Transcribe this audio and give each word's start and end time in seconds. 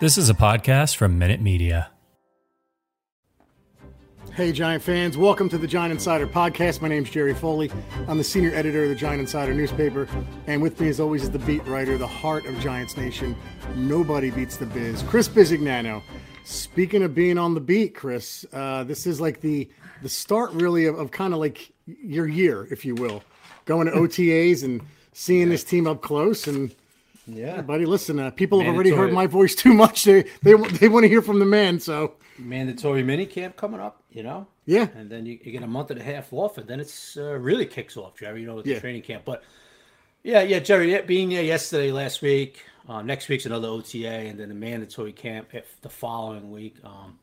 This 0.00 0.16
is 0.16 0.30
a 0.30 0.34
podcast 0.34 0.94
from 0.94 1.18
Minute 1.18 1.40
Media. 1.40 1.90
Hey, 4.32 4.52
Giant 4.52 4.80
fans, 4.80 5.18
welcome 5.18 5.48
to 5.48 5.58
the 5.58 5.66
Giant 5.66 5.90
Insider 5.90 6.28
podcast. 6.28 6.80
My 6.80 6.86
name's 6.86 7.10
Jerry 7.10 7.34
Foley. 7.34 7.68
I'm 8.06 8.16
the 8.16 8.22
senior 8.22 8.54
editor 8.54 8.84
of 8.84 8.90
the 8.90 8.94
Giant 8.94 9.20
Insider 9.20 9.52
newspaper. 9.52 10.06
And 10.46 10.62
with 10.62 10.80
me, 10.80 10.88
as 10.88 11.00
always, 11.00 11.24
is 11.24 11.32
the 11.32 11.40
beat 11.40 11.66
writer, 11.66 11.98
the 11.98 12.06
heart 12.06 12.46
of 12.46 12.56
Giants 12.60 12.96
Nation. 12.96 13.34
Nobody 13.74 14.30
beats 14.30 14.56
the 14.56 14.66
biz. 14.66 15.02
Chris 15.02 15.28
Bisignano. 15.28 16.00
Speaking 16.44 17.02
of 17.02 17.12
being 17.12 17.36
on 17.36 17.54
the 17.54 17.60
beat, 17.60 17.96
Chris, 17.96 18.46
uh, 18.52 18.84
this 18.84 19.04
is 19.04 19.20
like 19.20 19.40
the 19.40 19.68
the 20.02 20.08
start, 20.08 20.52
really, 20.52 20.86
of, 20.86 20.96
of 20.96 21.10
kind 21.10 21.34
of 21.34 21.40
like 21.40 21.72
your 21.86 22.28
year, 22.28 22.68
if 22.70 22.84
you 22.84 22.94
will. 22.94 23.24
Going 23.64 23.88
to 23.88 23.92
OTAs 23.96 24.62
and 24.62 24.80
seeing 25.12 25.48
this 25.48 25.64
team 25.64 25.88
up 25.88 26.02
close. 26.02 26.46
And 26.46 26.72
Yeah, 27.28 27.60
buddy, 27.62 27.84
listen, 27.84 28.18
uh, 28.18 28.30
people 28.30 28.60
have 28.60 28.74
already 28.74 28.90
heard 28.90 29.12
my 29.12 29.26
voice 29.26 29.54
too 29.54 29.74
much. 29.74 30.04
They, 30.04 30.22
they, 30.42 30.54
they 30.54 30.88
want 30.88 31.04
to 31.04 31.08
hear 31.08 31.22
from 31.22 31.38
the 31.38 31.44
man. 31.46 31.78
So, 31.78 32.14
mandatory 32.38 33.02
mini 33.02 33.26
camp 33.26 33.56
coming 33.56 33.80
up, 33.80 34.02
you 34.10 34.22
know, 34.22 34.46
yeah. 34.64 34.88
and 34.96 35.10
then 35.10 35.26
you, 35.26 35.38
you 35.42 35.52
get 35.52 35.62
a 35.62 35.66
month 35.66 35.90
and 35.90 36.00
a 36.00 36.04
half 36.04 36.32
off, 36.32 36.56
and 36.58 36.66
then 36.66 36.80
it's 36.80 37.16
uh, 37.16 37.34
really 37.38 37.66
kicks 37.66 37.96
off, 37.96 38.16
Jerry. 38.18 38.40
You 38.40 38.46
know, 38.46 38.54
with 38.56 38.66
Yeah. 38.66 38.74
the 38.76 38.80
training 38.80 39.02
camp. 39.02 39.24
But 39.26 39.42
yeah, 40.22 40.42
yeah, 40.42 40.58
Jerry, 40.60 40.92
yeah, 40.92 41.02
being 41.02 41.28
there 41.28 41.42
yesterday, 41.42 41.92
last 41.92 42.22
week, 42.22 42.62
uh, 42.88 43.02
next 43.02 43.28
week's 43.28 43.44
another 43.46 43.68
OTA, 43.68 44.08
and 44.08 44.40
then 44.40 44.48
the 44.48 44.54
mandatory 44.54 45.12
camp 45.12 45.54
if 45.54 45.80
the 45.82 45.88
following 45.90 46.50
week. 46.50 46.76
Um, 46.82 47.18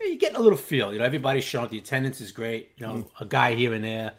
you're 0.00 0.16
getting 0.16 0.36
a 0.36 0.40
little 0.40 0.56
feel. 0.58 0.92
You 0.92 0.98
know, 1.00 1.04
everybody's 1.04 1.44
showing 1.44 1.64
up. 1.66 1.70
The 1.70 1.78
attendance 1.78 2.20
is 2.20 2.32
great. 2.32 2.70
You 2.76 2.86
know, 2.86 2.92
Mm. 2.94 3.06
a 3.20 3.24
guy 3.26 3.54
here 3.54 3.74
and 3.74 3.84
there 3.84 4.12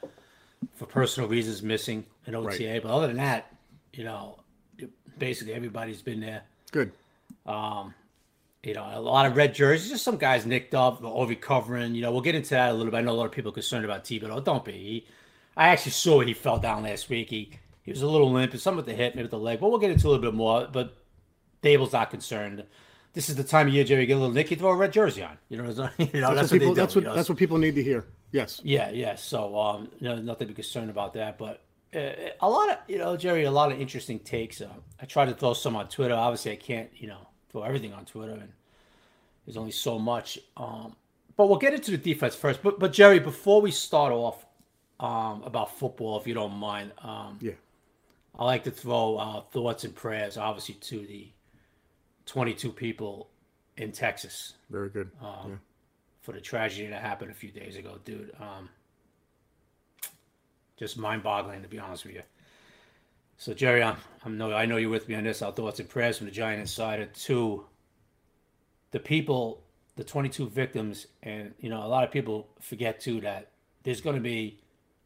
for 0.76 0.86
personal 0.86 1.27
reasons 1.27 1.63
missing 1.63 2.05
an 2.27 2.36
OTA, 2.36 2.82
but 2.84 2.91
other 2.91 3.08
than 3.08 3.18
that, 3.18 3.52
you 3.94 4.04
know, 4.04 4.38
basically 5.18 5.54
everybody's 5.54 6.02
been 6.02 6.20
there. 6.20 6.44
Good. 6.72 6.92
you 7.48 8.74
know, 8.74 8.90
a 8.94 9.00
lot 9.00 9.26
of 9.26 9.36
red 9.36 9.56
jerseys. 9.56 9.90
Just 9.90 10.04
some 10.04 10.18
guys 10.18 10.46
nicked 10.46 10.76
up 10.76 11.04
or 11.04 11.27
recovering. 11.27 11.96
You 11.96 12.02
know, 12.02 12.12
we'll 12.12 12.22
get 12.22 12.35
into 12.35 12.52
that 12.52 12.72
a 12.72 12.74
little 12.74 12.91
bit. 12.91 12.98
I 12.98 13.02
know 13.02 13.12
a 13.12 13.13
lot 13.13 13.26
of 13.26 13.32
people 13.32 13.52
are 13.52 13.54
concerned 13.54 13.85
about 13.85 14.04
Thibodeaux. 14.04 14.44
Don't 14.44 14.63
be. 14.63 14.72
He, 14.72 15.08
I 15.58 15.70
actually 15.70 15.91
saw 15.91 16.20
he 16.22 16.34
fell 16.34 16.60
down 16.60 16.84
last 16.84 17.10
week. 17.10 17.30
He 17.30 17.52
he 17.84 17.91
was 17.91 18.02
a 18.02 18.08
little 18.08 18.32
limp, 18.32 18.55
some 18.58 18.76
with 18.76 18.85
the 18.85 18.94
hip, 18.94 19.16
maybe 19.16 19.24
with 19.24 19.32
the 19.32 19.40
leg. 19.40 19.60
But 19.60 19.70
we'll 19.70 19.80
get 19.80 19.91
into 19.91 20.08
a 20.08 20.10
little 20.10 20.22
bit 20.22 20.34
more. 20.34 20.68
But 20.72 20.96
Daboll's 21.63 21.94
not 21.94 22.10
concerned. 22.10 22.63
This 23.13 23.30
is 23.30 23.35
the 23.35 23.44
time 23.44 23.68
of 23.68 23.74
year, 23.74 23.84
Jerry, 23.84 24.02
you 24.02 24.07
get 24.07 24.13
a 24.13 24.20
little 24.20 24.34
nick, 24.34 24.52
you 24.52 24.57
throw 24.57 24.70
a 24.70 24.76
red 24.76 24.94
jersey 24.94 25.24
on. 25.24 25.38
You 25.50 25.57
know, 25.57 25.63
you 25.66 25.72
know 25.74 25.80
that's, 25.80 26.13
That's, 26.13 26.52
what, 26.52 26.60
people. 26.60 26.74
do. 26.74 26.76
That's 26.76 26.96
you 26.96 27.02
what 27.02 27.07
know. 27.07 27.16
that's 27.16 27.30
what 27.30 27.38
people 27.38 27.57
need 27.57 27.76
to 27.76 27.84
hear. 27.84 28.05
Yes. 28.32 28.62
Yeah, 28.63 28.91
yeah. 28.91 29.16
So, 29.16 29.60
um, 29.60 29.90
you 30.00 30.07
know, 30.07 30.16
nothing 30.16 30.48
to 30.48 30.54
be 30.54 30.55
concerned 30.55 30.90
about 30.90 31.13
that. 31.16 31.38
But 31.38 31.62
a 31.94 32.50
lot 32.50 32.70
of, 32.70 32.78
you 32.88 32.98
know, 32.98 33.18
Jerry, 33.18 33.44
a 33.44 33.52
lot 33.52 33.72
of 33.72 33.80
interesting 33.80 34.20
takes. 34.20 34.62
Uh, 34.62 34.70
I 35.02 35.06
try 35.06 35.26
to 35.26 35.34
throw 35.34 35.54
some 35.54 35.76
on 35.76 35.88
Twitter. 35.90 36.14
Obviously, 36.14 36.52
I 36.54 36.56
can't, 36.56 36.90
you 36.96 37.08
know, 37.08 37.28
throw 37.52 37.64
everything 37.64 37.94
on 37.94 38.06
Twitter, 38.06 38.34
and 38.34 38.52
there's 39.46 39.58
only 39.58 39.72
so 39.72 40.00
much. 40.00 40.40
Um, 40.58 40.96
but 41.38 41.48
we'll 41.50 41.58
get 41.60 41.74
into 41.74 41.92
the 41.92 41.98
defense 41.98 42.36
first. 42.36 42.62
But, 42.64 42.80
but 42.80 42.94
Jerry, 42.94 43.20
before 43.20 43.62
we 43.62 43.72
start 43.72 44.14
off 44.14 44.46
um, 45.00 45.44
about 45.44 45.78
football, 45.78 46.20
if 46.20 46.28
you 46.28 46.34
don't 46.34 46.54
mind, 46.54 46.92
um, 47.00 47.40
Yeah. 47.42 47.54
I 48.38 48.46
like 48.46 48.64
to 48.64 48.72
throw 48.72 49.18
uh, 49.18 49.42
thoughts 49.52 49.84
and 49.84 49.94
prayers, 49.94 50.38
obviously, 50.38 50.76
to 50.76 51.06
the 51.06 51.30
22 52.26 52.72
people 52.72 53.30
in 53.78 53.92
Texas 53.92 54.54
Very 54.70 54.90
good. 54.90 55.12
Um, 55.22 55.50
yeah. 55.50 55.56
for 56.22 56.32
the 56.34 56.40
tragedy 56.42 56.88
that 56.88 57.02
happened 57.02 57.32
a 57.32 57.34
few 57.34 57.52
days 57.52 57.76
ago, 57.76 57.98
dude. 58.06 58.32
Just 60.82 60.98
mind-boggling 60.98 61.62
to 61.62 61.68
be 61.68 61.77
honest 61.77 62.05
with 62.05 62.15
you. 62.15 62.24
So 63.37 63.54
Jerry, 63.54 63.84
I'm, 63.84 63.98
I'm 64.25 64.35
no, 64.35 64.51
I 64.51 64.66
know 64.66 64.78
you're 64.78 64.90
with 64.90 65.07
me 65.07 65.13
on 65.13 65.25
this. 65.25 65.44
Our 65.44 65.51
thoughts 65.51 65.79
and 65.79 65.88
prayers 65.88 66.18
from 66.18 66.25
the 66.25 66.31
Giant 66.31 66.59
Insider 66.59 67.06
to 67.06 67.66
the 68.90 69.00
people, 69.00 69.62
the 69.96 70.03
22 70.03 70.50
victims, 70.50 71.06
and 71.22 71.53
you 71.59 71.69
know 71.69 71.85
a 71.85 71.88
lot 71.88 72.03
of 72.03 72.09
people 72.09 72.50
forget 72.59 73.00
too 73.00 73.22
that 73.22 73.51
there's 73.84 74.01
going 74.01 74.16
to 74.16 74.22
be 74.23 74.59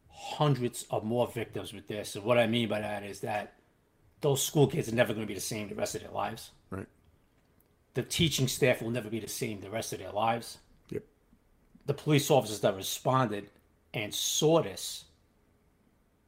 hundreds 0.09 0.85
of 0.91 1.03
more 1.03 1.27
victims 1.27 1.73
with 1.73 1.89
this. 1.89 2.16
And 2.16 2.23
what 2.23 2.38
I 2.38 2.47
mean 2.47 2.69
by 2.69 2.79
that 2.79 3.03
is 3.03 3.19
that 3.19 3.55
those 4.21 4.41
school 4.41 4.67
kids 4.67 4.88
are 4.88 4.95
never 4.95 5.13
going 5.13 5.27
to 5.27 5.27
be 5.27 5.33
the 5.35 5.41
same 5.41 5.67
the 5.67 5.75
rest 5.75 5.95
of 5.95 6.01
their 6.03 6.11
lives. 6.11 6.51
Right. 6.69 6.88
The 7.95 8.03
teaching 8.03 8.47
staff 8.47 8.81
will 8.81 8.91
never 8.91 9.09
be 9.09 9.19
the 9.19 9.27
same 9.27 9.59
the 9.59 9.69
rest 9.69 9.91
of 9.91 10.00
their 10.00 10.13
lives 10.13 10.59
Yep. 10.89 11.03
the 11.85 11.94
police 11.94 12.31
officers 12.31 12.61
that 12.61 12.77
responded 12.77 13.50
and 13.94 14.13
saw 14.13 14.61
this, 14.61 15.05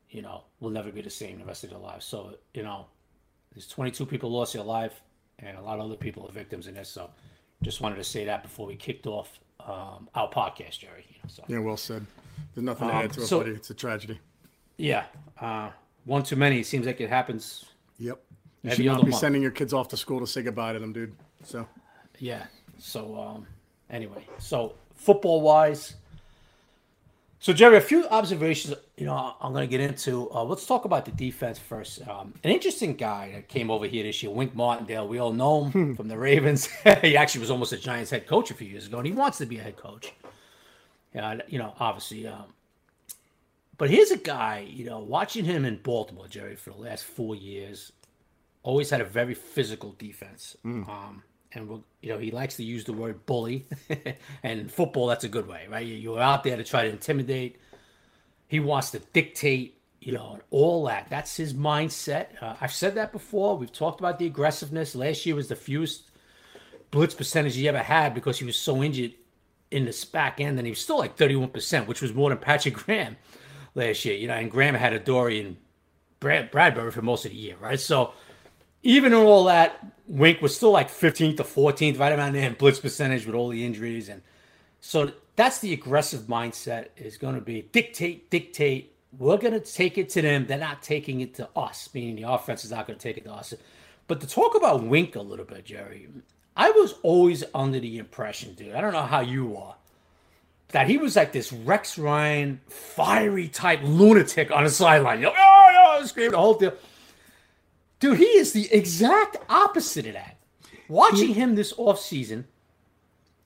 you 0.09 0.21
know, 0.21 0.43
will 0.59 0.69
never 0.69 0.91
be 0.91 1.01
the 1.01 1.09
same 1.09 1.39
the 1.39 1.45
rest 1.45 1.63
of 1.63 1.69
their 1.71 1.79
lives. 1.79 2.05
So, 2.05 2.35
you 2.53 2.63
know, 2.63 2.85
there's 3.53 3.67
22 3.67 4.05
people 4.05 4.31
lost 4.31 4.53
their 4.53 4.63
life, 4.63 5.01
and 5.39 5.57
a 5.57 5.61
lot 5.61 5.79
of 5.79 5.85
other 5.85 5.95
people 5.95 6.25
are 6.27 6.31
victims 6.31 6.67
in 6.67 6.75
this. 6.75 6.89
So, 6.89 7.09
just 7.63 7.81
wanted 7.81 7.95
to 7.97 8.03
say 8.03 8.25
that 8.25 8.43
before 8.43 8.67
we 8.67 8.75
kicked 8.75 9.07
off 9.07 9.39
um, 9.59 10.07
our 10.15 10.29
podcast, 10.29 10.79
Jerry. 10.79 11.05
You 11.09 11.15
know, 11.23 11.27
so 11.29 11.43
Yeah. 11.47 11.59
Well 11.59 11.77
said. 11.77 12.05
There's 12.53 12.63
nothing 12.63 12.87
to 12.87 12.93
Um, 12.95 13.03
add 13.03 13.13
to 13.13 13.21
it, 13.21 13.25
so- 13.27 13.39
buddy. 13.39 13.51
It's 13.51 13.69
a 13.69 13.73
tragedy. 13.73 14.19
yeah, 14.77 15.05
uh, 15.41 15.71
one 16.05 16.23
too 16.23 16.35
many. 16.35 16.59
It 16.59 16.65
seems 16.67 16.85
like 16.85 17.01
it 17.01 17.09
happens. 17.09 17.65
Yep. 17.99 18.21
You 18.63 18.71
should 18.71 18.85
not 18.85 19.03
be 19.05 19.11
month. 19.11 19.19
sending 19.21 19.41
your 19.41 19.51
kids 19.51 19.73
off 19.73 19.87
to 19.89 19.97
school 19.97 20.19
to 20.19 20.27
say 20.27 20.41
goodbye 20.41 20.73
to 20.73 20.79
them, 20.79 20.93
dude. 20.93 21.15
So 21.43 21.67
Yeah. 22.19 22.45
So 22.77 23.19
um, 23.19 23.47
anyway, 23.89 24.25
so 24.39 24.75
football 24.95 25.41
wise, 25.41 25.95
so 27.39 27.53
Jerry, 27.53 27.77
a 27.77 27.81
few 27.81 28.07
observations. 28.07 28.73
You 28.97 29.05
know, 29.05 29.35
I'm 29.39 29.53
going 29.53 29.67
to 29.67 29.69
get 29.69 29.79
into. 29.79 30.29
Uh, 30.31 30.43
let's 30.43 30.65
talk 30.65 30.85
about 30.85 31.05
the 31.05 31.11
defense 31.11 31.59
first. 31.59 32.07
Um, 32.07 32.33
an 32.43 32.49
interesting 32.49 32.95
guy 32.95 33.31
that 33.33 33.47
came 33.47 33.69
over 33.69 33.85
here 33.85 34.03
this 34.03 34.23
year, 34.23 34.31
Wink 34.31 34.55
Martindale. 34.55 35.07
We 35.07 35.19
all 35.19 35.33
know 35.33 35.65
him 35.65 35.95
from 35.95 36.07
the 36.07 36.17
Ravens. 36.17 36.65
he 37.01 37.15
actually 37.15 37.41
was 37.41 37.51
almost 37.51 37.73
a 37.73 37.77
Giants 37.77 38.09
head 38.09 38.25
coach 38.25 38.49
a 38.49 38.55
few 38.55 38.67
years 38.67 38.87
ago, 38.87 38.97
and 38.97 39.05
he 39.05 39.13
wants 39.13 39.37
to 39.37 39.45
be 39.45 39.59
a 39.59 39.63
head 39.63 39.77
coach. 39.77 40.13
Yeah, 41.13 41.39
you 41.47 41.59
know, 41.59 41.73
obviously. 41.79 42.27
Um, 42.27 42.45
but 43.77 43.91
here's 43.91 44.09
a 44.11 44.17
guy. 44.17 44.67
You 44.67 44.85
know, 44.85 44.99
watching 44.99 45.45
him 45.45 45.63
in 45.63 45.77
Baltimore, 45.77 46.27
Jerry, 46.27 46.55
for 46.55 46.71
the 46.71 46.77
last 46.77 47.05
four 47.05 47.35
years, 47.35 47.91
always 48.63 48.89
had 48.89 48.99
a 48.99 49.05
very 49.05 49.35
physical 49.35 49.95
defense. 49.99 50.57
Um, 50.89 51.23
and 51.53 51.67
we'll, 51.67 51.83
you 52.01 52.09
know 52.09 52.17
he 52.19 52.31
likes 52.31 52.55
to 52.57 52.63
use 52.63 52.83
the 52.83 52.93
word 52.93 53.25
bully, 53.25 53.65
and 54.43 54.71
football 54.71 55.07
that's 55.07 55.23
a 55.23 55.29
good 55.29 55.47
way, 55.47 55.67
right? 55.69 55.85
You- 55.85 55.95
You're 55.95 56.19
out 56.21 56.43
there 56.43 56.57
to 56.57 56.63
try 56.63 56.83
to 56.83 56.89
intimidate. 56.89 57.59
He 58.47 58.59
wants 58.59 58.91
to 58.91 58.99
dictate, 58.99 59.81
you 59.99 60.13
know, 60.13 60.33
and 60.33 60.41
all 60.51 60.85
that. 60.85 61.07
That's 61.09 61.35
his 61.35 61.53
mindset. 61.53 62.27
Uh, 62.41 62.55
I've 62.61 62.71
said 62.73 62.95
that 62.95 63.11
before. 63.11 63.57
We've 63.57 63.71
talked 63.71 63.99
about 63.99 64.19
the 64.19 64.25
aggressiveness. 64.25 64.95
Last 64.95 65.25
year 65.25 65.35
was 65.35 65.49
the 65.49 65.55
fewest 65.55 66.09
blitz 66.91 67.13
percentage 67.13 67.55
he 67.55 67.67
ever 67.67 67.79
had 67.83 68.13
because 68.13 68.39
he 68.39 68.45
was 68.45 68.57
so 68.57 68.81
injured 68.81 69.13
in 69.69 69.83
the 69.83 70.05
back 70.13 70.39
end, 70.39 70.57
and 70.57 70.65
he 70.65 70.71
was 70.71 70.79
still 70.79 70.97
like 70.97 71.17
31%, 71.17 71.87
which 71.87 72.01
was 72.01 72.13
more 72.13 72.29
than 72.29 72.37
Patrick 72.37 72.73
Graham 72.85 73.17
last 73.75 74.05
year. 74.05 74.15
You 74.15 74.27
know, 74.29 74.35
and 74.35 74.49
Graham 74.49 74.75
had 74.75 74.93
Adoree 74.93 75.41
and 75.41 75.57
Brad 76.21 76.51
Bradberry 76.51 76.93
for 76.93 77.01
most 77.01 77.25
of 77.25 77.31
the 77.31 77.37
year, 77.37 77.55
right? 77.59 77.79
So 77.79 78.13
even 78.83 79.11
in 79.11 79.19
all 79.19 79.43
that, 79.45 79.85
Wink 80.07 80.41
was 80.41 80.55
still 80.55 80.71
like 80.71 80.89
15th 80.89 81.37
to 81.37 81.43
14th, 81.43 81.99
right 81.99 82.17
around 82.17 82.33
there 82.33 82.47
in 82.47 82.53
blitz 82.53 82.79
percentage 82.79 83.25
with 83.25 83.35
all 83.35 83.49
the 83.49 83.65
injuries. 83.65 84.09
And 84.09 84.21
so 84.79 85.11
that's 85.35 85.59
the 85.59 85.73
aggressive 85.73 86.21
mindset 86.21 86.87
is 86.97 87.17
going 87.17 87.35
to 87.35 87.41
be 87.41 87.63
dictate, 87.71 88.29
dictate. 88.29 88.93
We're 89.17 89.37
going 89.37 89.53
to 89.53 89.59
take 89.59 89.97
it 89.97 90.09
to 90.09 90.21
them. 90.21 90.45
They're 90.47 90.57
not 90.57 90.81
taking 90.81 91.21
it 91.21 91.33
to 91.35 91.49
us, 91.55 91.89
meaning 91.93 92.15
the 92.15 92.29
offense 92.31 92.63
is 92.63 92.71
not 92.71 92.87
going 92.87 92.97
to 92.97 93.03
take 93.03 93.17
it 93.17 93.25
to 93.25 93.33
us. 93.33 93.53
But 94.07 94.21
to 94.21 94.27
talk 94.27 94.55
about 94.55 94.83
Wink 94.83 95.15
a 95.15 95.21
little 95.21 95.45
bit, 95.45 95.65
Jerry, 95.65 96.07
I 96.55 96.71
was 96.71 96.95
always 97.03 97.43
under 97.53 97.79
the 97.79 97.97
impression, 97.97 98.53
dude, 98.53 98.73
I 98.73 98.81
don't 98.81 98.93
know 98.93 99.03
how 99.03 99.19
you 99.19 99.57
are, 99.57 99.75
that 100.69 100.87
he 100.89 100.97
was 100.97 101.15
like 101.15 101.31
this 101.31 101.51
Rex 101.51 101.97
Ryan, 101.97 102.61
fiery 102.67 103.47
type 103.47 103.81
lunatic 103.83 104.51
on 104.51 104.63
the 104.63 104.69
sideline. 104.69 105.19
You 105.19 105.25
know, 105.25 105.33
oh, 105.37 106.03
the 106.03 106.37
whole 106.37 106.53
deal. 106.55 106.73
Dude, 107.99 108.17
he 108.17 108.25
is 108.25 108.53
the 108.53 108.71
exact 108.73 109.37
opposite 109.49 110.05
of 110.07 110.13
that. 110.13 110.37
Watching 110.87 111.33
him 111.33 111.55
this 111.55 111.73
offseason, 111.73 112.45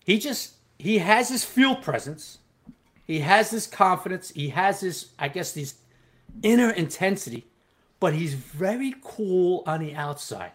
he 0.05 0.19
just 0.19 0.53
he 0.77 0.99
has 0.99 1.29
his 1.29 1.43
field 1.43 1.81
presence. 1.81 2.39
He 3.07 3.19
has 3.19 3.49
this 3.49 3.67
confidence. 3.67 4.29
He 4.29 4.49
has 4.49 4.81
this, 4.81 5.09
I 5.17 5.27
guess, 5.27 5.51
this 5.53 5.75
inner 6.43 6.69
intensity, 6.69 7.47
but 7.99 8.13
he's 8.13 8.33
very 8.35 8.95
cool 9.01 9.63
on 9.65 9.79
the 9.79 9.95
outside. 9.95 10.51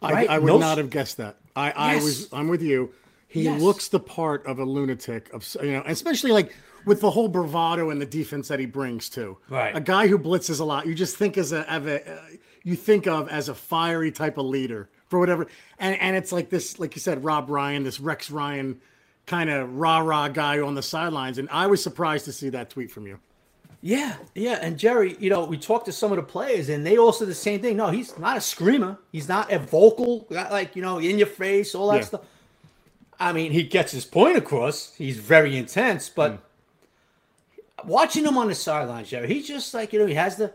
Right? 0.00 0.28
I, 0.28 0.36
I 0.36 0.38
would 0.38 0.46
No 0.46 0.58
not 0.58 0.78
have 0.78 0.90
guessed 0.90 1.16
that. 1.18 1.36
I, 1.54 1.70
I 1.72 1.94
was. 1.96 2.32
I'm 2.32 2.48
with 2.48 2.62
you. 2.62 2.92
He 3.28 3.42
Yes. 3.44 3.60
looks 3.60 3.88
the 3.88 4.00
part 4.00 4.44
of 4.46 4.58
a 4.58 4.64
lunatic. 4.64 5.32
Of 5.32 5.56
you 5.62 5.72
know, 5.72 5.82
especially 5.86 6.32
like 6.32 6.54
with 6.84 7.00
the 7.00 7.10
whole 7.10 7.28
bravado 7.28 7.90
and 7.90 8.00
the 8.00 8.06
defense 8.06 8.48
that 8.48 8.58
he 8.58 8.66
brings 8.66 9.08
to. 9.10 9.38
Right. 9.48 9.74
A 9.76 9.80
guy 9.80 10.06
who 10.06 10.18
blitzes 10.18 10.60
a 10.60 10.64
lot. 10.64 10.86
You 10.86 10.94
just 10.94 11.16
think 11.16 11.38
as 11.38 11.52
a, 11.52 11.72
of 11.72 11.86
a 11.86 12.12
uh, 12.12 12.20
you 12.64 12.76
think 12.76 13.06
of 13.06 13.28
as 13.28 13.48
a 13.48 13.54
fiery 13.54 14.12
type 14.12 14.38
of 14.38 14.46
leader 14.46 14.88
for 15.08 15.18
whatever. 15.18 15.46
And 15.78 15.98
and 16.00 16.16
it's 16.16 16.32
like 16.32 16.50
this, 16.50 16.78
like 16.78 16.94
you 16.94 17.00
said, 17.00 17.24
Rob 17.24 17.50
Ryan, 17.50 17.84
this 17.84 18.00
Rex 18.00 18.30
Ryan 18.30 18.80
kind 19.26 19.50
of 19.50 19.76
rah 19.76 19.98
rah 19.98 20.28
guy 20.28 20.60
on 20.60 20.74
the 20.74 20.82
sidelines. 20.82 21.38
And 21.38 21.48
I 21.50 21.66
was 21.66 21.82
surprised 21.82 22.24
to 22.26 22.32
see 22.32 22.48
that 22.50 22.70
tweet 22.70 22.90
from 22.90 23.06
you. 23.06 23.18
Yeah, 23.84 24.14
yeah, 24.36 24.60
and 24.62 24.78
Jerry, 24.78 25.16
you 25.18 25.28
know, 25.28 25.44
we 25.44 25.58
talked 25.58 25.86
to 25.86 25.92
some 25.92 26.12
of 26.12 26.16
the 26.16 26.22
players, 26.22 26.68
and 26.68 26.86
they 26.86 26.98
all 26.98 27.12
said 27.12 27.26
the 27.26 27.34
same 27.34 27.60
thing. 27.60 27.76
No, 27.76 27.90
he's 27.90 28.16
not 28.16 28.36
a 28.36 28.40
screamer. 28.40 28.96
He's 29.10 29.28
not 29.28 29.50
a 29.50 29.58
vocal, 29.58 30.24
not 30.30 30.52
like 30.52 30.76
you 30.76 30.82
know, 30.82 30.98
in 30.98 31.18
your 31.18 31.26
face, 31.26 31.74
all 31.74 31.90
that 31.90 31.96
Yeah. 31.96 32.04
stuff. 32.04 32.20
I 33.18 33.32
mean, 33.32 33.50
he 33.50 33.64
gets 33.64 33.90
his 33.90 34.04
point 34.04 34.36
across. 34.36 34.94
He's 34.94 35.18
very 35.18 35.56
intense, 35.56 36.08
but 36.08 36.38
hmm. 37.80 37.88
watching 37.88 38.24
him 38.24 38.38
on 38.38 38.46
the 38.46 38.54
sidelines, 38.54 39.08
Jerry, 39.08 39.26
he's 39.26 39.48
just 39.48 39.74
like 39.74 39.92
you 39.92 39.98
know, 39.98 40.06
he 40.06 40.14
has 40.14 40.36
the, 40.36 40.52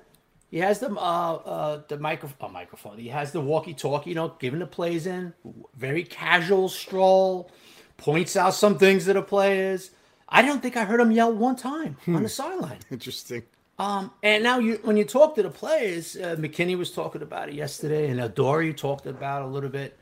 he 0.49 0.59
has 0.59 0.79
the 0.79 0.89
uh, 0.91 1.33
uh 1.33 1.81
the 1.87 1.97
micro, 1.97 2.29
uh, 2.39 2.47
microphone. 2.47 2.97
He 2.97 3.09
has 3.09 3.31
the 3.31 3.41
walkie-talkie, 3.41 4.09
you 4.09 4.15
know, 4.15 4.35
giving 4.39 4.59
the 4.59 4.67
plays 4.67 5.05
in, 5.05 5.33
very 5.75 6.03
casual 6.03 6.69
stroll, 6.69 7.51
points 7.97 8.35
out 8.35 8.53
some 8.53 8.77
things 8.77 9.05
to 9.05 9.13
the 9.13 9.21
players. 9.21 9.91
I 10.29 10.41
don't 10.41 10.61
think 10.61 10.75
I 10.75 10.85
heard 10.85 10.99
him 10.99 11.11
yell 11.11 11.33
one 11.33 11.55
time 11.55 11.97
on 12.07 12.23
the 12.23 12.29
sideline. 12.29 12.79
Interesting. 12.91 13.43
Um, 13.79 14.11
and 14.23 14.43
now 14.43 14.59
you, 14.59 14.79
when 14.83 14.97
you 14.97 15.05
talk 15.05 15.35
to 15.35 15.43
the 15.43 15.49
players, 15.49 16.15
uh, 16.15 16.35
McKinney 16.37 16.77
was 16.77 16.91
talking 16.91 17.21
about 17.21 17.49
it 17.49 17.55
yesterday, 17.55 18.09
and 18.09 18.19
Adoree 18.19 18.73
talked 18.73 19.05
about 19.05 19.43
it 19.43 19.45
a 19.45 19.47
little 19.47 19.69
bit. 19.69 19.97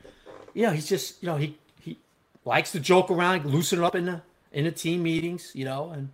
You 0.53 0.67
know, 0.67 0.71
he's 0.71 0.87
just, 0.87 1.21
you 1.21 1.27
know, 1.27 1.35
he 1.35 1.57
he 1.81 1.99
likes 2.45 2.71
to 2.71 2.79
joke 2.79 3.11
around, 3.11 3.45
loosen 3.45 3.83
up 3.83 3.95
in 3.95 4.05
the 4.05 4.21
in 4.53 4.63
the 4.63 4.71
team 4.71 5.03
meetings, 5.03 5.51
you 5.53 5.65
know, 5.65 5.89
and 5.89 6.09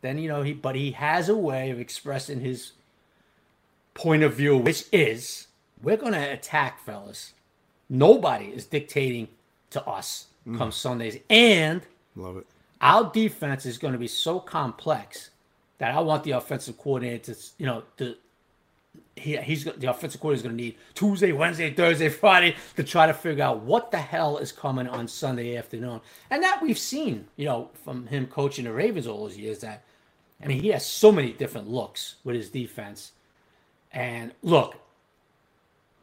then 0.00 0.18
you 0.18 0.28
know 0.28 0.42
he, 0.42 0.54
but 0.54 0.74
he 0.74 0.92
has 0.92 1.28
a 1.28 1.36
way 1.36 1.70
of 1.70 1.78
expressing 1.78 2.40
his 2.40 2.72
point 3.94 4.22
of 4.22 4.34
view, 4.34 4.56
which 4.56 4.84
is 4.92 5.46
we're 5.82 5.96
going 5.96 6.12
to 6.12 6.32
attack, 6.32 6.84
fellas. 6.84 7.32
Nobody 7.88 8.46
is 8.46 8.66
dictating 8.66 9.28
to 9.70 9.84
us 9.84 10.26
mm. 10.46 10.56
come 10.56 10.72
Sundays, 10.72 11.18
and 11.28 11.82
Love 12.16 12.38
it. 12.38 12.46
our 12.80 13.10
defense 13.10 13.66
is 13.66 13.78
going 13.78 13.92
to 13.92 13.98
be 13.98 14.08
so 14.08 14.38
complex 14.40 15.30
that 15.78 15.94
I 15.94 16.00
want 16.00 16.24
the 16.24 16.32
offensive 16.32 16.76
coordinator 16.78 17.34
to, 17.34 17.40
you 17.58 17.66
know, 17.66 17.82
to 17.96 18.14
he, 19.16 19.36
he's 19.38 19.64
the 19.64 19.90
offensive 19.90 20.20
coordinator 20.20 20.34
is 20.34 20.42
going 20.42 20.56
to 20.56 20.62
need 20.62 20.76
Tuesday, 20.94 21.32
Wednesday, 21.32 21.72
Thursday, 21.72 22.08
Friday 22.08 22.56
to 22.76 22.82
try 22.82 23.06
to 23.06 23.14
figure 23.14 23.44
out 23.44 23.60
what 23.60 23.90
the 23.90 23.98
hell 23.98 24.38
is 24.38 24.50
coming 24.50 24.88
on 24.88 25.06
Sunday 25.06 25.56
afternoon, 25.56 26.00
and 26.30 26.42
that 26.42 26.62
we've 26.62 26.78
seen, 26.78 27.26
you 27.36 27.44
know, 27.44 27.70
from 27.84 28.06
him 28.06 28.26
coaching 28.26 28.64
the 28.64 28.72
Ravens 28.72 29.06
all 29.06 29.24
those 29.24 29.36
years. 29.36 29.60
That 29.60 29.84
I 30.42 30.46
mean, 30.46 30.60
he 30.60 30.68
has 30.68 30.86
so 30.86 31.12
many 31.12 31.32
different 31.32 31.68
looks 31.68 32.16
with 32.24 32.34
his 32.34 32.48
defense, 32.50 33.12
and 33.92 34.32
look, 34.42 34.76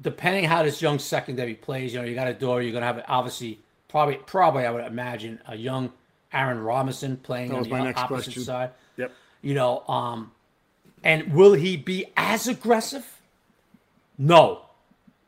depending 0.01 0.43
how 0.45 0.63
this 0.63 0.81
young 0.81 0.99
secondary 0.99 1.55
plays, 1.55 1.93
you 1.93 1.99
know, 1.99 2.05
you 2.05 2.15
got 2.15 2.27
Adoree, 2.27 2.63
you're 2.65 2.71
going 2.71 2.81
to 2.81 2.87
have 2.87 3.03
obviously 3.07 3.59
probably 3.87 4.15
probably 4.15 4.65
I 4.65 4.71
would 4.71 4.85
imagine 4.85 5.39
a 5.47 5.55
young 5.55 5.91
Aaron 6.33 6.59
Robinson 6.59 7.17
playing 7.17 7.53
on 7.53 7.63
the 7.63 7.75
opposite 7.75 8.07
question. 8.07 8.43
side. 8.43 8.71
Yep. 8.97 9.11
You 9.41 9.53
know, 9.53 9.83
um, 9.87 10.31
and 11.03 11.33
will 11.33 11.53
he 11.53 11.77
be 11.77 12.05
as 12.17 12.47
aggressive? 12.47 13.05
No, 14.17 14.61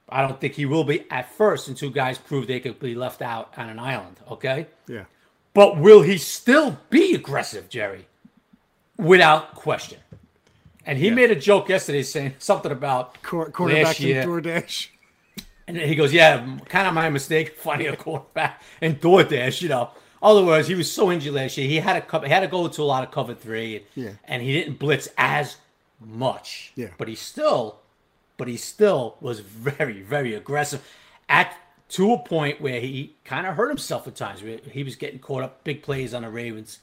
I 0.09 0.21
don't 0.27 0.41
think 0.41 0.55
he 0.55 0.65
will 0.65 0.83
be 0.83 1.05
at 1.11 1.31
first 1.33 1.67
until 1.67 1.89
guys 1.89 2.17
prove 2.17 2.47
they 2.47 2.59
could 2.59 2.79
be 2.79 2.95
left 2.95 3.21
out 3.21 3.53
on 3.55 3.69
an 3.69 3.79
island. 3.79 4.17
Okay, 4.29 4.67
Yeah. 4.87 5.05
but 5.53 5.77
will 5.77 6.01
he 6.01 6.17
still 6.17 6.77
be 6.89 7.13
aggressive, 7.13 7.69
Jerry? 7.69 8.07
Without 8.97 9.55
question. 9.55 9.99
And 10.85 10.97
he 10.97 11.09
made 11.11 11.29
a 11.31 11.35
joke 11.35 11.69
yesterday 11.69 12.03
saying 12.03 12.35
something 12.39 12.71
about 12.71 13.21
Cor- 13.21 13.51
cornerback 13.51 13.83
last 13.83 13.99
year. 13.99 14.21
and 14.21 14.29
DoorDash. 14.29 14.87
And 15.67 15.77
he 15.77 15.95
goes, 15.95 16.11
Yeah, 16.13 16.57
kind 16.67 16.87
of 16.87 16.93
my 16.93 17.09
mistake 17.09 17.55
finding 17.57 17.87
a 17.89 17.95
quarterback 17.95 18.61
and 18.81 18.99
DoorDash, 18.99 19.61
you 19.61 19.69
know. 19.69 19.91
Other 20.21 20.43
words, 20.43 20.67
he 20.67 20.75
was 20.75 20.91
so 20.91 21.11
injured 21.11 21.33
last 21.33 21.57
year. 21.57 21.67
He 21.67 21.77
had 21.77 21.93
to 21.93 22.01
cover, 22.01 22.25
he 22.25 22.31
had 22.33 22.41
to 22.41 22.47
go 22.47 22.67
to 22.67 22.81
a 22.81 22.83
lot 22.83 23.03
of 23.03 23.11
cover 23.11 23.33
three, 23.33 23.85
Yeah. 23.95 24.11
and 24.25 24.41
he 24.43 24.51
didn't 24.51 24.77
blitz 24.79 25.07
as 25.17 25.57
much. 26.01 26.71
Yeah. 26.75 26.89
but 26.97 27.07
he 27.07 27.15
still, 27.15 27.79
but 28.37 28.47
he 28.47 28.57
still 28.57 29.15
was 29.21 29.39
very, 29.41 30.01
very 30.01 30.33
aggressive, 30.33 30.85
at 31.29 31.55
to 31.89 32.13
a 32.13 32.17
point 32.19 32.61
where 32.61 32.79
he 32.81 33.15
kind 33.25 33.47
of 33.47 33.55
hurt 33.55 33.69
himself 33.69 34.07
at 34.07 34.15
times. 34.15 34.43
Where 34.43 34.59
he 34.71 34.83
was 34.83 34.95
getting 34.95 35.19
caught 35.19 35.43
up 35.43 35.63
big 35.63 35.81
plays 35.83 36.13
on 36.13 36.21
the 36.23 36.29
Ravens, 36.29 36.79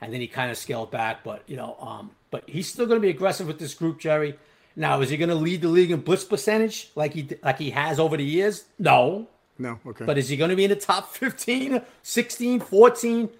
and 0.00 0.12
then 0.12 0.20
he 0.20 0.26
kind 0.28 0.50
of 0.50 0.56
scaled 0.56 0.90
back. 0.90 1.22
But 1.24 1.42
you 1.46 1.56
know, 1.56 1.76
um, 1.80 2.10
but 2.30 2.48
he's 2.48 2.68
still 2.68 2.86
going 2.86 2.96
to 3.00 3.02
be 3.02 3.10
aggressive 3.10 3.46
with 3.46 3.58
this 3.58 3.74
group, 3.74 3.98
Jerry. 4.00 4.38
Now, 4.74 5.00
is 5.00 5.10
he 5.10 5.16
going 5.16 5.30
to 5.30 5.34
lead 5.34 5.62
the 5.62 5.68
league 5.68 5.90
in 5.90 6.00
blitz 6.00 6.24
percentage 6.24 6.90
like 6.94 7.14
he 7.14 7.28
like 7.42 7.58
he 7.58 7.70
has 7.70 7.98
over 7.98 8.16
the 8.16 8.24
years? 8.24 8.64
No, 8.78 9.26
No. 9.58 9.78
Okay. 9.86 10.04
but 10.04 10.18
is 10.18 10.28
he 10.28 10.36
going 10.36 10.50
to 10.50 10.56
be 10.56 10.64
in 10.64 10.70
the 10.70 10.76
top 10.76 11.10
15, 11.12 11.80
16, 12.02 12.60
14? 12.60 13.30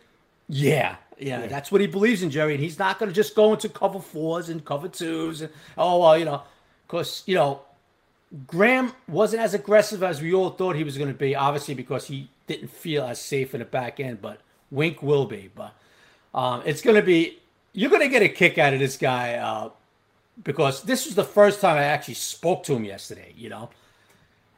Yeah. 0.49 0.97
Yeah, 1.19 1.47
that's 1.47 1.73
what 1.73 1.81
he 1.81 1.87
believes 1.87 2.23
in, 2.23 2.31
Jerry. 2.31 2.55
And 2.55 2.63
he's 2.63 2.79
not 2.79 2.99
going 2.99 3.09
to 3.09 3.15
just 3.15 3.35
go 3.35 3.55
into 3.55 3.71
cover 3.71 4.01
fours 4.01 4.51
and 4.51 4.63
cover 4.63 4.87
twos. 4.89 5.41
And, 5.41 5.51
oh, 5.79 6.01
well, 6.01 6.19
you 6.19 6.27
know, 6.27 6.43
because, 6.87 7.23
you 7.25 7.35
know, 7.35 7.63
Graham 8.47 8.93
wasn't 9.09 9.41
as 9.43 9.55
aggressive 9.55 10.03
as 10.03 10.21
we 10.21 10.35
all 10.35 10.51
thought 10.51 10.77
he 10.77 10.85
was 10.85 10.99
going 10.99 11.09
to 11.09 11.19
be, 11.19 11.35
obviously, 11.35 11.73
because 11.75 12.07
he 12.07 12.29
didn't 12.47 12.69
feel 12.69 13.03
as 13.05 13.19
safe 13.19 13.55
in 13.55 13.61
the 13.61 13.65
back 13.65 13.99
end. 13.99 14.21
But 14.21 14.41
Wink 14.71 15.03
will 15.03 15.25
be. 15.25 15.51
But 15.55 15.73
um, 16.35 16.63
it's 16.67 16.83
going 16.83 16.97
to 16.97 17.03
be, 17.03 17.39
you're 17.77 17.91
going 17.91 18.03
to 18.03 18.09
get 18.09 18.23
a 18.23 18.29
kick 18.29 18.59
out 18.59 18.73
of 18.73 18.81
this 18.81 18.97
guy 18.97 19.35
uh, 19.35 19.71
because 20.43 20.83
this 20.83 21.07
was 21.07 21.15
the 21.15 21.25
first 21.25 21.61
time 21.61 21.77
I 21.77 21.85
actually 21.85 22.15
spoke 22.15 22.65
to 22.65 22.75
him 22.75 22.85
yesterday, 22.85 23.33
you 23.37 23.49
know 23.49 23.71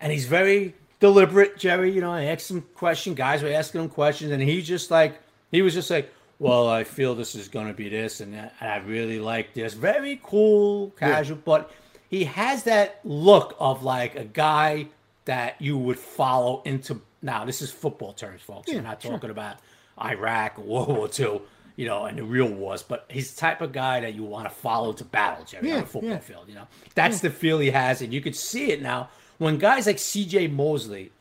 and 0.00 0.12
he's 0.12 0.26
very 0.26 0.75
deliberate, 1.00 1.59
Jerry. 1.59 1.91
You 1.91 2.00
know, 2.00 2.12
I 2.12 2.25
asked 2.25 2.50
him 2.50 2.62
question. 2.75 3.15
Guys 3.15 3.43
were 3.43 3.53
asking 3.53 3.82
him 3.82 3.88
questions, 3.88 4.32
and 4.32 4.43
he 4.43 4.62
just 4.62 4.91
like 4.91 5.19
he 5.50 5.62
was 5.62 5.75
just 5.75 5.91
like, 5.91 6.12
"Well, 6.38 6.69
I 6.69 6.85
feel 6.85 7.15
this 7.15 7.35
is 7.35 7.49
going 7.49 7.69
to 7.69 7.75
be 7.75 7.88
this, 7.88 8.20
and 8.20 8.35
that, 8.35 8.55
and 8.61 8.70
I 8.70 8.76
really 8.79 9.19
like 9.19 9.55
this." 9.55 9.75
Very 9.75 10.21
cool, 10.23 10.91
casual, 10.91 11.38
but 11.44 11.71
he 12.09 12.25
has 12.25 12.64
that 12.64 13.00
look 13.05 13.56
of 13.59 13.82
like 13.82 14.14
a 14.14 14.25
guy 14.25 14.88
that 15.25 15.61
you 15.61 15.76
would 15.76 15.99
follow 15.99 16.62
into. 16.64 17.00
Now, 17.21 17.44
this 17.44 17.61
is 17.61 17.71
football 17.71 18.12
terms, 18.12 18.43
folks. 18.43 18.73
We're 18.73 18.81
not 18.81 19.00
talking 19.00 19.31
about 19.31 19.56
Iraq 20.00 20.59
or 20.59 20.62
World 20.62 20.88
War 20.88 21.11
II. 21.19 21.41
You 21.79 21.87
know, 21.87 22.07
and 22.07 22.19
the 22.19 22.25
real 22.25 22.49
wars, 22.49 22.83
but 22.83 23.07
he's 23.09 23.33
the 23.33 23.41
type 23.41 23.61
of 23.61 23.71
guy 23.71 24.01
that 24.01 24.13
you 24.15 24.25
want 24.25 24.47
to 24.49 24.51
follow 24.51 24.93
to 24.95 25.05
battle, 25.05 25.45
Jerry, 25.45 25.71
on 25.71 25.77
Yeah, 25.79 25.83
a 25.85 25.87
football 25.87 26.11
yeah. 26.11 26.19
field. 26.19 26.47
You 26.49 26.57
know, 26.57 26.67
that's 26.97 27.21
the 27.21 27.31
feel 27.31 27.61
he 27.61 27.71
has, 27.71 28.03
and 28.03 28.13
you 28.13 28.21
could 28.21 28.35
see 28.35 28.73
it 28.73 28.83
now 28.83 29.11
when 29.39 29.59
guys 29.59 29.87
like 29.87 30.01
C.J. 30.01 30.49
Mosley, 30.49 31.13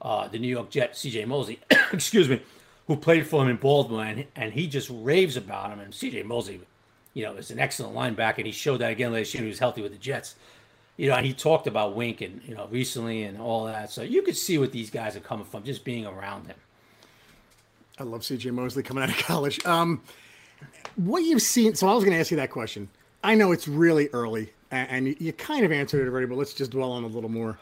uh, 0.00 0.28
the 0.28 0.38
New 0.38 0.46
York 0.48 0.70
Jet, 0.70 0.96
C.J. 0.96 1.24
Mosley, 1.24 1.58
excuse 1.92 2.28
me, 2.28 2.40
who 2.86 2.94
played 2.96 3.26
for 3.26 3.42
him 3.42 3.48
in 3.48 3.56
Baltimore, 3.56 4.04
and, 4.04 4.26
and 4.36 4.52
he 4.52 4.68
just 4.68 4.88
raves 4.92 5.36
about 5.36 5.72
him. 5.72 5.80
And 5.80 5.92
C.J. 5.92 6.22
Mosley, 6.22 6.60
you 7.12 7.24
know, 7.24 7.34
is 7.34 7.50
an 7.50 7.58
excellent 7.58 7.96
linebacker, 7.96 8.38
and 8.38 8.46
he 8.46 8.52
showed 8.52 8.78
that 8.78 8.92
again 8.92 9.12
last 9.12 9.34
year. 9.34 9.42
He 9.42 9.48
was 9.48 9.58
healthy 9.58 9.82
with 9.82 9.90
the 9.92 9.98
Jets. 9.98 10.36
You 10.96 11.08
know, 11.08 11.16
and 11.16 11.26
he 11.26 11.32
talked 11.32 11.66
about 11.66 11.96
Wink 11.96 12.20
and 12.20 12.40
you 12.46 12.54
know 12.54 12.68
recently 12.70 13.24
and 13.24 13.40
all 13.40 13.64
that. 13.64 13.90
So 13.90 14.02
you 14.02 14.22
could 14.22 14.36
see 14.36 14.56
what 14.58 14.70
these 14.70 14.90
guys 14.90 15.16
are 15.16 15.20
coming 15.20 15.46
from 15.46 15.64
just 15.64 15.82
being 15.84 16.06
around 16.06 16.46
him. 16.46 16.56
I 18.00 18.02
love 18.04 18.22
CJ 18.22 18.52
Mosley 18.52 18.82
coming 18.82 19.04
out 19.04 19.10
of 19.10 19.16
college. 19.26 19.64
Um, 19.66 20.02
what 20.96 21.22
you've 21.22 21.42
seen, 21.42 21.74
so 21.74 21.86
I 21.88 21.94
was 21.94 22.02
going 22.02 22.14
to 22.14 22.20
ask 22.20 22.30
you 22.30 22.38
that 22.38 22.50
question. 22.50 22.88
I 23.22 23.34
know 23.34 23.52
it's 23.52 23.68
really 23.68 24.08
early, 24.14 24.52
a- 24.72 24.74
and 24.76 25.06
you, 25.20 25.32
kind 25.34 25.64
of 25.66 25.70
answered 25.70 26.00
it 26.06 26.08
already, 26.08 26.26
but 26.26 26.38
let's 26.38 26.54
just 26.54 26.70
dwell 26.70 26.92
on 26.92 27.04
it 27.04 27.10
a 27.10 27.10
little 27.14 27.28
more. 27.30 27.58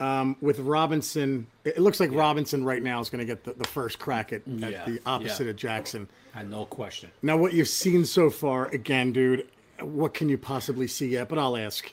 Um, 0.00 0.36
with 0.40 0.58
Robinson, 0.60 1.46
it 1.64 1.78
looks 1.78 2.00
like 2.00 2.10
Robinson 2.12 2.64
right 2.64 2.82
now 2.82 3.00
is 3.00 3.08
going 3.10 3.20
to 3.20 3.24
get 3.26 3.44
the, 3.44 3.52
the 3.54 3.64
first 3.68 3.98
crack 3.98 4.32
at, 4.32 4.42
at 4.46 4.70
Yeah, 4.72 4.84
the 4.86 5.00
opposite 5.06 5.44
yeah. 5.44 5.50
of 5.50 5.56
Jackson. 5.56 6.08
And 6.34 6.50
no 6.50 6.64
question. 6.66 7.10
Now, 7.22 7.36
what 7.36 7.52
you've 7.54 7.68
seen 7.68 8.04
so 8.04 8.28
far, 8.28 8.66
again, 8.68 9.12
dude, 9.12 9.48
what 9.80 10.12
can 10.14 10.28
you 10.28 10.36
possibly 10.38 10.86
see 10.86 11.08
yet? 11.08 11.28
But 11.28 11.38
I'll 11.38 11.56
ask. 11.56 11.90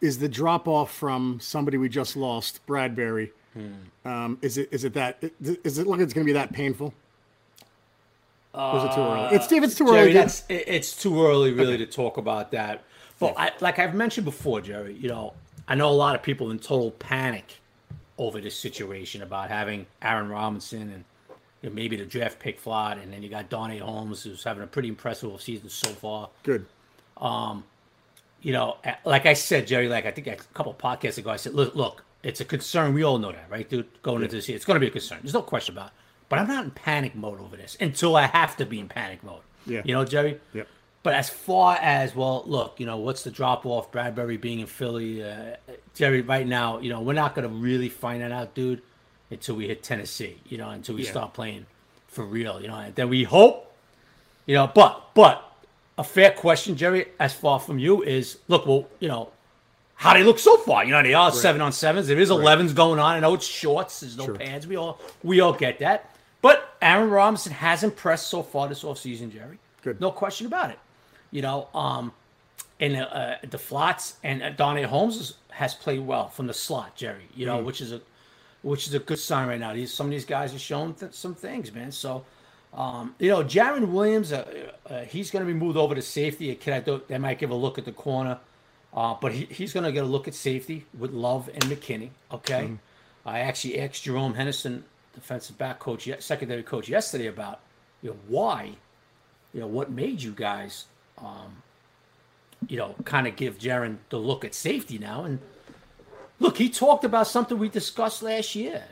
Is 0.00 0.18
the 0.18 0.28
drop 0.28 0.66
off 0.66 0.92
from 0.92 1.38
somebody 1.40 1.76
we 1.78 1.88
just 1.88 2.16
lost, 2.16 2.64
Bradberry? 2.66 3.30
Um, 4.04 4.38
is 4.42 4.58
it 4.58 4.68
is 4.72 4.84
it 4.84 4.94
that 4.94 5.22
is 5.64 5.78
it 5.78 5.86
look 5.86 6.00
it's 6.00 6.12
going 6.14 6.24
to 6.26 6.28
be 6.28 6.32
that 6.32 6.52
painful? 6.52 6.94
or 8.54 8.78
is 8.78 8.84
it 8.84 8.92
too 8.94 9.00
early? 9.00 9.34
It's 9.36 9.46
too 9.76 9.86
Jerry, 9.86 9.98
early. 10.00 10.12
that's 10.12 10.44
it- 10.48 10.64
it's 10.66 11.00
too 11.00 11.22
early 11.24 11.52
really 11.52 11.78
to 11.78 11.86
talk 11.86 12.16
about 12.18 12.50
that. 12.52 12.82
But 13.18 13.34
I, 13.38 13.52
like 13.60 13.78
I've 13.78 13.94
mentioned 13.94 14.24
before, 14.24 14.60
Jerry, 14.60 14.94
you 14.94 15.08
know, 15.08 15.32
I 15.68 15.74
know 15.74 15.88
a 15.88 15.92
lot 15.92 16.14
of 16.16 16.22
people 16.22 16.50
in 16.50 16.58
total 16.58 16.90
panic 16.92 17.58
over 18.18 18.40
this 18.40 18.56
situation 18.58 19.22
about 19.22 19.48
having 19.48 19.86
Aaron 20.02 20.28
Robinson 20.28 20.82
and 20.82 21.04
you 21.62 21.68
know, 21.68 21.74
maybe 21.74 21.96
the 21.96 22.04
draft 22.04 22.40
pick 22.40 22.58
flawed, 22.58 22.98
and 22.98 23.12
then 23.12 23.22
you 23.22 23.28
got 23.28 23.48
Darnay 23.48 23.78
Holmes, 23.78 24.24
who's 24.24 24.42
having 24.42 24.62
a 24.64 24.66
pretty 24.66 24.88
impressive 24.88 25.40
season 25.40 25.68
so 25.68 25.88
far. 25.90 26.28
Good. 26.42 26.66
Um, 27.18 27.64
You 28.42 28.52
know, 28.52 28.76
like 29.04 29.24
I 29.26 29.34
said, 29.34 29.68
Jerry, 29.68 29.88
like 29.88 30.04
I 30.04 30.10
think 30.10 30.26
a 30.26 30.34
couple 30.52 30.74
podcasts 30.74 31.16
ago, 31.18 31.30
I 31.30 31.36
said, 31.36 31.54
look, 31.54 31.76
look, 31.76 32.02
it's 32.22 32.40
a 32.40 32.44
concern. 32.44 32.94
We 32.94 33.02
all 33.02 33.18
know 33.18 33.32
that, 33.32 33.46
right, 33.50 33.68
dude? 33.68 33.86
Going 34.02 34.22
into 34.22 34.36
this 34.36 34.48
year, 34.48 34.56
it's 34.56 34.64
going 34.64 34.76
to 34.76 34.80
be 34.80 34.86
a 34.86 34.90
concern. 34.90 35.18
There's 35.22 35.34
no 35.34 35.42
question 35.42 35.74
about 35.74 35.88
it. 35.88 35.92
But 36.28 36.38
I'm 36.38 36.48
not 36.48 36.64
in 36.64 36.70
panic 36.70 37.14
mode 37.14 37.40
over 37.40 37.56
this 37.56 37.76
until 37.80 38.16
I 38.16 38.26
have 38.26 38.56
to 38.56 38.64
be 38.66 38.78
in 38.80 38.88
panic 38.88 39.22
mode. 39.22 39.42
Yeah. 39.66 39.82
You 39.84 39.94
know, 39.94 40.04
Jerry? 40.04 40.40
Yep. 40.54 40.66
But 41.02 41.14
as 41.14 41.28
far 41.28 41.76
as 41.76 42.14
well, 42.14 42.44
look, 42.46 42.78
you 42.78 42.86
know, 42.86 42.96
what's 42.96 43.22
the 43.24 43.30
drop 43.30 43.66
off? 43.66 43.90
Bradberry 43.90 44.40
being 44.40 44.60
in 44.60 44.66
Philly, 44.66 45.22
uh, 45.22 45.56
Jerry. 45.94 46.20
Right 46.22 46.46
now, 46.46 46.78
you 46.78 46.90
know, 46.90 47.00
we're 47.00 47.12
not 47.12 47.34
gonna 47.34 47.48
really 47.48 47.88
find 47.88 48.22
that 48.22 48.30
out, 48.30 48.54
dude, 48.54 48.82
until 49.30 49.56
we 49.56 49.66
hit 49.66 49.82
Tennessee. 49.82 50.38
You 50.48 50.58
know, 50.58 50.70
until 50.70 50.94
we 50.94 51.04
Yeah. 51.04 51.10
start 51.10 51.34
playing 51.34 51.66
for 52.06 52.24
real. 52.24 52.62
You 52.62 52.68
know, 52.68 52.76
and 52.76 52.94
then 52.94 53.08
we 53.08 53.24
hope, 53.24 53.74
you 54.46 54.54
know. 54.54 54.70
But 54.72 55.12
but 55.14 55.42
a 55.98 56.04
fair 56.04 56.30
question, 56.30 56.76
Jerry, 56.76 57.06
as 57.18 57.34
far 57.34 57.58
from 57.58 57.80
you 57.80 58.02
is 58.02 58.38
look, 58.46 58.64
well, 58.66 58.86
you 59.00 59.08
know, 59.08 59.32
how 60.02 60.14
they 60.14 60.24
look 60.24 60.40
so 60.40 60.56
far. 60.56 60.84
You 60.84 60.90
know, 60.90 61.02
they 61.02 61.14
are 61.14 61.30
right. 61.30 61.38
seven 61.38 61.60
on 61.60 61.70
sevens. 61.70 62.08
There 62.08 62.18
is 62.18 62.30
elevens 62.30 62.72
going 62.72 62.98
on. 62.98 63.14
I 63.14 63.20
know 63.20 63.34
it's 63.34 63.46
shorts. 63.46 64.00
There's 64.00 64.16
no 64.16 64.24
sure. 64.24 64.34
pads. 64.34 64.66
We 64.66 64.74
all 64.74 64.98
we 65.22 65.40
all 65.40 65.52
get 65.52 65.78
that. 65.78 66.10
But 66.40 66.74
Aaron 66.82 67.08
Robinson 67.08 67.52
has 67.52 67.84
impressed 67.84 68.26
so 68.26 68.42
far 68.42 68.68
this 68.68 68.82
offseason, 68.82 69.32
Jerry. 69.32 69.60
Good. 69.82 70.00
No 70.00 70.10
question 70.10 70.48
about 70.48 70.70
it. 70.70 70.78
You 71.30 71.42
know, 71.42 71.68
um, 71.72 72.12
and 72.80 72.96
uh, 72.96 73.36
the 73.48 73.58
flats 73.58 74.16
and 74.24 74.42
uh, 74.42 74.50
Darnay 74.50 74.82
Holmes 74.82 75.34
has 75.50 75.72
played 75.74 76.00
well 76.00 76.28
from 76.28 76.48
the 76.48 76.54
slot, 76.54 76.96
Jerry. 76.96 77.28
You 77.36 77.46
know, 77.46 77.60
mm. 77.60 77.64
which 77.64 77.80
is 77.80 77.92
a 77.92 78.00
which 78.62 78.88
is 78.88 78.94
a 78.94 78.98
good 78.98 79.20
sign 79.20 79.46
right 79.46 79.60
now. 79.60 79.72
These 79.72 79.94
some 79.94 80.06
of 80.06 80.10
these 80.10 80.24
guys 80.24 80.52
are 80.52 80.58
showing 80.58 80.94
th- 80.94 81.14
some 81.14 81.36
things, 81.36 81.72
man. 81.72 81.92
So, 81.92 82.24
um, 82.74 83.14
you 83.20 83.30
know, 83.30 83.44
Jarren 83.44 83.92
Williams, 83.92 84.32
uh, 84.32 84.44
uh, 84.90 85.02
he's 85.02 85.30
going 85.30 85.46
to 85.46 85.52
be 85.52 85.56
moved 85.56 85.76
over 85.76 85.94
to 85.94 86.02
safety. 86.02 86.50
A 86.50 86.56
kid 86.56 86.74
I 86.74 86.80
thought 86.80 87.06
they 87.06 87.18
might 87.18 87.38
give 87.38 87.50
a 87.50 87.54
look 87.54 87.78
at 87.78 87.84
the 87.84 87.92
corner, 87.92 88.40
uh, 88.94 89.14
but 89.20 89.32
he, 89.32 89.46
he's 89.46 89.72
going 89.72 89.84
to 89.84 89.92
get 89.92 90.04
a 90.04 90.06
look 90.06 90.28
at 90.28 90.34
safety 90.34 90.86
with 90.98 91.12
Love 91.12 91.48
and 91.52 91.64
McKinney. 91.64 92.10
Okay, 92.32 92.64
mm. 92.64 92.78
I 93.24 93.40
actually 93.40 93.80
asked 93.80 94.02
Jerome 94.02 94.34
Henderson, 94.34 94.84
defensive 95.14 95.58
back 95.58 95.78
coach, 95.78 96.08
secondary 96.20 96.62
coach, 96.62 96.88
yesterday 96.88 97.26
about 97.26 97.60
you 98.02 98.10
know 98.10 98.16
why, 98.28 98.76
you 99.54 99.60
know, 99.60 99.66
what 99.66 99.90
made 99.90 100.22
you 100.22 100.32
guys, 100.32 100.86
um, 101.18 101.62
you 102.68 102.76
know, 102.76 102.94
kind 103.04 103.26
of 103.26 103.36
give 103.36 103.58
Jarren 103.58 103.98
the 104.10 104.18
look 104.18 104.44
at 104.44 104.54
safety 104.54 104.98
now 104.98 105.24
and 105.24 105.38
Look, 106.42 106.58
he 106.58 106.68
talked 106.68 107.04
about 107.04 107.28
something 107.28 107.56
we 107.56 107.68
discussed 107.68 108.20
last 108.20 108.56
year. 108.56 108.82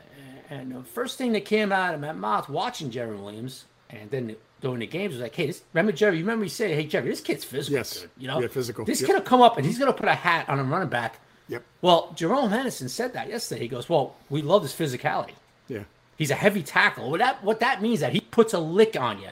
And 0.49 0.71
the 0.71 0.83
first 0.83 1.17
thing 1.17 1.33
that 1.33 1.43
came 1.43 1.73
out 1.73 1.93
of 1.93 1.99
my 1.99 2.13
mouth 2.13 2.47
watching 2.47 2.89
Jarren 2.89 3.21
Williams 3.21 3.65
and 3.89 4.09
then 4.09 4.37
during 4.61 4.79
the 4.79 4.87
games 4.87 5.13
was 5.13 5.21
like, 5.21 5.35
hey, 5.35 5.47
this, 5.47 5.63
remember 5.73 5.91
Jerry, 5.91 6.17
you 6.17 6.23
remember 6.23 6.43
he 6.43 6.49
said, 6.49 6.71
hey, 6.71 6.85
Jerry, 6.85 7.09
this 7.09 7.21
kid's 7.21 7.43
physical. 7.43 7.77
Yes. 7.77 8.01
Dude, 8.01 8.09
you 8.17 8.27
know? 8.27 8.39
Yeah, 8.39 8.47
physical. 8.47 8.85
This 8.85 9.01
yep. 9.01 9.07
kid 9.07 9.13
will 9.15 9.21
come 9.21 9.41
up 9.41 9.57
and 9.57 9.65
he's 9.65 9.77
going 9.77 9.91
to 9.91 9.97
put 9.97 10.07
a 10.07 10.13
hat 10.13 10.47
on 10.47 10.59
a 10.59 10.63
running 10.63 10.89
back. 10.89 11.19
Yep. 11.49 11.63
Well, 11.81 12.13
Jerome 12.15 12.49
Henderson 12.49 12.87
said 12.87 13.13
that 13.13 13.27
yesterday. 13.27 13.61
He 13.61 13.67
goes, 13.67 13.89
well, 13.89 14.15
we 14.29 14.41
love 14.41 14.61
his 14.61 14.73
physicality. 14.73 15.33
Yeah. 15.67 15.83
He's 16.17 16.31
a 16.31 16.35
heavy 16.35 16.63
tackle. 16.63 17.09
What 17.09 17.19
that, 17.19 17.43
what 17.43 17.59
that 17.59 17.81
means 17.81 17.99
that 17.99 18.13
he 18.13 18.21
puts 18.21 18.53
a 18.53 18.59
lick 18.59 18.95
on 18.95 19.19
you. 19.19 19.29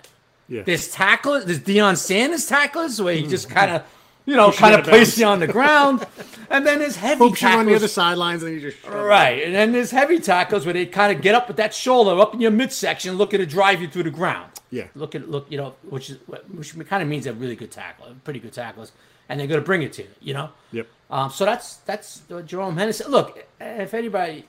Yeah. 0.48 0.64
There's 0.64 0.90
tacklers, 0.90 1.46
there's 1.46 1.60
Deion 1.60 1.96
Sanders 1.96 2.48
tacklers 2.48 3.00
where 3.00 3.14
he 3.14 3.22
mm-hmm. 3.22 3.30
just 3.30 3.50
kind 3.50 3.72
of 3.72 3.84
you 4.26 4.36
know, 4.36 4.52
kind 4.52 4.76
of 4.76 4.86
place 4.86 5.18
you 5.18 5.26
on 5.26 5.40
the 5.40 5.48
ground. 5.48 6.06
And 6.52 6.66
then 6.66 6.80
there's 6.80 6.96
heavy 6.96 7.20
Hoops 7.20 7.42
tackles. 7.42 7.60
on 7.60 7.66
the 7.68 7.76
other 7.76 7.88
sidelines 7.88 8.42
and 8.42 8.56
you 8.56 8.72
just 8.72 8.84
Right. 8.88 9.44
And 9.44 9.54
then 9.54 9.72
there's 9.72 9.92
heavy 9.92 10.18
tackles 10.18 10.66
where 10.66 10.74
they 10.74 10.88
kind 10.88 11.16
of 11.16 11.22
get 11.22 11.36
up 11.36 11.48
with 11.48 11.58
that 11.58 11.76
shoulder 11.76 12.20
up 12.20 12.34
in 12.34 12.42
your 12.42 12.50
midsection, 12.50 13.18
looking 13.18 13.40
to 13.40 13.46
drive 13.46 13.84
you 13.84 13.88
through 13.88 14.02
the 14.02 14.10
ground. 14.10 14.52
Yeah. 14.72 14.88
Look 14.96 15.16
at 15.16 15.30
look, 15.30 15.48
you 15.50 15.58
know, 15.58 15.76
which 15.90 16.10
is 16.10 16.18
which 16.54 16.78
kind 16.88 17.02
of 17.02 17.10
means 17.10 17.24
they're 17.26 17.34
really 17.34 17.56
good 17.56 17.72
tackle, 17.72 18.08
pretty 18.24 18.40
good 18.40 18.54
tacklers, 18.54 18.92
and 19.28 19.40
they're 19.40 19.48
going 19.48 19.60
to 19.60 19.66
bring 19.66 19.82
it 19.82 19.94
to 19.94 20.04
you. 20.04 20.10
You 20.22 20.34
know. 20.34 20.50
Yep. 20.72 20.88
Um, 21.10 21.30
so 21.32 21.46
that's 21.46 21.78
that's 21.78 22.22
Jerome 22.46 22.78
Henderson. 22.78 23.10
Look, 23.10 23.46
if 23.60 23.94
anybody, 23.94 24.46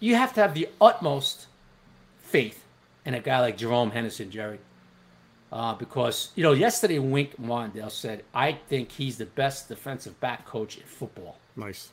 you 0.00 0.16
have 0.16 0.34
to 0.34 0.40
have 0.42 0.54
the 0.54 0.68
utmost 0.80 1.46
faith 2.18 2.64
in 3.04 3.14
a 3.14 3.20
guy 3.20 3.40
like 3.40 3.56
Jerome 3.56 3.90
Henderson, 3.90 4.30
Jerry. 4.30 4.58
Uh, 5.50 5.74
because 5.74 6.30
you 6.34 6.42
know, 6.42 6.52
yesterday 6.52 6.98
Wink 6.98 7.38
Martindale 7.38 7.90
said, 7.90 8.24
"I 8.34 8.52
think 8.52 8.90
he's 8.92 9.18
the 9.18 9.26
best 9.26 9.68
defensive 9.68 10.18
back 10.20 10.46
coach 10.46 10.76
in 10.76 10.84
football." 10.84 11.38
Nice. 11.56 11.90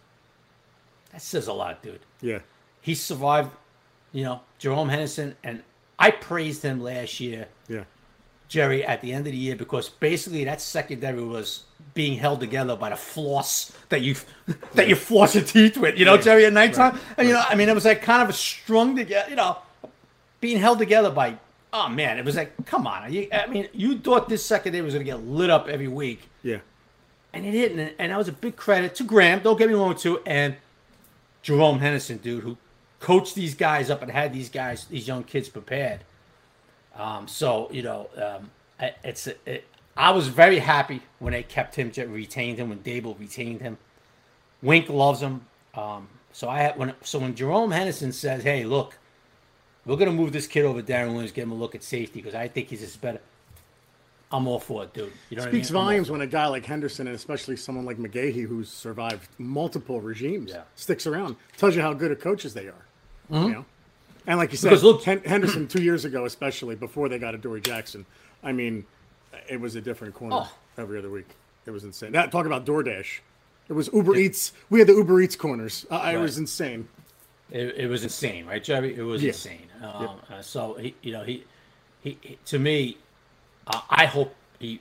That 1.11 1.21
says 1.21 1.47
a 1.47 1.53
lot, 1.53 1.81
dude. 1.81 1.99
Yeah. 2.21 2.39
He 2.81 2.95
survived, 2.95 3.51
you 4.13 4.23
know, 4.23 4.41
Jerome 4.59 4.89
Henderson, 4.89 5.35
and 5.43 5.63
I 5.99 6.11
praised 6.11 6.63
him 6.63 6.81
last 6.81 7.19
year. 7.19 7.47
Yeah. 7.67 7.83
Jerry, 8.47 8.83
at 8.83 9.01
the 9.01 9.13
end 9.13 9.27
of 9.27 9.33
the 9.33 9.37
year, 9.37 9.55
because 9.55 9.89
basically 9.89 10.43
that 10.45 10.59
secondary 10.61 11.21
was 11.21 11.65
being 11.93 12.17
held 12.17 12.39
together 12.39 12.75
by 12.75 12.89
the 12.89 12.95
floss 12.95 13.71
that 13.89 14.01
you 14.01 14.15
that 14.73 14.87
you 14.87 14.95
floss 14.95 15.35
your 15.35 15.43
teeth 15.43 15.77
with, 15.77 15.99
you 15.99 16.05
know, 16.05 16.15
yeah. 16.15 16.21
Jerry, 16.21 16.45
at 16.45 16.53
nighttime. 16.53 16.93
Right. 16.93 17.03
And 17.17 17.27
you 17.27 17.33
know, 17.35 17.43
I 17.47 17.53
mean, 17.53 17.69
it 17.69 17.75
was 17.75 17.85
like 17.85 18.01
kind 18.01 18.23
of 18.23 18.29
a 18.29 18.33
strung 18.33 18.95
together, 18.95 19.29
you 19.29 19.35
know, 19.35 19.57
being 20.41 20.57
held 20.57 20.79
together 20.79 21.11
by 21.11 21.37
Oh 21.71 21.87
man, 21.87 22.17
it 22.17 22.25
was 22.25 22.35
like, 22.35 22.65
come 22.65 22.87
on. 22.87 23.03
I 23.03 23.47
mean, 23.47 23.67
you 23.73 23.99
thought 23.99 24.27
this 24.27 24.43
second 24.43 24.73
day 24.73 24.81
was 24.81 24.93
going 24.93 25.05
to 25.05 25.11
get 25.11 25.23
lit 25.23 25.49
up 25.49 25.67
every 25.67 25.87
week. 25.87 26.27
Yeah. 26.41 26.59
And 27.31 27.45
it 27.45 27.51
didn't. 27.51 27.93
And 27.99 28.11
that 28.11 28.17
was 28.17 28.27
a 28.27 28.31
big 28.31 28.55
credit 28.55 28.95
to 28.95 29.03
Graham. 29.03 29.41
Don't 29.41 29.57
get 29.57 29.69
me 29.69 29.75
wrong, 29.75 29.95
too, 29.95 30.19
and 30.25 30.55
Jerome 31.43 31.79
Henderson, 31.79 32.17
dude, 32.17 32.43
who 32.43 32.57
coached 32.99 33.35
these 33.35 33.55
guys 33.55 33.89
up 33.89 34.01
and 34.01 34.11
had 34.11 34.33
these 34.33 34.49
guys, 34.49 34.85
these 34.85 35.07
young 35.07 35.23
kids 35.23 35.49
prepared. 35.49 36.01
Um, 36.95 37.27
so 37.27 37.69
you 37.71 37.83
know, 37.83 38.09
um, 38.17 38.51
it's 39.03 39.27
it, 39.27 39.65
I 39.95 40.11
was 40.11 40.27
very 40.27 40.59
happy 40.59 41.01
when 41.19 41.33
they 41.33 41.43
kept 41.43 41.75
him, 41.75 41.91
retained 42.11 42.57
him, 42.57 42.69
when 42.69 42.79
Daboll 42.79 43.19
retained 43.19 43.61
him. 43.61 43.77
Wink 44.61 44.89
loves 44.89 45.21
him. 45.21 45.45
Um, 45.73 46.07
so 46.31 46.49
I 46.49 46.59
had 46.59 46.77
when 46.77 46.93
so 47.01 47.19
when 47.19 47.35
Jerome 47.35 47.71
Henderson 47.71 48.11
says, 48.11 48.43
"Hey, 48.43 48.65
look, 48.65 48.97
we're 49.85 49.97
going 49.97 50.09
to 50.09 50.15
move 50.15 50.31
this 50.31 50.47
kid 50.47 50.65
over 50.65 50.81
Jarren 50.81 51.13
Williams, 51.13 51.31
get 51.31 51.43
him 51.43 51.51
a 51.51 51.55
look 51.55 51.75
at 51.75 51.83
safety 51.83 52.19
because 52.21 52.35
I 52.35 52.47
think 52.47 52.69
he's 52.69 52.81
just 52.81 53.01
better. 53.01 53.21
I'm 54.31 54.47
all 54.47 54.59
for 54.59 54.83
it, 54.83 54.93
dude. 54.93 55.11
You 55.31 55.37
know 55.37 55.43
Speaks 55.43 55.71
I 55.71 55.73
mean? 55.73 55.83
volumes 55.83 56.11
when 56.11 56.21
a 56.21 56.27
guy 56.27 56.45
like 56.45 56.65
Henderson 56.65 57.07
and 57.07 57.15
especially 57.15 57.55
someone 57.55 57.85
like 57.85 57.97
McGaughey 57.97 58.45
who's 58.45 58.69
survived 58.69 59.27
multiple 59.39 60.01
regimes 60.01 60.51
yeah. 60.51 60.61
sticks 60.75 61.07
around. 61.07 61.35
Tells 61.57 61.75
you 61.75 61.81
how 61.81 61.93
good 61.93 62.11
of 62.11 62.19
coaches 62.19 62.53
they 62.53 62.67
are. 62.67 62.85
Mm-hmm. 63.31 63.47
You 63.47 63.53
know? 63.53 63.65
And 64.27 64.37
like 64.37 64.51
you 64.51 64.57
said, 64.57 64.81
look, 64.83 65.03
Henderson 65.03 65.67
two 65.67 65.81
years 65.81 66.05
ago, 66.05 66.25
especially 66.25 66.75
before 66.75 67.09
they 67.09 67.17
got 67.17 67.33
Adoree 67.33 67.61
Jackson, 67.61 68.05
I 68.43 68.51
mean, 68.51 68.85
it 69.49 69.59
was 69.59 69.75
a 69.75 69.81
different 69.81 70.13
corner 70.13 70.41
oh. 70.41 70.51
every 70.77 70.99
other 70.99 71.09
week. 71.09 71.27
It 71.65 71.71
was 71.71 71.83
insane. 71.83 72.11
Now, 72.11 72.25
talk 72.25 72.45
about 72.45 72.65
DoorDash. 72.65 73.19
It 73.69 73.73
was 73.73 73.89
Uber 73.93 74.15
yeah. 74.15 74.25
Eats. 74.25 74.53
We 74.69 74.79
had 74.79 74.87
the 74.87 74.93
Uber 74.93 75.21
Eats 75.21 75.35
corners. 75.35 75.85
Uh, 75.89 75.95
right. 75.95 76.15
It 76.15 76.19
was 76.19 76.37
insane. 76.37 76.87
It, 77.51 77.75
it, 77.75 77.87
was 77.87 78.03
insane, 78.03 78.45
right, 78.45 78.63
Jerry? 78.63 78.95
It 78.95 79.01
was 79.01 79.23
yeah. 79.23 79.29
insane. 79.29 79.67
Um, 79.81 80.01
yep. 80.01 80.09
uh, 80.31 80.41
so 80.41 80.75
he, 80.75 80.95
you 81.01 81.11
know, 81.11 81.23
he, 81.23 81.43
he, 82.01 82.17
he 82.21 82.37
to 82.45 82.59
me, 82.59 82.97
uh, 83.65 83.81
I 83.89 84.05
hope 84.05 84.35
he 84.59 84.79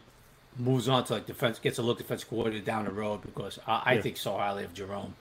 moves 0.58 0.88
on 0.88 1.04
to 1.04 1.14
like 1.14 1.26
defense, 1.26 1.58
gets 1.58 1.78
a 1.78 1.82
look 1.82 1.98
defense 1.98 2.24
coordinator 2.24 2.64
down 2.64 2.84
the 2.84 2.90
road 2.90 3.22
because 3.22 3.58
I, 3.66 3.82
I 3.84 3.92
yeah. 3.94 4.02
think 4.02 4.16
so 4.18 4.36
highly 4.36 4.64
of 4.64 4.74
Jerome. 4.74 5.14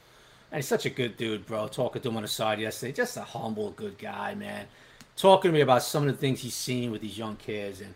And 0.52 0.60
he's 0.60 0.68
such 0.68 0.86
a 0.86 0.90
good 0.90 1.18
dude, 1.18 1.46
bro. 1.46 1.68
Talking 1.68 2.02
to 2.02 2.10
him 2.10 2.18
on 2.18 2.22
the 2.22 2.28
side 2.28 2.60
yesterday, 2.60 2.94
just 2.94 3.18
a 3.18 3.22
humble, 3.22 3.72
good 3.72 3.98
guy, 3.98 4.34
man. 4.36 4.68
Talking 5.16 5.52
to 5.52 5.54
me 5.54 5.62
about 5.62 5.84
some 5.84 6.08
of 6.08 6.14
the 6.14 6.18
things 6.18 6.42
he's 6.42 6.56
seen 6.56 6.92
with 6.92 7.02
these 7.02 7.18
young 7.18 7.36
kids, 7.36 7.82
and 7.82 7.96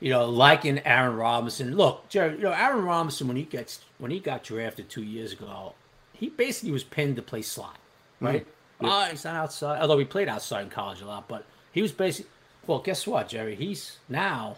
you 0.00 0.10
know, 0.10 0.26
liking 0.28 0.80
Aaron 0.80 1.16
Robinson. 1.16 1.76
Look, 1.76 2.08
Jerry, 2.08 2.36
you 2.36 2.42
know, 2.42 2.52
Aaron 2.52 2.84
Robinson 2.84 3.28
when 3.28 3.36
he 3.36 3.44
gets 3.44 3.80
when 3.98 4.10
he 4.10 4.20
got 4.20 4.44
drafted 4.44 4.88
two 4.88 5.02
years 5.02 5.32
ago, 5.32 5.74
he 6.12 6.28
basically 6.28 6.72
was 6.72 6.84
pinned 6.84 7.16
to 7.16 7.22
play 7.22 7.42
slot, 7.42 7.78
right? 8.20 8.42
Mm-hmm. 8.42 8.84
Yep. 8.84 8.92
Oh, 8.92 9.04
he's 9.10 9.24
not 9.24 9.36
outside. 9.36 9.80
Although 9.80 9.96
we 9.96 10.04
played 10.04 10.28
outside 10.28 10.62
in 10.62 10.70
college 10.70 11.00
a 11.00 11.06
lot, 11.06 11.28
but 11.28 11.44
he 11.72 11.82
was 11.82 11.92
basically. 11.92 12.30
Well, 12.66 12.80
guess 12.80 13.06
what, 13.06 13.28
Jerry? 13.28 13.54
He's 13.54 13.98
now 14.08 14.56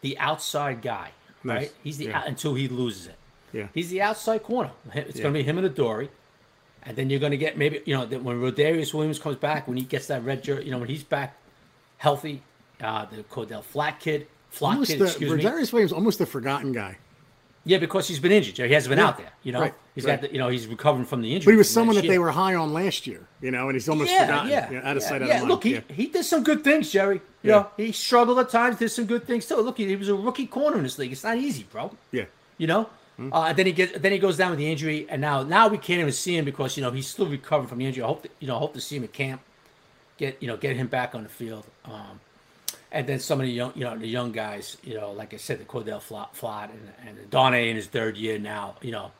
the 0.00 0.18
outside 0.18 0.80
guy, 0.80 1.10
nice. 1.44 1.56
right? 1.56 1.72
He's 1.84 1.98
the 1.98 2.06
yeah. 2.06 2.24
until 2.24 2.54
he 2.54 2.68
loses 2.68 3.08
it. 3.08 3.16
Yeah. 3.52 3.68
He's 3.74 3.90
the 3.90 4.00
outside 4.00 4.42
corner. 4.42 4.70
It's 4.94 5.16
yeah. 5.16 5.22
going 5.22 5.34
to 5.34 5.40
be 5.40 5.44
him 5.44 5.58
and 5.58 5.66
Adoree. 5.66 6.08
And 6.82 6.96
then 6.96 7.10
you're 7.10 7.20
going 7.20 7.32
to 7.32 7.38
get 7.38 7.58
maybe 7.58 7.82
you 7.84 7.94
know 7.94 8.06
when 8.06 8.40
Rodarius 8.40 8.94
Williams 8.94 9.18
comes 9.18 9.36
back 9.36 9.68
when 9.68 9.76
he 9.76 9.84
gets 9.84 10.06
that 10.06 10.24
red 10.24 10.42
jersey, 10.42 10.64
you 10.66 10.70
know 10.70 10.78
when 10.78 10.88
he's 10.88 11.04
back 11.04 11.36
healthy, 11.98 12.42
uh, 12.80 13.06
the 13.06 13.22
Cor'Dale 13.24 13.64
Flott 13.74 13.98
kid, 14.00 14.26
Flott 14.52 14.70
almost 14.70 14.90
kid, 14.90 15.00
the, 15.00 15.04
excuse 15.04 15.30
Rodarius 15.30 15.72
me. 15.72 15.76
Williams 15.76 15.92
almost 15.92 16.18
the 16.18 16.26
forgotten 16.26 16.72
guy. 16.72 16.96
Yeah, 17.64 17.76
because 17.76 18.08
he's 18.08 18.18
been 18.18 18.32
injured. 18.32 18.56
He 18.56 18.72
hasn't 18.72 18.88
been 18.88 18.98
yeah. 18.98 19.08
out 19.08 19.18
there. 19.18 19.32
You 19.42 19.52
know, 19.52 19.60
right. 19.60 19.74
he's 19.94 20.04
right. 20.04 20.20
got 20.20 20.28
the, 20.28 20.32
you 20.32 20.38
know 20.38 20.48
he's 20.48 20.66
recovering 20.66 21.04
from 21.04 21.20
the 21.20 21.34
injury. 21.34 21.50
But 21.50 21.52
he 21.52 21.58
was 21.58 21.70
someone 21.70 21.94
that 21.96 22.04
year. 22.04 22.14
they 22.14 22.18
were 22.18 22.30
high 22.30 22.54
on 22.54 22.72
last 22.72 23.06
year. 23.06 23.26
You 23.42 23.50
know, 23.50 23.68
and 23.68 23.74
he's 23.74 23.88
almost 23.88 24.10
yeah, 24.10 24.24
forgotten. 24.26 24.50
Yeah, 24.50 24.70
you 24.70 24.80
know, 24.80 24.86
out 24.86 24.96
of 24.96 25.02
yeah, 25.02 25.08
sight, 25.08 25.22
out 25.22 25.28
yeah. 25.28 25.34
of 25.34 25.40
mind. 25.40 25.50
Look, 25.50 25.64
he, 25.64 25.82
he 25.92 26.06
did 26.06 26.24
some 26.24 26.42
good 26.42 26.64
things, 26.64 26.90
Jerry. 26.90 27.16
You 27.42 27.50
yeah. 27.50 27.56
know, 27.56 27.70
he 27.76 27.92
struggled 27.92 28.38
at 28.38 28.48
times, 28.48 28.78
did 28.78 28.88
some 28.88 29.04
good 29.04 29.26
things 29.26 29.44
too. 29.46 29.56
Look, 29.56 29.76
he, 29.76 29.86
he 29.86 29.96
was 29.96 30.08
a 30.08 30.14
rookie 30.14 30.46
corner 30.46 30.78
in 30.78 30.84
this 30.84 30.98
league. 30.98 31.12
It's 31.12 31.24
not 31.24 31.36
easy, 31.36 31.64
bro. 31.70 31.94
Yeah. 32.12 32.24
You 32.56 32.66
know. 32.66 32.88
Mm-hmm. 33.20 33.34
Uh, 33.34 33.48
and 33.48 33.58
then 33.58 33.66
he 33.66 33.72
gets, 33.72 33.98
then 33.98 34.12
he 34.12 34.18
goes 34.18 34.38
down 34.38 34.50
with 34.50 34.58
the 34.58 34.70
injury, 34.70 35.06
and 35.10 35.20
now, 35.20 35.42
now 35.42 35.68
we 35.68 35.76
can't 35.76 36.00
even 36.00 36.12
see 36.12 36.36
him 36.36 36.46
because 36.46 36.78
you 36.78 36.82
know 36.82 36.90
he's 36.90 37.06
still 37.06 37.26
recovering 37.26 37.68
from 37.68 37.76
the 37.78 37.86
injury. 37.86 38.02
I 38.02 38.06
hope, 38.06 38.22
that, 38.22 38.32
you 38.40 38.48
know, 38.48 38.58
hope 38.58 38.72
to 38.72 38.80
see 38.80 38.96
him 38.96 39.04
at 39.04 39.12
camp, 39.12 39.42
get 40.16 40.38
you 40.40 40.48
know, 40.48 40.56
get 40.56 40.74
him 40.74 40.86
back 40.86 41.14
on 41.14 41.24
the 41.24 41.28
field. 41.28 41.66
Um, 41.84 42.20
and 42.90 43.06
then 43.06 43.20
some 43.20 43.38
of 43.38 43.46
the 43.46 43.52
young, 43.52 43.72
you 43.74 43.84
know, 43.84 43.96
the 43.96 44.06
young 44.06 44.32
guys, 44.32 44.78
you 44.82 44.94
know, 44.94 45.12
like 45.12 45.34
I 45.34 45.36
said, 45.36 45.60
the 45.60 45.64
Cor'Dale 45.64 46.00
Flott, 46.00 46.70
and, 46.70 46.92
and 47.06 47.30
Darnay 47.30 47.68
in 47.68 47.76
his 47.76 47.86
third 47.88 48.16
year 48.16 48.38
now, 48.38 48.76
you 48.80 48.90
know, 48.90 49.12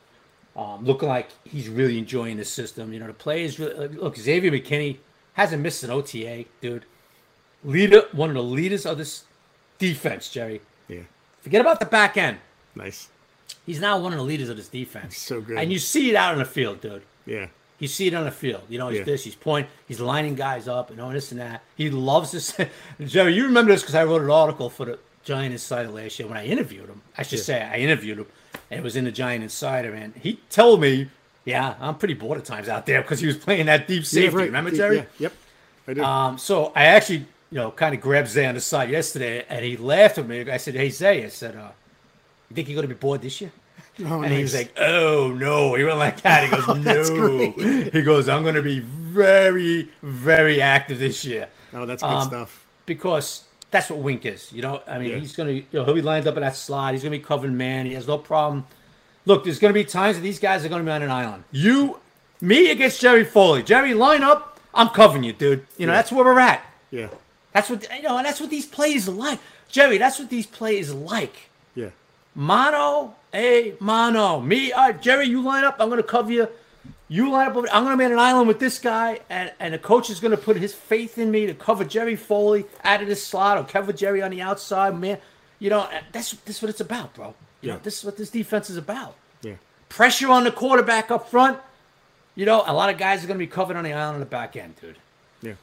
um, 0.55 0.83
looking 0.83 1.07
like 1.07 1.29
he's 1.43 1.69
really 1.69 1.99
enjoying 1.99 2.37
the 2.37 2.45
system. 2.45 2.91
You 2.91 2.99
know, 2.99 3.07
the 3.07 3.13
players 3.13 3.59
really, 3.59 3.87
look. 3.89 4.17
Xavier 4.17 4.51
McKinney 4.51 4.97
hasn't 5.33 5.61
missed 5.61 5.83
an 5.83 5.91
OTA, 5.91 6.45
dude. 6.59 6.85
Leader, 7.63 8.05
one 8.13 8.29
of 8.29 8.35
the 8.35 8.43
leaders 8.43 8.87
of 8.87 8.97
this 8.97 9.25
defense, 9.77 10.27
Jerry. 10.29 10.61
Yeah. 10.87 11.03
Forget 11.41 11.61
about 11.61 11.79
the 11.79 11.85
back 11.85 12.17
end. 12.17 12.39
Nice. 12.75 13.09
He's 13.65 13.79
now 13.79 13.99
one 13.99 14.11
of 14.11 14.17
the 14.17 14.25
leaders 14.25 14.49
of 14.49 14.57
this 14.57 14.67
defense. 14.67 15.17
so 15.17 15.41
good. 15.41 15.57
And 15.57 15.71
you 15.71 15.79
see 15.79 16.09
it 16.09 16.15
out 16.15 16.33
on 16.33 16.39
the 16.39 16.45
field, 16.45 16.81
dude. 16.81 17.03
Yeah. 17.25 17.47
You 17.79 17.87
see 17.87 18.07
it 18.07 18.13
on 18.13 18.25
the 18.25 18.31
field. 18.31 18.63
You 18.69 18.77
know, 18.77 18.89
he's 18.89 18.99
yeah. 18.99 19.05
this, 19.05 19.23
he's 19.23 19.35
pointing, 19.35 19.71
he's 19.87 19.99
lining 19.99 20.35
guys 20.35 20.67
up, 20.67 20.91
and 20.91 21.01
all 21.01 21.09
this 21.09 21.31
and 21.31 21.41
that. 21.41 21.63
He 21.75 21.89
loves 21.89 22.31
this. 22.31 22.55
Jerry, 23.05 23.33
you 23.33 23.45
remember 23.45 23.71
this 23.71 23.81
because 23.81 23.95
I 23.95 24.03
wrote 24.03 24.21
an 24.21 24.29
article 24.29 24.69
for 24.69 24.85
the 24.85 24.99
Giant 25.23 25.53
Insider 25.53 25.89
last 25.89 26.19
year 26.19 26.27
when 26.27 26.37
I 26.37 26.45
interviewed 26.45 26.89
him. 26.89 27.01
I 27.17 27.23
should 27.23 27.39
say 27.39 27.61
I 27.61 27.77
interviewed 27.77 28.19
him, 28.19 28.27
and 28.69 28.79
it 28.79 28.83
was 28.83 28.95
in 28.95 29.05
the 29.05 29.11
Giant 29.11 29.43
Insider, 29.43 29.93
and 29.93 30.13
he 30.15 30.39
told 30.49 30.81
me, 30.81 31.09
"Yeah, 31.43 31.75
I'm 31.79 31.95
pretty 31.95 32.13
bored 32.13 32.37
at 32.37 32.45
times 32.45 32.69
out 32.69 32.85
there 32.85 33.01
because 33.01 33.19
he 33.19 33.27
was 33.27 33.37
playing 33.37 33.65
that 33.67 33.87
deep 33.87 34.05
safety. 34.05 34.29
Yeah, 34.31 34.37
right. 34.37 34.45
Remember, 34.45 34.71
Jerry? 34.71 34.97
Yeah, 34.97 35.05
yep. 35.17 35.33
I 35.87 35.93
do. 35.93 36.03
Um, 36.03 36.37
so 36.37 36.71
I 36.75 36.85
actually, 36.85 37.25
you 37.49 37.57
know, 37.57 37.71
kind 37.71 37.95
of 37.95 38.01
grabbed 38.01 38.27
Zay 38.29 38.45
on 38.45 38.55
the 38.55 38.61
side 38.61 38.91
yesterday, 38.91 39.45
and 39.49 39.65
he 39.65 39.75
laughed 39.77 40.17
at 40.17 40.27
me. 40.27 40.49
I 40.51 40.57
said, 40.57 40.75
"Hey 40.75 40.89
Zay," 40.89 41.25
I 41.25 41.29
said, 41.29 41.55
uh, 41.55 41.71
"You 42.51 42.55
think 42.55 42.67
you're 42.67 42.75
going 42.75 42.87
to 42.89 42.93
be 42.93 42.99
bored 42.99 43.21
this 43.21 43.39
year?" 43.41 43.51
oh, 44.05 44.21
And 44.21 44.33
he 44.33 44.41
was 44.41 44.53
like, 44.53 44.73
"Oh 44.77 45.31
no!" 45.35 45.73
He 45.75 45.83
went 45.83 45.97
like 45.97 46.21
that. 46.21 46.43
He 46.43 46.49
goes, 46.49 47.09
"No." 47.09 47.89
He 47.91 48.01
goes, 48.01 48.27
"I'm 48.29 48.43
going 48.43 48.55
to 48.55 48.61
be 48.61 48.79
very, 48.79 49.89
very 50.03 50.61
active 50.61 50.99
this 50.99 51.23
year." 51.25 51.47
"Oh, 51.73 51.85
that's 51.85 52.03
good 52.03 52.09
um, 52.09 52.27
stuff." 52.27 52.65
because 52.85 53.45
that's 53.69 53.89
what 53.89 53.99
Wink 53.99 54.25
is. 54.25 54.51
You 54.51 54.61
know, 54.63 54.81
I 54.85 54.99
mean, 54.99 55.11
Yeah. 55.11 55.17
he's 55.19 55.35
gonna, 55.35 55.51
you 55.51 55.65
know, 55.71 55.85
he'll 55.85 55.93
be 55.93 56.01
lined 56.01 56.27
up 56.27 56.35
in 56.35 56.41
that 56.41 56.55
slot. 56.57 56.93
He's 56.93 57.03
gonna 57.03 57.11
be 57.11 57.19
covering 57.23 57.55
man. 57.55 57.85
He 57.85 57.93
has 57.93 58.07
no 58.07 58.17
problem. 58.17 58.65
Look, 59.25 59.43
there's 59.45 59.59
gonna 59.59 59.73
be 59.73 59.85
times 59.85 60.17
that 60.17 60.21
these 60.23 60.39
guys 60.39 60.65
are 60.65 60.69
gonna 60.69 60.83
be 60.83 60.91
on 60.91 61.01
an 61.01 61.11
island. 61.11 61.43
You, 61.51 61.99
me 62.41 62.69
against 62.71 62.99
Jerry 62.99 63.23
Foley. 63.23 63.63
Jerry, 63.63 63.93
line 63.93 64.23
up. 64.23 64.59
I'm 64.73 64.89
covering 64.89 65.23
you, 65.23 65.31
dude. 65.33 65.65
You 65.77 65.85
know, 65.85 65.93
Yeah. 65.93 65.97
that's 65.99 66.11
where 66.11 66.25
we're 66.25 66.39
at. 66.39 66.65
Yeah, 66.89 67.07
That's 67.53 67.69
what 67.69 67.87
you 67.95 68.01
know, 68.01 68.17
and 68.17 68.25
that's 68.25 68.41
what 68.41 68.49
these 68.49 68.65
plays 68.65 69.07
are 69.07 69.11
like. 69.13 69.39
Jerry, 69.69 69.97
that's 69.97 70.19
what 70.19 70.29
these 70.29 70.45
plays 70.47 70.91
like. 70.93 71.49
Yeah, 72.35 72.41
Mono, 72.41 73.15
a 73.33 73.73
mono. 73.79 74.39
Me, 74.39 74.71
all 74.71 74.87
right, 74.87 75.01
Jerry, 75.01 75.27
you 75.27 75.41
line 75.41 75.63
up. 75.63 75.77
I'm 75.79 75.89
going 75.89 76.01
to 76.01 76.07
cover 76.07 76.31
you. 76.31 76.47
You 77.07 77.29
line 77.29 77.49
up. 77.49 77.55
over- 77.57 77.67
I'm 77.73 77.83
going 77.83 77.93
to 77.93 77.97
be 77.97 78.05
on 78.05 78.13
an 78.13 78.19
island 78.19 78.47
with 78.47 78.59
this 78.59 78.79
guy, 78.79 79.19
and, 79.29 79.51
and 79.59 79.73
the 79.73 79.77
coach 79.79 80.09
is 80.09 80.19
going 80.21 80.31
to 80.31 80.37
put 80.37 80.55
his 80.55 80.73
faith 80.73 81.17
in 81.17 81.29
me 81.29 81.45
to 81.45 81.53
cover 81.53 81.83
Jerry 81.83 82.15
Foley 82.15 82.65
out 82.85 83.01
of 83.01 83.07
this 83.07 83.25
slot 83.25 83.57
or 83.57 83.63
cover 83.65 83.91
Jerry 83.91 84.21
on 84.21 84.31
the 84.31 84.41
outside. 84.41 84.97
Man, 84.97 85.17
you 85.59 85.69
know 85.69 85.89
that's 86.13 86.31
that's 86.45 86.61
what 86.61 86.69
it's 86.69 86.79
about, 86.79 87.13
bro. 87.13 87.33
You 87.61 87.69
know, 87.69 87.79
this 87.83 87.99
is 87.99 88.05
what 88.05 88.15
this 88.17 88.29
defense 88.29 88.69
is 88.69 88.77
about. 88.77 89.15
yeah. 89.41 89.55
Pressure 89.89 90.29
on 90.29 90.45
the 90.45 90.51
quarterback 90.51 91.11
up 91.11 91.29
front. 91.29 91.59
You 92.33 92.45
know, 92.45 92.63
a 92.65 92.73
lot 92.73 92.89
of 92.89 92.97
guys 92.97 93.23
are 93.23 93.27
going 93.27 93.37
to 93.37 93.45
be 93.45 93.51
covered 93.51 93.75
on 93.75 93.83
the 93.83 93.91
island 93.91 94.15
on 94.15 94.19
the 94.21 94.25
back 94.25 94.55
end, 94.55 94.75
dude. 94.79 94.95
Yeah. 95.41 95.53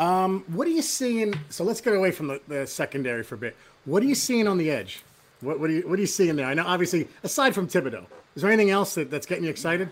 Um, 0.00 0.44
what 0.48 0.66
are 0.66 0.70
you 0.70 0.82
seeing? 0.82 1.34
So 1.50 1.62
let's 1.62 1.80
get 1.82 1.94
away 1.94 2.10
from 2.10 2.28
the, 2.28 2.40
the 2.48 2.66
secondary 2.66 3.22
for 3.22 3.34
a 3.34 3.38
bit. 3.38 3.56
What 3.84 4.02
are 4.02 4.06
you 4.06 4.14
seeing 4.14 4.48
on 4.48 4.56
the 4.58 4.70
edge? 4.70 5.02
What, 5.42 5.60
what 5.60 5.68
are 5.68 5.72
you 5.72 5.82
What 5.88 5.98
are 5.98 6.00
you 6.00 6.06
seeing 6.06 6.36
there? 6.36 6.46
I 6.46 6.54
know, 6.54 6.64
obviously, 6.66 7.08
aside 7.22 7.54
from 7.54 7.68
Thibodeaux, 7.68 8.06
is 8.34 8.42
there 8.42 8.50
anything 8.50 8.70
else 8.70 8.94
that, 8.94 9.10
that's 9.10 9.26
getting 9.26 9.44
you 9.44 9.50
excited? 9.50 9.90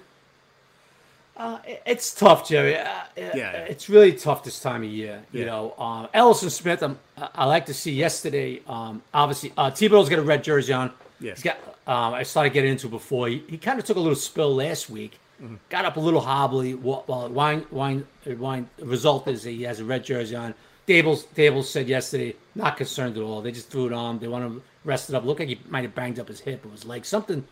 Uh, 1.37 1.59
it- 1.66 1.83
it's 1.87 2.14
tough, 2.14 2.49
Jerry. 2.49 2.76
Uh, 2.76 2.87
Yeah. 3.16 3.30
yeah, 3.35 3.50
it's 3.62 3.88
really 3.88 4.12
tough 4.12 4.45
this 4.45 4.61
time 4.61 4.83
of 4.83 4.90
year. 4.90 5.23
You 5.33 5.40
Yeah. 5.40 5.47
know, 5.47 5.75
um, 5.78 6.09
Elerson 6.14 6.50
Smith. 6.50 6.83
I'm, 6.83 6.99
I 7.35 7.47
like 7.47 7.66
to 7.66 7.75
see 7.75 7.92
yesterday. 7.92 8.61
Um, 8.66 9.02
obviously, 9.14 9.52
uh, 9.57 9.71
Thibodeaux's 9.71 10.09
got 10.11 10.19
a 10.19 10.23
red 10.23 10.45
jersey 10.45 10.73
on. 10.73 10.92
Yeah. 11.19 11.33
He's 11.33 11.42
got. 11.42 11.57
Um, 11.87 12.14
I 12.14 12.23
started 12.23 12.52
getting 12.52 12.71
into 12.73 12.87
it 12.87 12.90
before. 12.90 13.28
He, 13.28 13.42
he 13.49 13.59
kind 13.59 13.78
of 13.78 13.85
took 13.85 13.97
a 13.97 14.00
little 14.00 14.14
spill 14.16 14.54
last 14.54 14.88
week. 14.90 15.19
Mm-hmm. 15.42 15.54
Got 15.71 15.87
up 15.87 15.97
a 15.97 16.00
little 16.00 16.21
hobbly. 16.21 16.75
Well, 16.75 17.04
wine, 17.09 17.64
wine, 17.71 18.07
wine. 18.26 18.69
The 18.76 18.85
result 18.85 19.26
is 19.26 19.42
he 19.42 19.62
has 19.62 19.80
a 19.80 19.85
red 19.85 20.04
jersey 20.04 20.37
on. 20.37 20.54
Daboll's, 20.87 21.25
Daboll's 21.37 21.69
said 21.69 21.89
yesterday, 21.89 22.35
not 22.55 22.77
concerned 22.77 23.17
at 23.17 23.23
all. 23.23 23.41
They 23.43 23.53
just 23.53 23.71
threw 23.71 23.87
it 23.87 23.93
on. 23.93 24.19
They 24.19 24.29
want 24.29 24.45
to 24.45 24.63
rest 24.85 25.09
it 25.09 25.15
up. 25.15 25.25
Looked 25.25 25.41
like 25.41 25.49
he 25.49 25.61
might 25.69 25.85
have 25.85 25.95
banged 25.95 26.19
up 26.19 26.29
his 26.29 26.41
hip. 26.41 26.65
It 26.65 26.71
was 26.71 26.85
like 26.85 27.05
something 27.05 27.45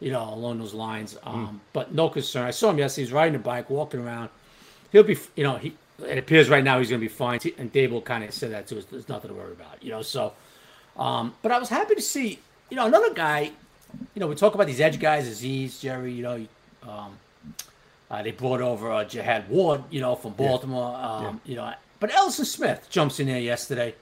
you 0.00 0.12
know, 0.12 0.32
along 0.32 0.58
those 0.58 0.74
lines. 0.74 1.14
Hmm. 1.14 1.28
Um, 1.28 1.60
But 1.72 1.94
no 1.94 2.08
concern. 2.08 2.46
I 2.46 2.50
saw 2.50 2.70
him 2.70 2.78
yesterday. 2.78 3.06
He's 3.06 3.12
riding 3.12 3.34
a 3.34 3.38
bike, 3.38 3.70
walking 3.70 4.00
around. 4.00 4.30
He'll 4.92 5.02
be, 5.02 5.18
you 5.36 5.44
know, 5.44 5.56
he. 5.56 5.74
It 6.06 6.16
appears 6.16 6.48
right 6.48 6.62
now 6.62 6.78
he's 6.78 6.90
going 6.90 7.00
to 7.00 7.04
be 7.04 7.12
fine. 7.12 7.40
And 7.58 7.72
Daboll 7.72 8.04
kind 8.04 8.22
of 8.22 8.32
said 8.32 8.52
that 8.52 8.68
too. 8.68 8.80
There's 8.88 9.08
nothing 9.08 9.30
to 9.30 9.34
worry 9.34 9.50
about, 9.50 9.82
you 9.82 9.90
know. 9.90 10.02
So, 10.02 10.32
um, 10.96 11.34
but 11.42 11.50
I 11.50 11.58
was 11.58 11.68
happy 11.68 11.96
to 11.96 12.00
see, 12.00 12.38
you 12.70 12.76
know, 12.76 12.86
another 12.86 13.12
guy. 13.12 13.50
You 14.14 14.20
know, 14.20 14.28
we 14.28 14.36
talk 14.36 14.54
about 14.54 14.68
these 14.68 14.80
edge 14.80 15.00
guys, 15.00 15.28
Azeez, 15.28 15.80
Jerry. 15.80 16.12
You 16.12 16.22
know, 16.22 16.46
um, 16.88 17.18
uh, 18.08 18.22
they 18.22 18.30
brought 18.30 18.60
over 18.60 18.92
uh, 18.92 19.04
Jihad 19.04 19.48
Ward, 19.48 19.82
you 19.90 20.00
know, 20.00 20.14
from 20.14 20.34
Baltimore. 20.34 20.94
Um, 20.94 21.40
You 21.44 21.56
know, 21.56 21.74
but 22.00 22.10
Elerson 22.10 22.44
Smith 22.44 22.86
jumps 22.90 23.20
in 23.20 23.26
there 23.26 23.40
yesterday, 23.40 23.94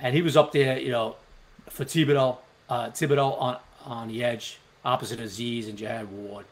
and 0.00 0.14
he 0.14 0.22
was 0.22 0.36
up 0.36 0.52
there, 0.52 0.78
you 0.78 0.90
know, 0.90 1.16
for 1.70 1.84
Thibodeaux, 1.84 2.38
uh, 2.68 2.86
Thibodeaux 2.90 3.40
on 3.40 3.58
on 3.84 4.08
the 4.08 4.24
edge, 4.24 4.58
opposite 4.84 5.20
Azeez 5.20 5.68
and 5.68 5.76
Jihad 5.76 6.10
Ward. 6.10 6.46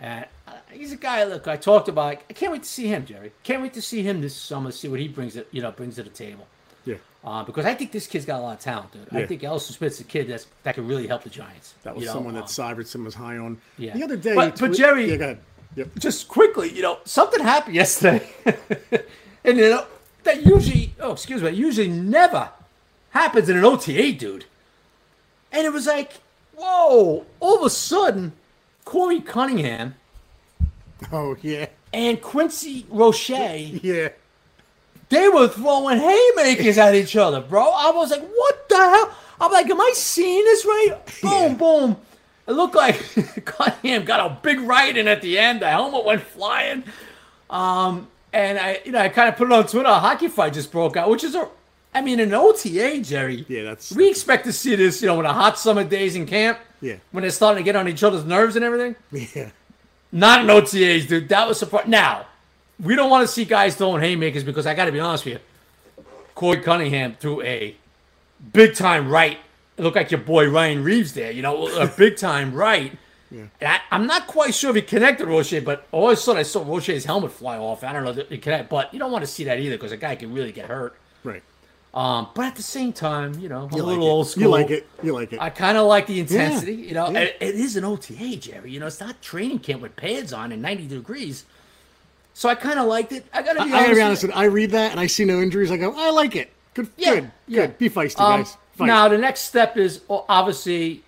And 0.00 0.24
uh, 0.46 0.52
he's 0.70 0.92
a 0.92 0.96
guy. 0.96 1.24
Look, 1.24 1.48
I 1.48 1.56
talked 1.56 1.88
about. 1.88 2.18
I 2.30 2.32
can't 2.32 2.52
wait 2.52 2.62
to 2.62 2.68
see 2.68 2.86
him, 2.86 3.04
Jerry. 3.04 3.32
Can't 3.42 3.62
wait 3.62 3.74
to 3.74 3.82
see 3.82 4.02
him 4.02 4.20
this 4.20 4.36
summer. 4.36 4.70
See 4.70 4.86
what 4.88 5.00
he 5.00 5.08
brings. 5.08 5.36
It, 5.36 5.48
you 5.50 5.60
know, 5.60 5.72
brings 5.72 5.96
to 5.96 6.04
the 6.04 6.10
table. 6.10 6.46
Yeah. 6.84 6.94
Uh, 7.24 7.42
because 7.42 7.66
I 7.66 7.74
think 7.74 7.90
this 7.90 8.06
kid's 8.06 8.24
got 8.24 8.38
a 8.38 8.42
lot 8.42 8.52
of 8.54 8.60
talent, 8.60 8.92
dude. 8.92 9.08
Yeah. 9.10 9.18
I 9.18 9.26
think 9.26 9.42
Elerson 9.42 9.72
Smith's 9.72 9.98
a 10.00 10.04
kid 10.04 10.28
that's 10.28 10.46
that 10.62 10.76
could 10.76 10.86
really 10.86 11.08
help 11.08 11.24
the 11.24 11.30
Giants. 11.30 11.74
That 11.82 11.94
was 11.96 12.02
you 12.02 12.06
know, 12.06 12.12
someone 12.14 12.36
um, 12.36 12.42
that 12.42 12.48
Syvertson 12.48 13.04
was 13.04 13.14
high 13.14 13.38
on. 13.38 13.60
yeah. 13.76 13.94
The 13.94 14.04
other 14.04 14.16
day, 14.16 14.34
But- 14.36 14.60
you 14.60 14.68
but 14.68 14.76
Jerry- 14.76 15.16
yeah. 15.18 15.34
Yep. 15.76 15.98
just 15.98 16.28
quickly, 16.28 16.72
you 16.72 16.80
know, 16.80 16.98
something 17.04 17.40
happened 17.40 17.74
yesterday, 17.74 18.26
and 19.44 19.58
you 19.58 19.68
know 19.68 19.84
that 20.24 20.44
usually, 20.44 20.94
oh, 21.00 21.12
excuse 21.12 21.42
me, 21.42 21.50
usually 21.50 21.88
never 21.88 22.50
happens 23.10 23.48
in 23.48 23.56
an 23.56 23.64
OTA, 23.64 24.12
dude. 24.12 24.44
And 25.50 25.66
it 25.66 25.72
was 25.72 25.86
like, 25.86 26.14
whoa! 26.54 27.24
All 27.40 27.58
of 27.58 27.64
a 27.64 27.70
sudden, 27.70 28.32
Korey 28.84 29.24
Cunningham 29.24 29.94
Oh 31.12 31.36
yeah, 31.42 31.66
and 31.92 32.20
Quincy 32.20 32.86
Roche, 32.88 33.30
yeah. 33.30 34.08
they 35.08 35.28
were 35.28 35.48
throwing 35.48 35.98
haymakers 35.98 36.78
at 36.78 36.94
each 36.94 37.16
other, 37.16 37.40
bro. 37.40 37.62
I 37.62 37.90
was 37.90 38.10
like, 38.10 38.26
what 38.26 38.68
the 38.68 38.76
hell? 38.76 39.14
I'm 39.40 39.52
like, 39.52 39.70
am 39.70 39.80
I 39.80 39.92
seeing 39.94 40.44
this 40.44 40.64
right? 40.64 40.98
Boom, 41.22 41.56
boom. 41.56 41.96
It 42.48 42.52
looked 42.52 42.74
like 42.74 42.96
Cunningham 43.44 44.04
got 44.04 44.26
a 44.26 44.38
big 44.42 44.60
right 44.60 44.96
in 44.96 45.06
at 45.06 45.20
the 45.20 45.38
end. 45.38 45.60
The 45.60 45.68
helmet 45.68 46.04
went 46.04 46.22
flying. 46.22 46.82
Um, 47.50 48.08
and 48.32 48.58
I, 48.58 48.80
you 48.84 48.92
know, 48.92 48.98
I 49.00 49.08
kind 49.08 49.28
of 49.28 49.36
put 49.36 49.46
it 49.48 49.52
on 49.52 49.66
Twitter. 49.66 49.88
A 49.88 49.98
hockey 49.98 50.28
fight 50.28 50.52
just 50.52 50.70
broke 50.72 50.96
out, 50.96 51.08
which 51.10 51.24
is 51.24 51.34
a, 51.34 51.48
I 51.94 52.02
mean, 52.02 52.20
an 52.20 52.32
OTA, 52.34 53.00
Jerry. 53.02 53.44
Yeah, 53.48 53.62
that's- 53.64 53.92
We 53.92 54.08
expect 54.10 54.44
to 54.46 54.52
see 54.52 54.74
this, 54.74 55.00
you 55.02 55.08
know, 55.08 55.16
in 55.18 55.24
the 55.24 55.32
hot 55.32 55.58
summer 55.58 55.84
days 55.84 56.16
in 56.16 56.26
camp. 56.26 56.58
Yeah. 56.80 56.96
When 57.10 57.22
they're 57.22 57.30
starting 57.30 57.62
to 57.62 57.64
get 57.64 57.74
on 57.76 57.88
each 57.88 58.02
other's 58.02 58.24
nerves 58.24 58.54
and 58.56 58.64
everything. 58.64 58.94
Yeah. 59.34 59.50
Not 60.12 60.40
an 60.40 60.46
OTAs, 60.46 61.08
dude. 61.08 61.28
That 61.28 61.48
was 61.48 61.58
surprising. 61.58 61.90
Now, 61.90 62.26
we 62.80 62.94
don't 62.94 63.10
want 63.10 63.26
to 63.26 63.32
see 63.32 63.44
guys 63.44 63.74
throwing 63.74 64.00
haymakers 64.02 64.44
because 64.44 64.66
I 64.66 64.74
got 64.74 64.84
to 64.84 64.92
be 64.92 65.00
honest 65.00 65.24
with 65.24 65.34
you. 65.34 66.04
Korey 66.36 66.62
Cunningham 66.62 67.16
threw 67.18 67.42
a 67.42 67.74
big 68.52 68.74
time 68.76 69.08
right. 69.08 69.38
It 69.76 69.82
looked 69.82 69.96
like 69.96 70.10
your 70.10 70.20
boy 70.20 70.48
Ryan 70.48 70.82
Reaves 70.84 71.14
there, 71.14 71.30
you 71.32 71.42
know, 71.42 71.66
a 71.78 71.86
big 71.88 72.16
time 72.16 72.54
right. 72.54 72.96
Yeah. 73.30 73.44
I, 73.60 73.80
I'm 73.90 74.06
not 74.06 74.26
quite 74.26 74.54
sure 74.54 74.70
if 74.70 74.76
he 74.76 74.82
connected 74.82 75.26
Roche, 75.26 75.60
but 75.64 75.86
all 75.92 76.06
of 76.10 76.14
a 76.14 76.16
sudden 76.16 76.40
I 76.40 76.42
saw 76.44 76.62
Roche's 76.64 77.04
helmet 77.04 77.32
fly 77.32 77.58
off. 77.58 77.84
I 77.84 77.92
don't 77.92 78.04
know 78.04 78.10
if 78.10 78.30
it 78.32 78.42
connect, 78.42 78.70
but 78.70 78.92
you 78.92 78.98
don't 78.98 79.12
want 79.12 79.22
to 79.22 79.30
see 79.30 79.44
that 79.44 79.58
either 79.60 79.76
because 79.76 79.92
a 79.92 79.96
guy 79.96 80.16
can 80.16 80.32
really 80.32 80.52
get 80.52 80.66
hurt. 80.66 80.96
Right. 81.24 81.42
Um, 81.94 82.28
but 82.34 82.44
at 82.44 82.54
the 82.56 82.62
same 82.62 82.92
time, 82.92 83.38
you 83.38 83.48
know, 83.48 83.68
I'm 83.70 83.76
You 83.76 83.82
a 83.82 83.84
like 83.84 83.86
little 83.86 84.06
it. 84.06 84.10
old 84.10 84.28
school. 84.28 84.42
You 84.44 84.48
like 84.50 84.70
it. 84.70 84.86
You 85.02 85.12
like 85.14 85.32
it. 85.32 85.40
I 85.40 85.50
kind 85.50 85.76
of 85.76 85.86
like 85.86 86.06
the 86.06 86.20
intensity. 86.20 86.74
You 86.74 86.92
know, 86.94 87.10
yeah. 87.10 87.20
It- 87.20 87.36
it 87.40 87.54
is 87.54 87.76
an 87.76 87.84
OTA, 87.84 88.36
Jerry. 88.36 88.70
You 88.70 88.80
know, 88.80 88.86
it's 88.86 89.00
not 89.00 89.20
training 89.22 89.60
camp 89.60 89.82
with 89.82 89.96
pads 89.96 90.32
on 90.32 90.52
and 90.52 90.62
90 90.62 90.86
degrees. 90.86 91.44
So 92.34 92.48
I 92.48 92.54
kind 92.54 92.78
of 92.78 92.86
liked 92.86 93.12
it. 93.12 93.26
I 93.32 93.42
gotta 93.42 93.60
I, 93.62 93.64
be 93.64 93.72
I 93.72 94.04
honest. 94.04 94.22
with 94.22 94.32
you. 94.32 94.38
I 94.40 94.44
read 94.44 94.70
that 94.70 94.92
and 94.92 95.00
I 95.00 95.06
see 95.06 95.24
no 95.24 95.40
injuries. 95.40 95.70
I 95.72 95.76
go, 95.76 95.92
I 95.96 96.10
like 96.10 96.36
it. 96.36 96.52
Good. 96.74 96.88
Yeah, 96.96 97.14
Good. 97.16 97.30
yeah. 97.48 97.60
Good. 97.66 97.78
Be 97.78 97.90
feisty. 97.90 98.20
Um, 98.20 98.40
guys. 98.42 98.56
Fight. 98.76 98.86
now 98.86 99.08
the 99.08 99.18
next 99.18 99.40
step 99.40 99.76
is 99.76 100.02
obviously 100.08 101.02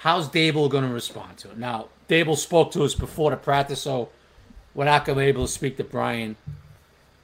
how's 0.00 0.28
Daboll 0.28 0.68
going 0.70 0.84
to 0.86 0.92
respond 0.92 1.38
to 1.38 1.50
it? 1.50 1.58
Now 1.58 1.88
Daboll 2.08 2.36
spoke 2.36 2.72
to 2.72 2.84
us 2.84 2.94
before 2.94 3.30
the 3.30 3.36
practice, 3.36 3.82
so 3.82 4.08
we're 4.74 4.84
not 4.84 5.04
going 5.04 5.16
to 5.18 5.22
be 5.24 5.28
able 5.28 5.46
to 5.46 5.52
speak 5.52 5.76
to 5.78 5.84
Brian 5.84 6.36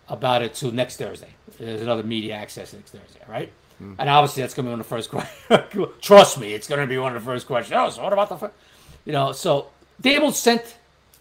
about 0.08 0.42
it 0.42 0.54
till 0.54 0.70
next 0.72 0.96
Thursday. 0.98 1.30
There's 1.58 1.82
another 1.82 2.02
media 2.02 2.34
access 2.34 2.72
next 2.72 2.90
Thursday, 2.90 3.20
right? 3.28 3.52
Hmm. 3.78 3.94
And 3.98 4.08
obviously 4.10 4.42
that's 4.42 4.54
going 4.54 4.66
to 4.66 4.68
be 4.68 4.72
one 4.72 4.80
of 4.80 4.86
the 4.86 4.90
first 4.94 5.10
questions. 5.10 5.88
Trust 6.00 6.38
me, 6.38 6.52
it's 6.52 6.68
going 6.68 6.80
to 6.80 6.86
be 6.86 6.98
one 6.98 7.14
of 7.16 7.22
the 7.22 7.26
first 7.30 7.46
questions. 7.46 7.76
Oh, 7.78 7.90
so 7.90 8.02
what 8.02 8.12
about 8.12 8.28
the, 8.28 8.36
fir-" 8.36 8.52
you 9.04 9.12
know? 9.12 9.32
So 9.32 9.68
Daboll 10.02 10.32
sent 10.32 10.76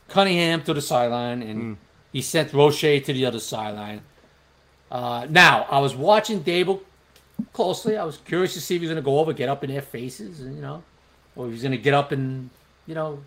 Cunningham 0.10 0.64
to 0.64 0.74
the 0.74 0.82
sideline, 0.82 1.42
and 1.44 1.62
Hmm. 1.62 1.74
he 2.12 2.22
sent 2.22 2.52
Roche 2.54 2.82
to 2.82 3.02
the 3.14 3.26
other 3.26 3.40
sideline. 3.40 4.02
Uh, 4.92 5.26
now 5.30 5.66
I 5.70 5.80
was 5.80 5.96
watching 5.96 6.44
Daboll 6.44 6.82
closely. 7.54 7.98
I 7.98 8.04
was 8.04 8.18
curious 8.18 8.54
to 8.54 8.62
see 8.62 8.76
if 8.76 8.82
he 8.82 8.88
was 8.88 8.94
going 8.94 9.04
to 9.04 9.06
go 9.06 9.20
over, 9.20 9.34
get 9.34 9.50
up 9.50 9.64
in 9.64 9.72
their 9.72 9.82
faces, 9.82 10.42
and 10.42 10.56
you 10.56 10.62
know, 10.62 10.84
or 11.36 11.50
he's 11.50 11.62
going 11.62 11.72
to 11.72 11.78
get 11.78 11.94
up 11.94 12.12
and 12.12 12.50
you 12.86 12.96
know, 12.96 13.24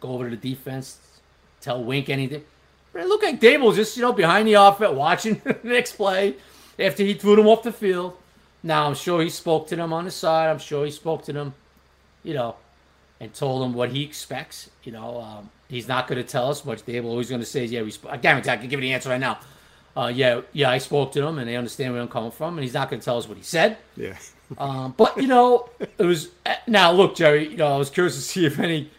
go 0.00 0.08
over 0.10 0.28
to 0.28 0.36
the 0.36 0.50
defense, 0.50 0.98
tell 1.60 1.82
Wink 1.82 2.08
anything. 2.08 2.44
But 2.92 3.02
it 3.02 3.08
looked 3.08 3.24
like 3.24 3.40
Daboll 3.40 3.74
just 3.74 3.96
you 3.96 4.02
know 4.02 4.12
behind 4.12 4.46
the 4.46 4.54
offense, 4.54 4.94
watching 4.94 5.40
the 5.44 5.58
next 5.64 5.92
play 5.92 6.36
after 6.78 7.02
he 7.02 7.14
threw 7.14 7.36
them 7.36 7.46
off 7.46 7.62
the 7.62 7.72
field. 7.72 8.16
Now 8.62 8.86
I'm 8.86 8.94
sure 8.94 9.20
he 9.22 9.30
spoke 9.30 9.68
to 9.68 9.76
them 9.76 9.92
on 9.92 10.04
the 10.04 10.10
side. 10.10 10.48
I'm 10.48 10.58
sure 10.58 10.84
he 10.84 10.90
spoke 10.90 11.24
to 11.24 11.32
them, 11.32 11.54
you 12.22 12.34
know, 12.34 12.56
and 13.20 13.32
told 13.34 13.62
them 13.62 13.74
what 13.74 13.90
he 13.90 14.02
expects. 14.02 14.70
You 14.84 14.92
know, 14.92 15.20
um, 15.20 15.50
he's 15.68 15.88
not 15.88 16.06
going 16.08 16.22
to 16.22 16.28
tell 16.28 16.50
us 16.50 16.64
much. 16.64 16.84
Daboll 16.86 17.06
always 17.06 17.28
going 17.28 17.40
to 17.40 17.46
say, 17.46 17.64
"Yeah, 17.64 17.82
we." 17.82 17.90
Sp-. 17.92 18.08
I 18.08 18.16
guarantee 18.16 18.50
I 18.50 18.56
can 18.56 18.68
give 18.68 18.80
you 18.80 18.88
the 18.88 18.94
answer 18.94 19.10
right 19.10 19.20
now. 19.20 19.38
Uh, 19.96 20.10
yeah, 20.12 20.40
yeah, 20.52 20.70
I 20.70 20.78
spoke 20.78 21.12
to 21.12 21.20
them, 21.20 21.38
and 21.38 21.48
they 21.48 21.56
understand 21.56 21.92
where 21.92 22.02
I'm 22.02 22.08
coming 22.08 22.32
from, 22.32 22.54
and 22.58 22.64
he's 22.64 22.74
not 22.74 22.90
going 22.90 22.98
to 22.98 23.04
tell 23.04 23.16
us 23.16 23.28
what 23.28 23.36
he 23.36 23.44
said. 23.44 23.78
yeah. 23.96 24.16
Um, 24.58 24.94
but 24.96 25.16
you 25.16 25.26
know, 25.26 25.68
it 25.98 26.04
was 26.04 26.30
now 26.66 26.92
look, 26.92 27.16
Jerry. 27.16 27.48
You 27.48 27.56
know, 27.56 27.74
I 27.74 27.76
was 27.76 27.90
curious 27.90 28.14
to 28.16 28.22
see 28.22 28.46
if 28.46 28.58
any 28.58 28.90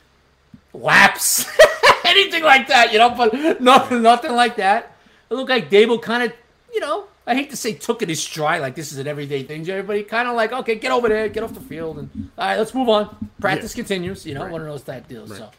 laps, 0.73 1.45
anything 2.05 2.43
like 2.43 2.67
that. 2.67 2.91
You 2.91 2.99
know, 2.99 3.11
but 3.11 3.61
nothing, 3.61 4.01
nothing 4.01 4.33
like 4.33 4.57
that. 4.57 4.95
It 5.29 5.33
looked 5.33 5.49
like 5.49 5.69
Daboll 5.69 6.01
kind 6.01 6.23
of, 6.23 6.33
you 6.73 6.79
know, 6.79 7.05
I 7.27 7.35
hate 7.35 7.49
to 7.49 7.57
say 7.57 7.73
took 7.73 8.01
it 8.01 8.09
his 8.09 8.21
stride, 8.21 8.61
like 8.61 8.75
this 8.75 8.91
is 8.91 8.99
an 8.99 9.07
everyday 9.07 9.43
thing, 9.43 9.63
Jerry. 9.63 9.81
But 9.81 9.97
he 9.97 10.03
kind 10.03 10.27
of 10.27 10.35
like, 10.35 10.51
okay, 10.51 10.75
get 10.75 10.91
over 10.91 11.09
there, 11.09 11.27
get 11.29 11.43
off 11.43 11.53
the 11.53 11.61
field, 11.61 11.97
and 11.97 12.29
all 12.37 12.47
right, 12.47 12.57
let's 12.57 12.73
move 12.73 12.89
on. 12.89 13.31
Practice 13.39 13.75
yeah. 13.75 13.83
continues. 13.83 14.25
You 14.25 14.35
know, 14.35 14.43
right. 14.43 14.51
one 14.51 14.61
of 14.61 14.67
those 14.67 14.83
type 14.83 15.07
deals. 15.07 15.31
Right. 15.31 15.49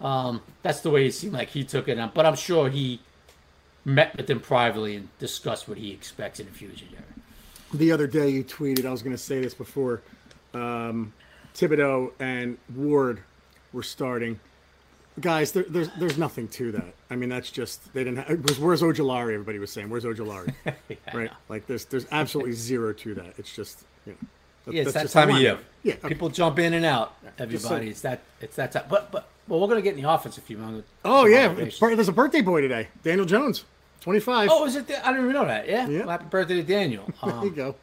So 0.00 0.06
um, 0.06 0.42
that's 0.62 0.80
the 0.80 0.90
way 0.90 1.06
it 1.06 1.12
seemed 1.12 1.34
like 1.34 1.48
he 1.48 1.64
took 1.64 1.88
it. 1.88 1.98
But 2.14 2.26
I'm 2.26 2.36
sure 2.36 2.68
he 2.68 3.00
met 3.84 4.16
with 4.16 4.26
them 4.26 4.40
privately 4.40 4.96
and 4.96 5.08
discussed 5.18 5.68
what 5.68 5.78
he 5.78 5.92
expects 5.92 6.40
in 6.40 6.46
the 6.46 6.52
future, 6.52 6.84
Jerry. 6.90 7.02
The 7.74 7.92
other 7.92 8.06
day, 8.06 8.28
you 8.30 8.44
tweeted. 8.44 8.86
I 8.86 8.90
was 8.90 9.02
going 9.02 9.16
to 9.16 9.22
say 9.22 9.40
this 9.40 9.54
before. 9.54 10.02
Um, 10.54 11.12
Thibodeaux 11.54 12.12
and 12.18 12.56
Ward 12.74 13.20
were 13.72 13.82
starting 13.82 14.40
guys, 15.20 15.52
there, 15.52 15.64
there's 15.64 15.88
there's 15.98 16.18
nothing 16.18 16.48
to 16.48 16.72
that. 16.72 16.94
I 17.10 17.16
mean, 17.16 17.28
that's 17.28 17.50
just 17.50 17.92
they 17.92 18.04
didn't. 18.04 18.18
Have, 18.18 18.30
it 18.30 18.42
was 18.42 18.58
where's 18.58 18.82
Ojulari? 18.82 19.34
Everybody 19.34 19.58
was 19.58 19.70
saying, 19.70 19.88
where's 19.90 20.04
Ojulari? 20.04 20.54
yeah, 20.64 20.96
right? 21.12 21.30
Like 21.48 21.66
there's 21.66 21.84
there's 21.86 22.06
absolutely 22.12 22.52
zero 22.52 22.92
to 22.92 23.14
that. 23.14 23.34
It's 23.38 23.54
just 23.54 23.84
you 24.06 24.12
know. 24.12 24.18
That, 24.66 24.74
yeah, 24.74 24.82
it's 24.82 24.92
that 24.92 25.08
time 25.08 25.30
of 25.30 25.38
year. 25.38 25.58
Yeah, 25.82 25.94
okay. 25.94 26.08
people 26.08 26.28
jump 26.28 26.58
in 26.58 26.74
and 26.74 26.84
out. 26.84 27.14
Everybody, 27.38 27.86
so, 27.86 27.90
it's 27.90 28.00
that 28.02 28.20
it's 28.40 28.56
that 28.56 28.72
time. 28.72 28.84
But 28.88 29.10
but 29.10 29.28
well, 29.46 29.60
we're 29.60 29.68
gonna 29.68 29.82
get 29.82 29.94
in 29.96 30.02
the 30.02 30.10
offense 30.10 30.36
if 30.36 30.50
you 30.50 30.58
want. 30.58 30.84
Oh 31.04 31.24
yeah, 31.24 31.48
there's 31.54 32.08
a 32.08 32.12
birthday 32.12 32.42
boy 32.42 32.60
today, 32.60 32.88
Daniel 33.02 33.26
Jones, 33.26 33.64
25. 34.00 34.48
Oh, 34.50 34.64
is 34.66 34.76
it? 34.76 34.90
I 34.90 35.10
didn't 35.12 35.24
even 35.24 35.32
know 35.32 35.46
that. 35.46 35.68
Yeah, 35.68 35.88
yeah. 35.88 35.98
Well, 36.00 36.10
happy 36.10 36.26
birthday 36.26 36.54
to 36.54 36.62
Daniel. 36.62 37.10
Um, 37.22 37.30
there 37.40 37.44
you 37.44 37.50
go. 37.50 37.74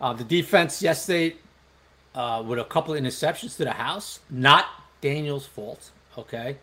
Uh, 0.00 0.12
the 0.12 0.24
defense 0.24 0.82
yesterday 0.82 1.36
uh, 2.14 2.42
with 2.46 2.58
a 2.58 2.64
couple 2.64 2.94
of 2.94 3.00
interceptions 3.00 3.56
to 3.56 3.64
the 3.64 3.72
house, 3.72 4.20
not 4.30 4.66
Daniel's 5.00 5.46
fault. 5.46 5.90
Okay. 6.18 6.56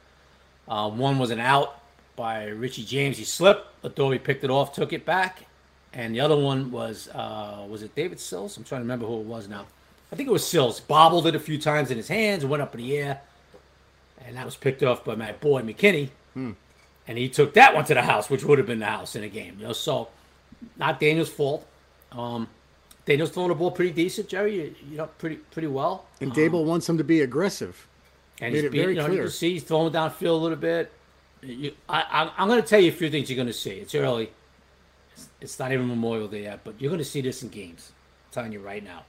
Uh, 0.68 0.90
one 0.90 1.20
was 1.20 1.30
an 1.30 1.40
out 1.40 1.80
by 2.16 2.46
Richie 2.46 2.84
James. 2.84 3.18
He 3.18 3.24
slipped. 3.24 3.68
Adoree 3.84 4.20
picked 4.20 4.44
it 4.44 4.50
off, 4.50 4.74
took 4.74 4.94
it 4.94 5.06
back. 5.06 5.46
And 5.94 6.16
the 6.16 6.22
other 6.22 6.38
one 6.38 6.72
was, 6.72 7.08
uh, 7.10 7.66
was 7.70 7.84
it 7.84 7.94
David 7.94 8.20
Sills? 8.20 8.58
I'm 8.58 8.64
trying 8.64 8.80
to 8.80 8.84
remember 8.84 9.06
who 9.06 9.20
it 9.20 9.26
was 9.26 9.48
now. 9.48 9.66
I 10.12 10.16
think 10.16 10.28
it 10.28 10.32
was 10.32 10.46
Sills. 10.46 10.80
Bobbled 10.80 11.28
it 11.28 11.36
a 11.36 11.40
few 11.40 11.60
times 11.60 11.92
in 11.92 11.98
his 11.98 12.08
hands, 12.08 12.46
went 12.46 12.64
up 12.64 12.74
in 12.74 12.82
the 12.82 12.98
air. 12.98 13.22
And 14.26 14.38
that 14.38 14.46
was 14.46 14.56
picked 14.56 14.82
off 14.82 15.04
by 15.04 15.16
my 15.16 15.34
boy 15.34 15.62
McKinney. 15.62 16.10
Hmm. 16.34 16.52
And 17.08 17.18
he 17.18 17.30
took 17.30 17.54
that 17.56 17.76
one 17.76 17.86
to 17.86 17.94
the 17.94 18.02
house, 18.02 18.30
which 18.30 18.44
would 18.44 18.58
have 18.58 18.68
been 18.68 18.80
the 18.80 18.86
house 18.86 19.16
in 19.16 19.24
a 19.24 19.30
game. 19.30 19.58
You 19.60 19.68
know, 19.68 19.74
so 19.74 20.10
not 20.78 21.00
Daniel's 21.00 21.30
fault. 21.30 21.66
Um, 22.12 22.48
Daniel's 23.06 23.32
throwing 23.32 23.50
the 23.50 23.56
ball 23.56 23.72
pretty 23.72 23.92
decent, 23.92 24.30
Jerry. 24.30 24.56
You, 24.56 24.76
you 24.92 24.98
know, 24.98 25.08
pretty 25.18 25.36
pretty 25.36 25.68
well. 25.68 26.06
And 26.22 26.32
Daboll 26.32 26.62
um, 26.62 26.68
wants 26.68 26.88
him 26.88 26.98
to 26.98 27.04
be 27.04 27.22
aggressive. 27.22 27.88
And 28.40 28.54
Made 28.54 28.64
he's 28.64 28.72
being, 28.72 28.90
you 28.90 28.96
know, 28.96 29.06
clear. 29.06 29.16
you 29.18 29.22
can 29.24 29.32
see 29.32 29.54
he's 29.54 29.64
throwing 29.64 29.92
downfield 29.92 30.30
a 30.30 30.32
little 30.32 30.58
bit. 30.58 30.92
You, 31.42 31.74
I, 31.90 32.32
am 32.38 32.48
going 32.48 32.62
to 32.62 32.68
tell 32.68 32.80
you 32.80 32.90
a 32.90 32.94
few 32.94 33.10
things 33.10 33.30
you're 33.30 33.36
going 33.36 33.48
to 33.48 33.54
see. 33.54 33.72
It's 33.72 33.94
early. 33.94 34.32
It's, 35.12 35.30
it's, 35.42 35.60
not 35.60 35.74
even 35.74 35.88
Memorial 35.88 36.30
Day 36.30 36.44
yet, 36.44 36.62
but 36.64 36.76
you're 36.80 36.90
going 36.90 37.00
to 37.00 37.06
see 37.06 37.20
this 37.20 37.44
in 37.44 37.50
games. 37.50 37.92
I'm 38.28 38.34
telling 38.34 38.52
you 38.54 38.62
right 38.62 38.84
now. 38.84 39.04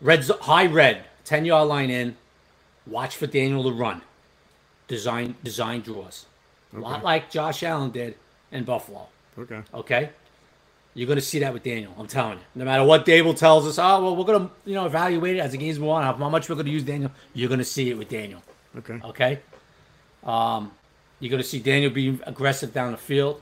Red 0.00 0.24
high 0.42 0.66
red, 0.66 1.04
ten 1.24 1.44
yard 1.44 1.68
line 1.68 1.90
in. 1.90 2.16
Watch 2.86 3.16
for 3.16 3.26
Daniel 3.26 3.64
to 3.64 3.72
run. 3.72 4.02
Design 4.86 5.34
design 5.42 5.80
draws. 5.80 6.26
Okay. 6.72 6.78
A 6.78 6.80
lot 6.80 7.02
like 7.02 7.30
Josh 7.30 7.62
Allen 7.62 7.90
did 7.90 8.16
in 8.52 8.64
Buffalo. 8.64 9.08
Okay. 9.38 9.62
Okay. 9.72 10.10
You're 10.94 11.06
going 11.06 11.18
to 11.18 11.24
see 11.24 11.38
that 11.40 11.52
with 11.52 11.62
Daniel. 11.62 11.94
I'm 11.96 12.08
telling 12.08 12.38
you. 12.38 12.44
No 12.56 12.64
matter 12.64 12.82
what 12.82 13.06
Daboll 13.06 13.36
tells 13.36 13.66
us, 13.66 13.78
oh 13.78 14.02
well, 14.02 14.16
we're 14.16 14.24
going 14.24 14.48
to 14.48 14.54
you 14.64 14.74
know 14.74 14.86
evaluate 14.86 15.36
it 15.36 15.40
as 15.40 15.52
the 15.52 15.58
games 15.58 15.78
move 15.78 15.90
on. 15.90 16.02
How 16.02 16.28
much 16.28 16.48
we're 16.48 16.56
going 16.56 16.66
to 16.66 16.72
use 16.72 16.82
Daniel. 16.82 17.12
You're 17.34 17.48
going 17.48 17.58
to 17.58 17.64
see 17.64 17.90
it 17.90 17.96
with 17.96 18.08
Daniel. 18.08 18.42
Okay. 18.76 19.00
Okay. 19.04 19.40
Um, 20.24 20.72
you're 21.20 21.30
going 21.30 21.42
to 21.42 21.48
see 21.48 21.60
Daniel 21.60 21.90
being 21.90 22.20
aggressive 22.26 22.72
down 22.72 22.92
the 22.92 22.98
field. 22.98 23.40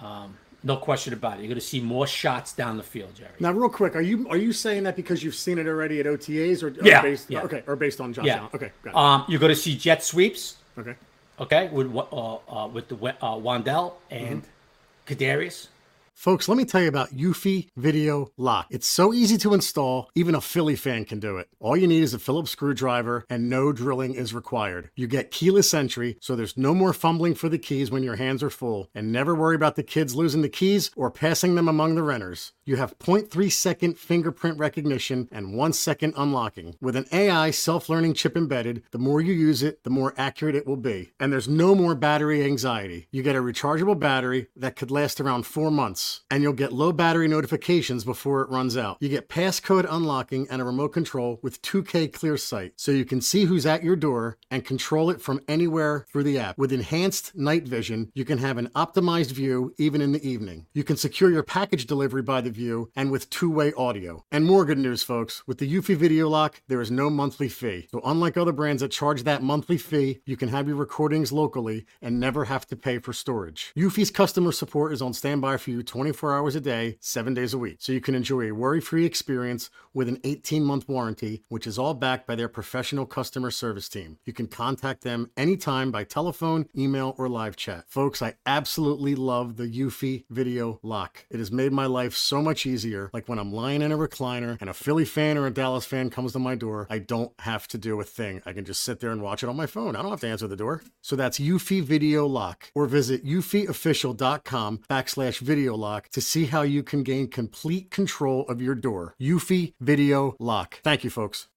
Um, 0.00 0.36
no 0.64 0.76
question 0.76 1.12
about 1.12 1.34
it. 1.34 1.40
You're 1.40 1.48
going 1.48 1.60
to 1.60 1.66
see 1.66 1.80
more 1.80 2.06
shots 2.06 2.52
down 2.52 2.76
the 2.76 2.82
field, 2.82 3.14
Jerry. 3.14 3.30
Now, 3.40 3.52
real 3.52 3.68
quick, 3.68 3.96
are 3.96 4.00
you 4.00 4.28
are 4.28 4.36
you 4.36 4.52
saying 4.52 4.84
that 4.84 4.96
because 4.96 5.22
you've 5.22 5.34
seen 5.34 5.58
it 5.58 5.66
already 5.66 6.00
at 6.00 6.06
OTAs, 6.06 6.62
or, 6.62 6.68
or 6.68 6.86
yeah, 6.86 7.02
based, 7.02 7.30
yeah. 7.30 7.42
okay, 7.42 7.62
or 7.66 7.76
based 7.76 8.00
on 8.00 8.12
Josh 8.12 8.24
yeah. 8.24 8.38
Allen? 8.38 8.50
Okay, 8.54 8.72
um, 8.94 9.24
you're 9.28 9.40
going 9.40 9.52
to 9.52 9.60
see 9.60 9.76
jet 9.76 10.02
sweeps. 10.02 10.56
Okay. 10.78 10.94
Okay, 11.40 11.68
with 11.72 11.94
uh, 11.94 12.34
uh 12.36 12.68
with 12.68 12.88
the 12.88 12.96
uh, 12.96 13.36
Wan'Dale 13.36 13.94
and 14.10 14.42
mm-hmm. 14.42 15.12
Kadarius. 15.12 15.68
Folks, 16.14 16.48
let 16.48 16.56
me 16.56 16.64
tell 16.64 16.80
you 16.80 16.86
about 16.86 17.10
Eufy 17.10 17.70
Video 17.76 18.30
Lock. 18.36 18.68
It's 18.70 18.86
so 18.86 19.12
easy 19.12 19.36
to 19.38 19.54
install, 19.54 20.08
even 20.14 20.36
a 20.36 20.40
Philly 20.40 20.76
fan 20.76 21.04
can 21.04 21.18
do 21.18 21.36
it. 21.38 21.48
All 21.58 21.76
you 21.76 21.88
need 21.88 22.04
is 22.04 22.14
a 22.14 22.18
Phillips 22.20 22.52
screwdriver 22.52 23.26
and 23.28 23.50
no 23.50 23.72
drilling 23.72 24.14
is 24.14 24.32
required. 24.32 24.90
You 24.94 25.08
get 25.08 25.32
keyless 25.32 25.74
entry, 25.74 26.18
so 26.20 26.36
there's 26.36 26.56
no 26.56 26.76
more 26.76 26.92
fumbling 26.92 27.34
for 27.34 27.48
the 27.48 27.58
keys 27.58 27.90
when 27.90 28.04
your 28.04 28.14
hands 28.14 28.40
are 28.44 28.50
full. 28.50 28.88
And 28.94 29.10
never 29.10 29.34
worry 29.34 29.56
about 29.56 29.74
the 29.74 29.82
kids 29.82 30.14
losing 30.14 30.42
the 30.42 30.48
keys 30.48 30.92
or 30.94 31.10
passing 31.10 31.56
them 31.56 31.66
among 31.66 31.96
the 31.96 32.04
renters. 32.04 32.52
You 32.64 32.76
have 32.76 32.96
0.3 33.00 33.50
second 33.50 33.98
fingerprint 33.98 34.58
recognition 34.58 35.28
and 35.32 35.56
1 35.56 35.72
second 35.72 36.14
unlocking. 36.16 36.76
With 36.80 36.94
an 36.94 37.06
AI 37.10 37.50
self 37.50 37.88
learning 37.88 38.14
chip 38.14 38.36
embedded, 38.36 38.84
the 38.92 38.98
more 38.98 39.20
you 39.20 39.32
use 39.32 39.64
it, 39.64 39.82
the 39.82 39.90
more 39.90 40.14
accurate 40.16 40.54
it 40.54 40.68
will 40.68 40.76
be. 40.76 41.10
And 41.18 41.32
there's 41.32 41.48
no 41.48 41.74
more 41.74 41.96
battery 41.96 42.44
anxiety. 42.44 43.08
You 43.10 43.24
get 43.24 43.34
a 43.34 43.42
rechargeable 43.42 43.98
battery 43.98 44.46
that 44.54 44.76
could 44.76 44.92
last 44.92 45.20
around 45.20 45.46
four 45.46 45.72
months, 45.72 46.01
and 46.30 46.42
you'll 46.42 46.52
get 46.52 46.72
low 46.72 46.92
battery 46.92 47.28
notifications 47.28 48.04
before 48.04 48.42
it 48.42 48.50
runs 48.50 48.76
out. 48.76 48.96
You 49.00 49.08
get 49.08 49.28
passcode 49.28 49.86
unlocking 49.88 50.46
and 50.50 50.60
a 50.60 50.64
remote 50.64 50.90
control 50.90 51.38
with 51.42 51.62
2K 51.62 52.12
clear 52.12 52.36
sight, 52.36 52.72
so 52.76 52.92
you 52.92 53.04
can 53.04 53.20
see 53.20 53.44
who's 53.44 53.66
at 53.66 53.84
your 53.84 53.96
door 53.96 54.38
and 54.50 54.64
control 54.64 55.10
it 55.10 55.20
from 55.20 55.40
anywhere 55.48 56.06
through 56.10 56.24
the 56.24 56.38
app. 56.38 56.58
With 56.58 56.72
enhanced 56.72 57.34
night 57.34 57.66
vision, 57.66 58.10
you 58.14 58.24
can 58.24 58.38
have 58.38 58.58
an 58.58 58.68
optimized 58.74 59.32
view 59.32 59.74
even 59.78 60.00
in 60.00 60.12
the 60.12 60.26
evening. 60.28 60.66
You 60.72 60.84
can 60.84 60.96
secure 60.96 61.30
your 61.30 61.42
package 61.42 61.86
delivery 61.86 62.22
by 62.22 62.40
the 62.40 62.50
view 62.50 62.90
and 62.96 63.10
with 63.10 63.30
two-way 63.30 63.72
audio. 63.74 64.24
And 64.30 64.44
more 64.44 64.64
good 64.64 64.78
news, 64.78 65.02
folks. 65.02 65.42
With 65.46 65.58
the 65.58 65.72
Eufy 65.72 65.96
Video 65.96 66.28
Lock, 66.28 66.62
there 66.68 66.80
is 66.80 66.90
no 66.90 67.10
monthly 67.10 67.48
fee. 67.48 67.88
So 67.90 68.00
unlike 68.04 68.36
other 68.36 68.52
brands 68.52 68.82
that 68.82 68.90
charge 68.90 69.24
that 69.24 69.42
monthly 69.42 69.78
fee, 69.78 70.20
you 70.24 70.36
can 70.36 70.48
have 70.48 70.66
your 70.66 70.76
recordings 70.76 71.32
locally 71.32 71.86
and 72.00 72.18
never 72.18 72.46
have 72.46 72.66
to 72.66 72.76
pay 72.76 72.98
for 72.98 73.12
storage. 73.12 73.72
Eufy's 73.76 74.10
customer 74.10 74.52
support 74.52 74.92
is 74.92 75.02
on 75.02 75.12
standby 75.12 75.56
for 75.56 75.70
you 75.70 75.82
24 75.92 76.34
hours 76.34 76.56
a 76.56 76.60
day, 76.60 76.96
7 77.00 77.34
days 77.34 77.52
a 77.52 77.58
week. 77.58 77.76
So 77.80 77.92
you 77.92 78.00
can 78.00 78.14
enjoy 78.14 78.48
a 78.48 78.52
worry-free 78.52 79.04
experience 79.04 79.68
with 79.92 80.08
an 80.08 80.16
18-month 80.20 80.88
warranty, 80.88 81.42
which 81.50 81.66
is 81.66 81.78
all 81.78 81.92
backed 81.92 82.26
by 82.26 82.34
their 82.34 82.48
professional 82.48 83.04
customer 83.04 83.50
service 83.50 83.90
team. 83.90 84.16
You 84.24 84.32
can 84.32 84.46
contact 84.46 85.02
them 85.02 85.30
anytime 85.36 85.90
by 85.90 86.04
telephone, 86.04 86.66
email, 86.74 87.14
or 87.18 87.28
live 87.28 87.56
chat. 87.56 87.84
Folks, 87.88 88.22
I 88.22 88.36
absolutely 88.46 89.14
love 89.14 89.56
the 89.56 89.70
Eufy 89.70 90.24
Video 90.30 90.80
Lock. 90.82 91.26
It 91.28 91.38
has 91.38 91.52
made 91.52 91.72
my 91.72 91.84
life 91.84 92.14
so 92.14 92.40
much 92.40 92.64
easier. 92.64 93.10
Like 93.12 93.28
when 93.28 93.38
I'm 93.38 93.52
lying 93.52 93.82
in 93.82 93.92
a 93.92 93.98
recliner 93.98 94.56
and 94.62 94.70
a 94.70 94.74
Philly 94.74 95.04
fan 95.04 95.36
or 95.36 95.46
a 95.46 95.50
Dallas 95.50 95.84
fan 95.84 96.08
comes 96.08 96.32
to 96.32 96.38
my 96.38 96.54
door, 96.54 96.86
I 96.88 97.00
don't 97.00 97.38
have 97.40 97.68
to 97.68 97.76
do 97.76 98.00
a 98.00 98.04
thing. 98.04 98.40
I 98.46 98.54
can 98.54 98.64
just 98.64 98.82
sit 98.82 99.00
there 99.00 99.10
and 99.10 99.20
watch 99.20 99.42
it 99.42 99.50
on 99.50 99.56
my 99.56 99.66
phone. 99.66 99.94
I 99.94 100.00
don't 100.00 100.10
have 100.10 100.20
to 100.20 100.28
answer 100.28 100.48
the 100.48 100.56
door. 100.56 100.82
So 101.02 101.16
that's 101.16 101.38
Eufy 101.38 101.82
Video 101.82 102.26
Lock. 102.26 102.70
Or 102.74 102.86
visit 102.86 103.26
eufyofficial.com 103.26 104.78
backslash 104.88 105.38
video 105.40 105.81
lock 105.82 106.08
to 106.10 106.20
see 106.22 106.46
how 106.46 106.62
you 106.62 106.82
can 106.82 107.02
gain 107.02 107.28
complete 107.28 107.90
control 107.90 108.46
of 108.48 108.62
your 108.62 108.74
door. 108.74 109.14
Eufy 109.20 109.74
Video 109.80 110.34
Lock. 110.38 110.80
Thank 110.82 111.04
you, 111.04 111.10
folks. 111.10 111.48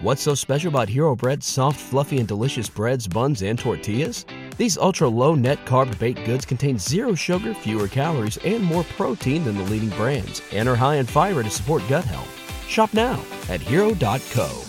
What's 0.00 0.22
so 0.22 0.34
special 0.34 0.68
about 0.68 0.88
Hero 0.88 1.16
Bread's 1.16 1.46
soft, 1.46 1.80
fluffy, 1.80 2.18
and 2.18 2.28
delicious 2.28 2.68
breads, 2.68 3.08
buns, 3.08 3.42
and 3.42 3.58
tortillas? 3.58 4.24
These 4.56 4.78
ultra 4.78 5.08
low 5.08 5.34
net 5.34 5.58
carb 5.66 5.98
baked 5.98 6.24
goods 6.24 6.44
contain 6.44 6.78
zero 6.78 7.14
sugar, 7.14 7.52
fewer 7.52 7.88
calories, 7.88 8.36
and 8.38 8.62
more 8.62 8.84
protein 8.84 9.42
than 9.44 9.56
the 9.56 9.64
leading 9.64 9.90
brands, 9.90 10.40
and 10.52 10.68
are 10.68 10.76
high 10.76 10.96
in 10.96 11.06
fiber 11.06 11.42
to 11.42 11.50
support 11.50 11.82
gut 11.88 12.04
health. 12.04 12.30
Shop 12.68 12.94
now 12.94 13.20
at 13.48 13.60
hero.co. 13.60 14.62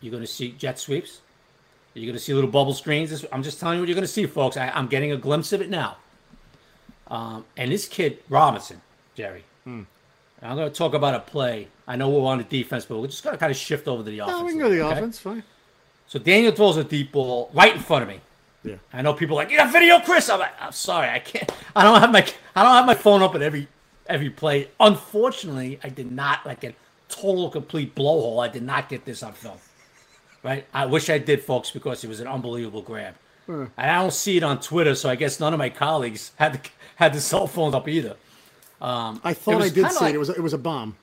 You're 0.00 0.10
going 0.10 0.22
to 0.22 0.26
see 0.26 0.50
jet 0.52 0.80
sweeps. 0.80 1.21
You're 1.94 2.06
going 2.06 2.16
to 2.16 2.22
see 2.22 2.32
little 2.32 2.50
bubble 2.50 2.74
screens. 2.74 3.24
I'm 3.32 3.42
just 3.42 3.60
telling 3.60 3.76
you 3.76 3.82
what 3.82 3.88
you're 3.88 3.94
going 3.94 4.06
to 4.06 4.12
see, 4.12 4.26
folks. 4.26 4.56
I, 4.56 4.78
am 4.78 4.86
getting 4.86 5.12
a 5.12 5.16
glimpse 5.16 5.52
of 5.52 5.60
it 5.60 5.68
now. 5.68 5.98
Um, 7.08 7.44
and 7.56 7.70
this 7.70 7.86
kid, 7.86 8.20
Robinson, 8.30 8.80
Jerry, 9.14 9.44
hmm. 9.64 9.82
I'm 10.40 10.56
going 10.56 10.70
to 10.70 10.76
talk 10.76 10.94
about 10.94 11.14
a 11.14 11.20
play. 11.20 11.68
I 11.86 11.96
know 11.96 12.08
we're 12.08 12.26
on 12.26 12.38
the 12.38 12.44
defense, 12.44 12.84
but 12.84 12.98
we're 12.98 13.06
just 13.06 13.22
going 13.22 13.34
to 13.34 13.38
kind 13.38 13.50
of 13.50 13.56
shift 13.56 13.86
over 13.86 14.02
to 14.02 14.10
the 14.10 14.18
offense. 14.20 14.38
No, 14.38 14.44
we 14.44 14.52
can 14.52 14.60
go 14.60 14.68
to 14.68 14.74
the 14.74 14.82
okay? 14.82 14.98
offense. 14.98 15.18
Fine. 15.18 15.44
So 16.06 16.18
Daniel 16.18 16.52
throws 16.52 16.76
a 16.78 16.84
deep 16.84 17.12
ball 17.12 17.50
right 17.54 17.74
in 17.74 17.80
front 17.80 18.02
of 18.02 18.08
me. 18.08 18.20
Yeah. 18.64 18.76
I 18.92 19.02
know 19.02 19.14
people 19.14 19.36
are 19.36 19.42
like, 19.42 19.50
you 19.50 19.56
got 19.56 19.72
video, 19.72 20.00
Chris. 20.00 20.28
I'm 20.28 20.40
like, 20.40 20.52
I'm 20.60 20.72
sorry, 20.72 21.08
I 21.08 21.18
can't. 21.18 21.50
I 21.74 21.82
don't 21.82 22.00
have 22.00 22.12
my 22.12 22.26
I 22.54 22.62
don't 22.62 22.72
have 22.72 22.86
my 22.86 22.94
phone 22.94 23.22
up 23.22 23.34
at 23.34 23.42
every 23.42 23.68
every 24.06 24.30
play. 24.30 24.68
Unfortunately, 24.78 25.80
I 25.82 25.88
did 25.88 26.12
not 26.12 26.44
like 26.46 26.64
a 26.64 26.74
total 27.08 27.50
complete 27.50 27.94
blowhole. 27.94 28.44
I 28.44 28.48
did 28.48 28.62
not 28.62 28.88
get 28.88 29.04
this 29.04 29.22
on 29.22 29.32
film. 29.32 29.58
Right? 30.42 30.66
I 30.74 30.86
wish 30.86 31.08
I 31.08 31.18
did, 31.18 31.42
folks, 31.42 31.70
because 31.70 32.02
it 32.04 32.08
was 32.08 32.20
an 32.20 32.26
unbelievable 32.26 32.82
grab. 32.82 33.14
And 33.48 33.70
I 33.76 34.00
don't 34.00 34.12
see 34.12 34.36
it 34.36 34.42
on 34.42 34.60
Twitter, 34.60 34.94
so 34.94 35.08
I 35.10 35.14
guess 35.16 35.38
none 35.40 35.52
of 35.52 35.58
my 35.58 35.68
colleagues 35.68 36.32
had 36.36 36.54
the, 36.54 36.60
had 36.96 37.12
the 37.12 37.20
cell 37.20 37.46
phones 37.46 37.74
up 37.74 37.88
either. 37.88 38.16
Um, 38.80 39.20
I 39.22 39.34
thought 39.34 39.62
I 39.62 39.68
did 39.68 39.88
see 39.90 40.04
like- 40.04 40.10
it. 40.10 40.16
It 40.16 40.18
was 40.18 40.28
it 40.30 40.40
was 40.40 40.52
a 40.52 40.58
bomb. 40.58 40.96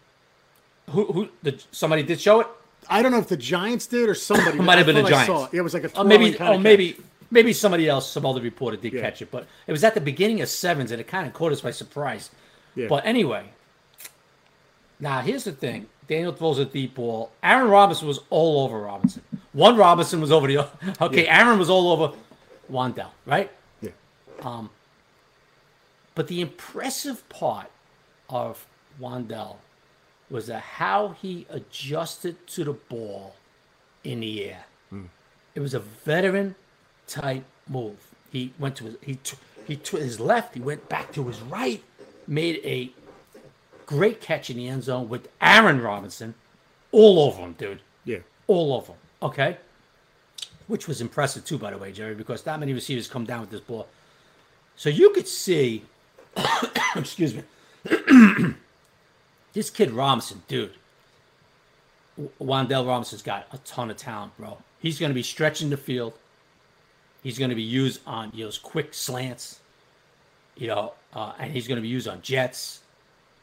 who 0.90 1.06
who 1.06 1.30
the, 1.44 1.62
somebody 1.72 2.04
did 2.04 2.20
show 2.20 2.42
it. 2.42 2.48
I 2.90 3.02
don't 3.02 3.12
know 3.12 3.20
if 3.20 3.28
the 3.28 3.38
Giants 3.38 3.88
did 3.88 4.10
or 4.10 4.16
somebody. 4.16 4.58
It 4.60 4.64
might 4.64 4.78
have 4.78 4.88
been 4.88 4.96
the 4.96 5.04
Giants. 5.10 5.28
saw 5.28 5.46
it. 5.46 5.54
It 5.54 5.62
was 5.62 5.74
like 5.74 5.84
a 5.86 5.92
Oh, 5.96 6.04
maybe. 6.04 6.36
Oh, 6.36 6.38
catch. 6.38 6.60
maybe. 6.60 6.98
Maybe 7.32 7.54
somebody 7.54 7.88
else, 7.88 8.10
some 8.12 8.26
other 8.26 8.42
reporter 8.42 8.76
did 8.76 8.92
Yeah. 8.94 9.02
catch 9.02 9.22
it, 9.22 9.30
but 9.30 9.46
it 9.68 9.72
was 9.72 9.84
at 9.84 9.94
the 9.94 10.02
beginning 10.02 10.42
of 10.42 10.50
sevens, 10.50 10.90
and 10.92 11.00
it 11.00 11.08
kind 11.08 11.28
of 11.28 11.34
caught 11.34 11.52
us 11.52 11.62
by 11.62 11.70
surprise. 11.72 12.32
Yeah. 12.76 12.88
But 12.88 13.06
anyway, 13.06 13.52
now 15.00 15.22
here's 15.22 15.44
the 15.44 15.52
thing: 15.52 15.86
Daniel 16.10 16.34
throws 16.34 16.58
a 16.60 16.66
deep 16.66 16.96
ball. 16.96 17.32
Aaron 17.44 17.70
Robinson 17.70 18.08
was 18.08 18.20
all 18.32 18.66
over 18.66 18.80
Robinson. 18.82 19.22
One 19.54 19.78
Robinson 19.78 20.20
was 20.20 20.32
over 20.32 20.48
the. 20.48 20.58
other. 20.58 20.70
Okay, 21.02 21.28
Aaron 21.28 21.58
was 21.60 21.70
all 21.70 21.92
over 21.92 22.18
Wan'Dale, 22.72 23.12
right? 23.26 23.52
Yeah. 23.82 23.92
Um, 24.42 24.70
But 26.16 26.28
the 26.28 26.42
impressive 26.42 27.28
part 27.30 27.70
of 28.30 28.66
Wan'Dale 29.00 29.58
was 30.30 30.48
that 30.48 30.62
how 30.62 31.10
he 31.22 31.46
adjusted 31.50 32.46
to 32.48 32.64
the 32.64 32.74
ball 32.74 33.36
in 34.04 34.20
the 34.20 34.46
air. 34.46 34.66
It 35.56 35.60
was 35.62 35.74
a 35.74 35.80
veteran 35.80 36.56
type 37.08 37.44
move. 37.68 37.98
He 38.32 38.54
went 38.60 38.76
to 38.78 38.86
his 38.86 38.96
he 39.02 39.16
t- 39.16 39.38
he 39.68 39.76
to 39.76 39.98
his 39.98 40.20
left. 40.20 40.54
He 40.54 40.60
went 40.62 40.88
back 40.90 41.12
to 41.14 41.24
his 41.28 41.42
right. 41.42 41.84
Made 42.28 42.62
a 42.64 42.92
great 43.90 44.22
catch 44.22 44.52
in 44.52 44.58
the 44.58 44.68
end 44.68 44.84
zone 44.84 45.10
with 45.10 45.28
Aaron 45.42 45.82
Robinson 45.82 46.36
all 46.92 47.18
over 47.18 47.42
him, 47.42 47.54
dude 47.54 47.82
Yeah. 48.06 48.20
all 48.46 48.72
over 48.74 48.94
him. 48.94 49.00
Okay, 49.24 49.58
which 50.68 50.88
was 50.88 51.02
impressive 51.02 51.44
too, 51.44 51.58
by 51.58 51.72
the 51.72 51.78
way, 51.80 51.92
Jerry, 51.92 52.14
because 52.14 52.44
that 52.44 52.60
many 52.60 52.72
receivers 52.72 53.08
come 53.08 53.26
down 53.26 53.42
with 53.42 53.50
this 53.50 53.62
ball. 53.62 53.88
So 54.76 54.90
you 54.90 55.10
could 55.10 55.28
see, 55.28 55.86
excuse 56.96 57.34
me, 57.34 57.42
this 59.54 59.72
kid 59.72 59.90
Robinson, 59.90 60.44
dude. 60.48 60.76
Wan'Dale 62.40 62.86
Robinson's 62.86 63.24
got 63.24 63.48
a 63.52 63.58
ton 63.60 63.90
of 63.90 63.98
talent, 63.98 64.38
bro. 64.38 64.60
He's 64.80 65.00
going 65.00 65.10
to 65.10 65.16
be 65.16 65.24
stretching 65.24 65.72
the 65.72 65.78
field. 65.78 66.14
He's 67.24 67.40
going 67.40 67.50
to 67.50 67.56
be 67.56 67.64
used 67.64 68.02
on 68.06 68.30
you 68.34 68.42
know, 68.42 68.48
those 68.48 68.60
quick 68.60 68.94
slants, 68.94 69.62
you 70.56 70.68
know, 70.68 70.94
uh, 71.14 71.34
and 71.40 71.52
he's 71.52 71.68
going 71.68 71.78
to 71.78 71.82
be 71.82 71.88
used 71.88 72.08
on 72.08 72.22
jets. 72.22 72.82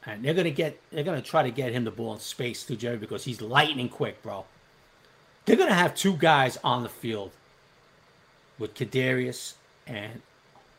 And 0.07 0.25
they're 0.25 0.35
gonna 0.35 0.51
get 0.51 0.81
they're 0.91 1.05
gonna 1.05 1.21
try 1.21 1.43
to 1.43 1.51
get 1.51 1.73
him 1.73 1.85
the 1.85 1.91
ball 1.91 2.15
in 2.15 2.21
space 2.21 2.63
too, 2.63 2.77
Jerry, 2.77 2.97
because 2.97 3.25
he's 3.25 3.41
lightning 3.41 3.89
quick, 3.89 4.23
bro. 4.23 4.45
They're 5.45 5.57
gonna 5.57 5.75
have 5.75 5.95
two 5.95 6.17
guys 6.17 6.59
on 6.63 6.83
the 6.83 6.89
field 6.89 7.33
with 8.59 8.75
Kadarius 8.75 9.55
and 9.87 10.23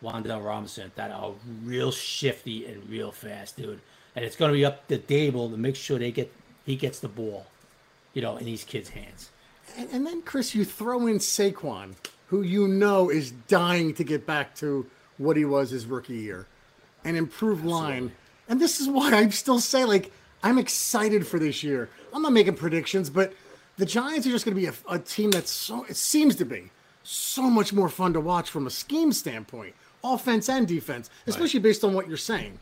Wan'Dale 0.01 0.43
Robinson 0.43 0.91
that 0.95 1.11
are 1.11 1.33
real 1.63 1.91
shifty 1.91 2.65
and 2.65 2.89
real 2.89 3.11
fast, 3.11 3.57
dude. 3.57 3.81
And 4.15 4.23
it's 4.23 4.35
gonna 4.35 4.53
be 4.53 4.65
up 4.65 4.87
to 4.87 4.97
Daboll 4.97 5.51
to 5.51 5.57
make 5.57 5.75
sure 5.75 5.99
they 5.99 6.11
get 6.11 6.31
he 6.65 6.75
gets 6.75 6.99
the 6.99 7.09
ball, 7.09 7.47
you 8.13 8.21
know, 8.21 8.37
in 8.37 8.45
these 8.45 8.63
kids' 8.63 8.89
hands. 8.89 9.29
And, 9.77 9.89
and 9.91 10.07
then 10.07 10.21
Chris, 10.21 10.55
you 10.55 10.63
throw 10.63 11.07
in 11.07 11.17
Saquon, 11.17 11.95
who 12.27 12.41
you 12.41 12.67
know 12.67 13.09
is 13.09 13.31
dying 13.31 13.93
to 13.95 14.03
get 14.03 14.25
back 14.25 14.55
to 14.55 14.85
what 15.17 15.35
he 15.35 15.45
was 15.45 15.71
his 15.71 15.85
rookie 15.85 16.17
year, 16.17 16.45
an 17.03 17.15
improved 17.15 17.65
line. 17.65 18.11
And 18.49 18.59
this 18.61 18.79
is 18.79 18.87
why 18.87 19.13
I 19.13 19.29
still 19.29 19.59
say, 19.59 19.83
like, 19.85 20.11
I'm 20.43 20.57
excited 20.57 21.27
for 21.27 21.39
this 21.39 21.63
year. 21.63 21.89
I'm 22.13 22.21
not 22.21 22.31
making 22.33 22.55
predictions, 22.55 23.09
but 23.09 23.33
the 23.77 23.85
Giants 23.85 24.25
are 24.25 24.31
just 24.31 24.45
going 24.45 24.55
to 24.55 24.61
be 24.61 24.67
a, 24.67 24.73
a 24.89 24.99
team 24.99 25.31
that's 25.31 25.51
so, 25.51 25.85
it 25.89 25.95
seems 25.97 26.35
to 26.37 26.45
be, 26.45 26.71
so 27.03 27.43
much 27.43 27.73
more 27.73 27.89
fun 27.89 28.13
to 28.13 28.19
watch 28.19 28.49
from 28.49 28.67
a 28.67 28.69
scheme 28.69 29.11
standpoint, 29.13 29.73
offense 30.03 30.49
and 30.49 30.67
defense, 30.67 31.09
especially 31.27 31.59
based 31.59 31.83
on 31.83 31.93
what 31.93 32.07
you're 32.07 32.17
saying. 32.17 32.59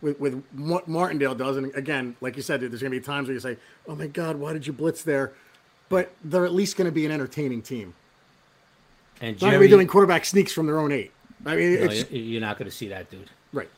With, 0.00 0.20
with 0.20 0.44
what 0.54 0.86
Martindale 0.86 1.34
does, 1.34 1.56
and 1.56 1.74
again, 1.74 2.14
like 2.20 2.36
you 2.36 2.42
said, 2.42 2.60
there's 2.60 2.80
going 2.80 2.92
to 2.92 3.00
be 3.00 3.00
times 3.00 3.26
where 3.26 3.34
you 3.34 3.40
say, 3.40 3.56
"Oh 3.88 3.96
my 3.96 4.06
God, 4.06 4.36
why 4.36 4.52
did 4.52 4.64
you 4.64 4.72
blitz 4.72 5.02
there?" 5.02 5.32
But 5.88 6.12
they're 6.22 6.44
at 6.44 6.52
least 6.54 6.76
going 6.76 6.84
to 6.84 6.92
be 6.92 7.04
an 7.04 7.10
entertaining 7.10 7.62
team. 7.62 7.94
And 9.20 9.34
Not 9.36 9.40
going 9.40 9.52
to 9.54 9.58
be 9.58 9.68
doing 9.68 9.88
quarterback 9.88 10.24
sneaks 10.24 10.52
from 10.52 10.66
their 10.66 10.78
own 10.78 10.92
eight. 10.92 11.10
I 11.44 11.56
mean, 11.56 11.74
no, 11.74 11.80
it's 11.86 12.10
you're 12.12 12.40
not 12.40 12.58
gonna 12.58 12.70
see 12.70 12.88
that, 12.88 13.10
dude. 13.10 13.28
right. 13.52 13.68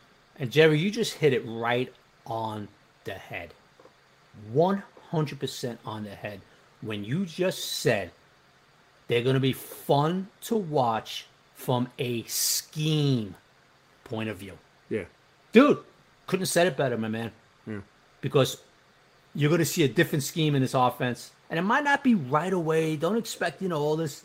And 0.41 0.51
Jerry, 0.51 0.79
you 0.79 0.91
just 0.91 1.15
hit 1.15 1.33
it 1.33 1.43
right 1.47 1.93
on 2.27 2.67
the 3.05 3.13
head. 3.13 3.53
100% 4.55 5.79
on 5.85 6.05
the 6.05 6.11
head. 6.11 6.41
When 6.81 7.05
you 7.05 7.27
just 7.27 7.65
said 7.81 8.11
they're 9.07 9.23
going 9.23 9.35
to 9.35 9.41
be 9.41 9.53
fun 9.53 10.29
to 10.43 10.57
watch 10.57 11.27
from 11.55 11.89
a 11.99 12.23
scheme 12.23 13.35
point 14.05 14.31
of 14.31 14.39
view. 14.39 14.57
Yeah, 14.89 15.05
Dude, 15.53 15.79
couldn't 16.27 16.43
have 16.43 16.49
said 16.49 16.69
it 16.69 16.77
better, 16.77 16.97
my 16.97 17.09
man. 17.09 17.33
Yeah. 17.67 17.81
Because 18.21 18.59
you're 19.35 19.51
going 19.51 19.59
to 19.59 19.65
see 19.65 19.83
a 19.83 19.89
different 19.89 20.23
scheme 20.23 20.55
in 20.55 20.63
this 20.63 20.75
offense. 20.75 21.33
And 21.51 21.59
it 21.59 21.63
might 21.63 21.85
not 21.85 22.03
be 22.03 22.15
right 22.15 22.53
away. 22.53 22.97
Don't 22.97 23.17
expect, 23.17 23.61
you 23.61 23.69
know, 23.69 23.81
all 23.81 23.97
this. 23.97 24.23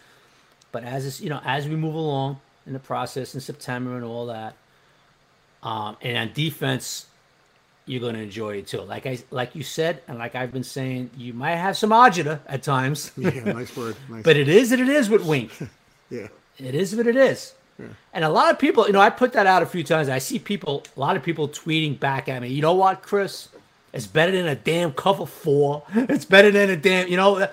But 0.72 0.84
as 0.84 1.04
this, 1.04 1.20
you 1.20 1.30
know, 1.30 1.42
as 1.44 1.68
we 1.68 1.76
move 1.76 1.96
along 1.96 2.40
in 2.68 2.74
the 2.74 2.80
process 2.80 3.34
in 3.34 3.42
September 3.42 3.96
and 3.96 4.06
all 4.06 4.28
that, 4.28 4.56
um, 5.66 5.98
and 6.02 6.18
on 6.18 6.34
defense, 6.34 7.08
you're 7.88 8.00
going 8.00 8.16
to 8.16 8.22
enjoy 8.22 8.58
it 8.58 8.68
too. 8.68 8.82
Like 8.82 9.06
I, 9.06 9.20
like 9.32 9.56
you 9.56 9.64
said, 9.64 10.02
and 10.08 10.18
like 10.18 10.36
I've 10.36 10.52
been 10.54 10.64
saying, 10.64 11.10
you 11.18 11.34
might 11.34 11.56
have 11.58 11.76
some 11.78 11.90
agita 11.90 12.40
at 12.48 12.64
times, 12.64 13.12
yeah, 13.18 13.32
nice 13.44 13.76
word. 13.76 13.96
Nice. 14.10 14.24
but 14.24 14.38
it 14.38 14.48
is 14.48 14.72
what 14.72 14.80
it 14.80 14.90
is 14.90 15.10
with 15.10 15.24
Wink. 15.26 15.52
yeah, 16.10 16.28
It 16.58 16.74
is 16.76 16.96
what 16.96 17.08
it 17.08 17.16
is. 17.18 17.54
Yeah. 17.78 17.88
And 18.14 18.24
a 18.24 18.30
lot 18.30 18.52
of 18.54 18.58
people, 18.60 18.88
you 18.88 18.94
know, 18.94 19.02
I 19.02 19.10
put 19.10 19.34
that 19.34 19.46
out 19.48 19.62
a 19.62 19.66
few 19.66 19.84
times. 19.84 20.08
I 20.08 20.20
see 20.20 20.40
people, 20.40 20.84
a 20.96 21.00
lot 21.00 21.18
of 21.18 21.24
people 21.24 21.50
tweeting 21.50 22.00
back 22.00 22.30
at 22.30 22.42
me. 22.42 22.48
You 22.48 22.62
know 22.62 22.74
what, 22.74 23.02
Chris? 23.02 23.50
It's 23.92 24.08
better 24.08 24.32
than 24.32 24.48
a 24.48 24.56
damn 24.56 24.92
cover 24.94 25.26
four. 25.26 25.84
It's 25.94 26.26
better 26.26 26.52
than 26.52 26.70
a 26.70 26.78
damn, 26.78 27.08
you 27.10 27.18
know. 27.18 27.40
I- 27.40 27.50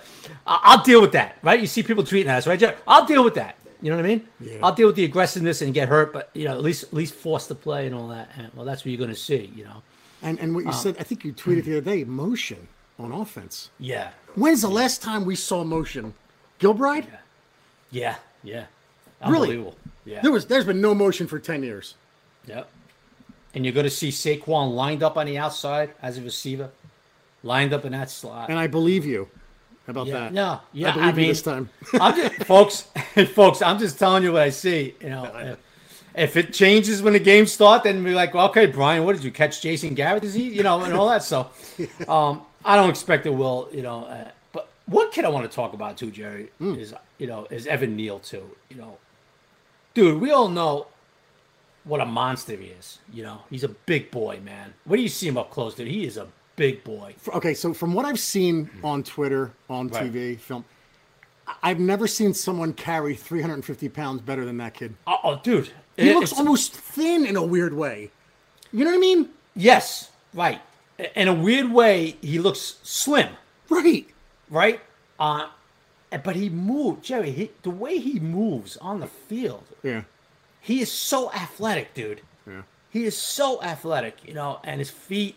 I'll 0.46 0.83
deal 0.83 1.01
with 1.01 1.12
that, 1.12 1.37
right? 1.42 1.61
You 1.61 1.66
see 1.66 1.83
people 1.83 2.03
tweeting 2.05 2.27
at 2.27 2.38
us, 2.38 2.46
right? 2.46 2.59
Jeff? 2.59 2.75
I'll 2.87 3.05
deal 3.07 3.22
with 3.25 3.35
that. 3.35 3.57
You 3.83 3.90
know 3.90 3.97
what 3.97 4.07
I 4.07 4.09
mean? 4.09 4.29
Yeah. 4.40 4.59
I'll 4.62 4.75
deal 4.75 4.87
with 4.87 4.97
the 4.97 5.05
aggressiveness 5.05 5.61
and 5.61 5.75
get 5.75 5.88
hurt, 5.88 6.12
but 6.12 6.31
you 6.35 6.45
know, 6.45 6.53
at 6.53 6.62
least 6.62 6.85
at 6.85 6.95
least 6.95 7.14
force 7.14 7.49
the 7.49 7.57
play 7.57 7.87
and 7.87 7.95
all 7.95 8.09
that. 8.09 8.31
And, 8.37 8.51
well, 8.55 8.64
that's 8.64 8.83
what 8.83 8.92
you're 8.92 8.99
going 8.99 9.11
to 9.11 9.16
see. 9.16 9.53
You 9.55 9.64
know? 9.64 9.83
and 10.23 10.38
and 10.38 10.55
what 10.55 10.64
you 10.64 10.71
um, 10.71 10.77
said, 10.77 10.97
I 11.01 11.03
think 11.03 11.25
you 11.25 11.33
tweeted 11.33 11.64
the 11.64 11.79
other 11.79 11.90
day, 11.90 12.05
motion 12.05 12.68
on 12.99 13.11
offense. 13.12 13.71
Yeah, 13.79 14.11
When's 14.37 14.62
the 14.62 14.68
last 14.68 15.03
time 15.03 15.25
we 15.25 15.35
saw 15.35 15.64
motion? 15.64 16.14
Gilbride? 16.61 17.07
yeah, 17.90 18.16
yeah. 18.45 18.66
Really? 19.27 19.51
Unbelievable. 19.51 19.77
Yeah. 20.05 20.21
There 20.23 20.33
was 20.33 20.47
there's 20.47 20.64
been 20.64 20.81
no 20.81 20.95
motion 20.95 21.27
for 21.27 21.38
ten 21.38 21.62
years. 21.62 21.95
Yep. 22.47 22.68
And 23.55 23.64
you're 23.64 23.75
going 23.75 23.85
to 23.85 23.90
see 23.90 24.09
Saquon 24.09 24.75
lined 24.75 25.03
up 25.03 25.16
on 25.16 25.27
the 25.27 25.37
outside 25.37 25.90
as 26.01 26.16
a 26.16 26.23
receiver, 26.23 26.71
lined 27.42 27.75
up 27.75 27.85
in 27.85 27.92
that 27.92 28.11
slot. 28.11 28.49
And 28.49 28.59
I 28.59 28.66
believe 28.66 29.05
you 29.05 29.29
about 29.88 30.07
Yeah, 30.07 30.12
that. 30.14 30.33
no, 30.33 30.61
yeah, 30.73 30.88
I 30.97 31.09
I, 31.09 31.11
believe 31.12 31.18
you 31.18 31.33
this 31.33 31.42
time. 31.42 31.68
I'm 31.95 32.14
just, 32.16 32.45
folks, 32.47 32.81
folks, 33.35 33.62
I'm 33.62 33.79
just 33.79 33.99
telling 33.99 34.23
you 34.23 34.33
what 34.33 34.42
I 34.42 34.51
see. 34.51 34.95
You 35.01 35.11
know, 35.11 35.25
if, 35.37 35.59
if 36.14 36.37
it 36.37 36.53
changes 36.53 37.03
when 37.03 37.12
the 37.14 37.18
game 37.21 37.47
starts, 37.47 37.85
then 37.85 38.03
we're 38.05 38.14
like, 38.14 38.35
well, 38.35 38.49
okay, 38.51 38.66
Brian, 38.66 39.05
what 39.05 39.14
did 39.14 39.25
you 39.25 39.31
catch, 39.33 39.61
Jason 39.62 39.95
Garrett? 39.95 40.25
Is 40.25 40.35
he, 40.35 40.49
you 40.51 40.62
know, 40.62 40.81
and 40.83 40.92
all 40.95 41.09
that. 41.09 41.23
So, 41.23 41.51
um, 42.09 42.42
I 42.64 42.77
don't 42.77 42.90
expect 42.90 43.27
it 43.27 43.31
will, 43.35 43.68
you 43.73 43.83
know. 43.83 44.05
Uh, 44.05 44.29
but 44.53 44.68
one 44.87 45.11
kid 45.11 45.25
I 45.25 45.29
want 45.31 45.51
to 45.51 45.55
talk 45.55 45.73
about 45.73 45.97
too, 45.97 46.11
Jerry, 46.11 46.49
Hmm. 46.59 46.75
is 46.75 46.95
you 47.18 47.27
know, 47.27 47.47
is 47.51 47.66
Evan 47.66 47.97
Neal 47.97 48.18
too. 48.18 48.45
You 48.71 48.77
know, 48.77 48.99
dude, 49.95 50.21
we 50.21 50.31
all 50.31 50.49
know 50.49 50.87
what 51.85 52.01
a 52.01 52.07
monster 52.07 52.55
he 52.57 52.66
is. 52.66 52.99
You 53.12 53.25
know, 53.25 53.40
he's 53.51 53.64
a 53.64 53.68
big 53.68 54.11
boy, 54.12 54.38
man. 54.45 54.75
What 54.85 54.97
do 54.97 55.03
you 55.03 55.09
see 55.09 55.27
him 55.29 55.37
up 55.38 55.51
close, 55.51 55.75
dude? 55.75 55.88
He 55.88 56.05
is 56.07 56.16
a 56.16 56.29
big 56.57 56.85
boy. 56.85 57.15
Okay, 57.35 57.55
so 57.55 57.73
from 57.75 57.95
what 57.95 58.05
I've 58.05 58.19
seen 58.21 58.71
on 58.85 59.03
Twitter, 59.03 59.53
on 59.71 59.88
Right. 59.88 60.12
TV, 60.12 60.38
film, 60.38 60.65
I've 61.62 61.81
never 61.81 62.07
seen 62.07 62.35
someone 62.35 62.73
carry 62.73 63.15
350 63.15 63.88
pounds 63.88 64.21
better 64.23 64.45
than 64.45 64.57
that 64.59 64.75
kid. 64.75 64.95
Oh, 65.07 65.19
oh, 65.25 65.41
dude, 65.43 65.71
He 65.97 66.11
it- 66.11 66.15
looks 66.15 66.33
almost 66.33 66.73
thin 66.73 67.27
in 67.27 67.37
a 67.37 67.43
weird 67.45 67.75
way. 67.75 68.11
You 68.73 68.85
know 68.85 68.91
what 68.91 68.97
I 68.97 69.01
mean? 69.01 69.29
Yes, 69.55 70.11
right. 70.33 70.61
In 71.17 71.29
a 71.29 71.35
weird 71.35 71.71
way, 71.73 72.17
he 72.23 72.38
looks 72.38 72.77
slim, 72.83 73.29
Right. 73.69 74.07
right? 74.49 74.81
Uh, 75.19 75.49
but 76.25 76.37
he 76.37 76.49
moved, 76.49 77.03
Jerry. 77.05 77.31
He, 77.33 77.51
the 77.62 77.71
way 77.71 77.99
he 77.99 78.19
moves 78.21 78.77
on 78.79 79.01
the 79.01 79.07
field, 79.07 79.65
Yeah. 79.83 80.03
he 80.61 80.81
is 80.81 80.91
so 80.93 81.31
athletic, 81.33 81.93
dude. 81.95 82.23
Yeah. 82.47 82.62
He 82.91 83.05
is 83.05 83.17
so 83.17 83.61
athletic, 83.62 84.19
you 84.25 84.35
know, 84.35 84.61
and 84.65 84.79
his 84.79 84.91
feet, 84.91 85.37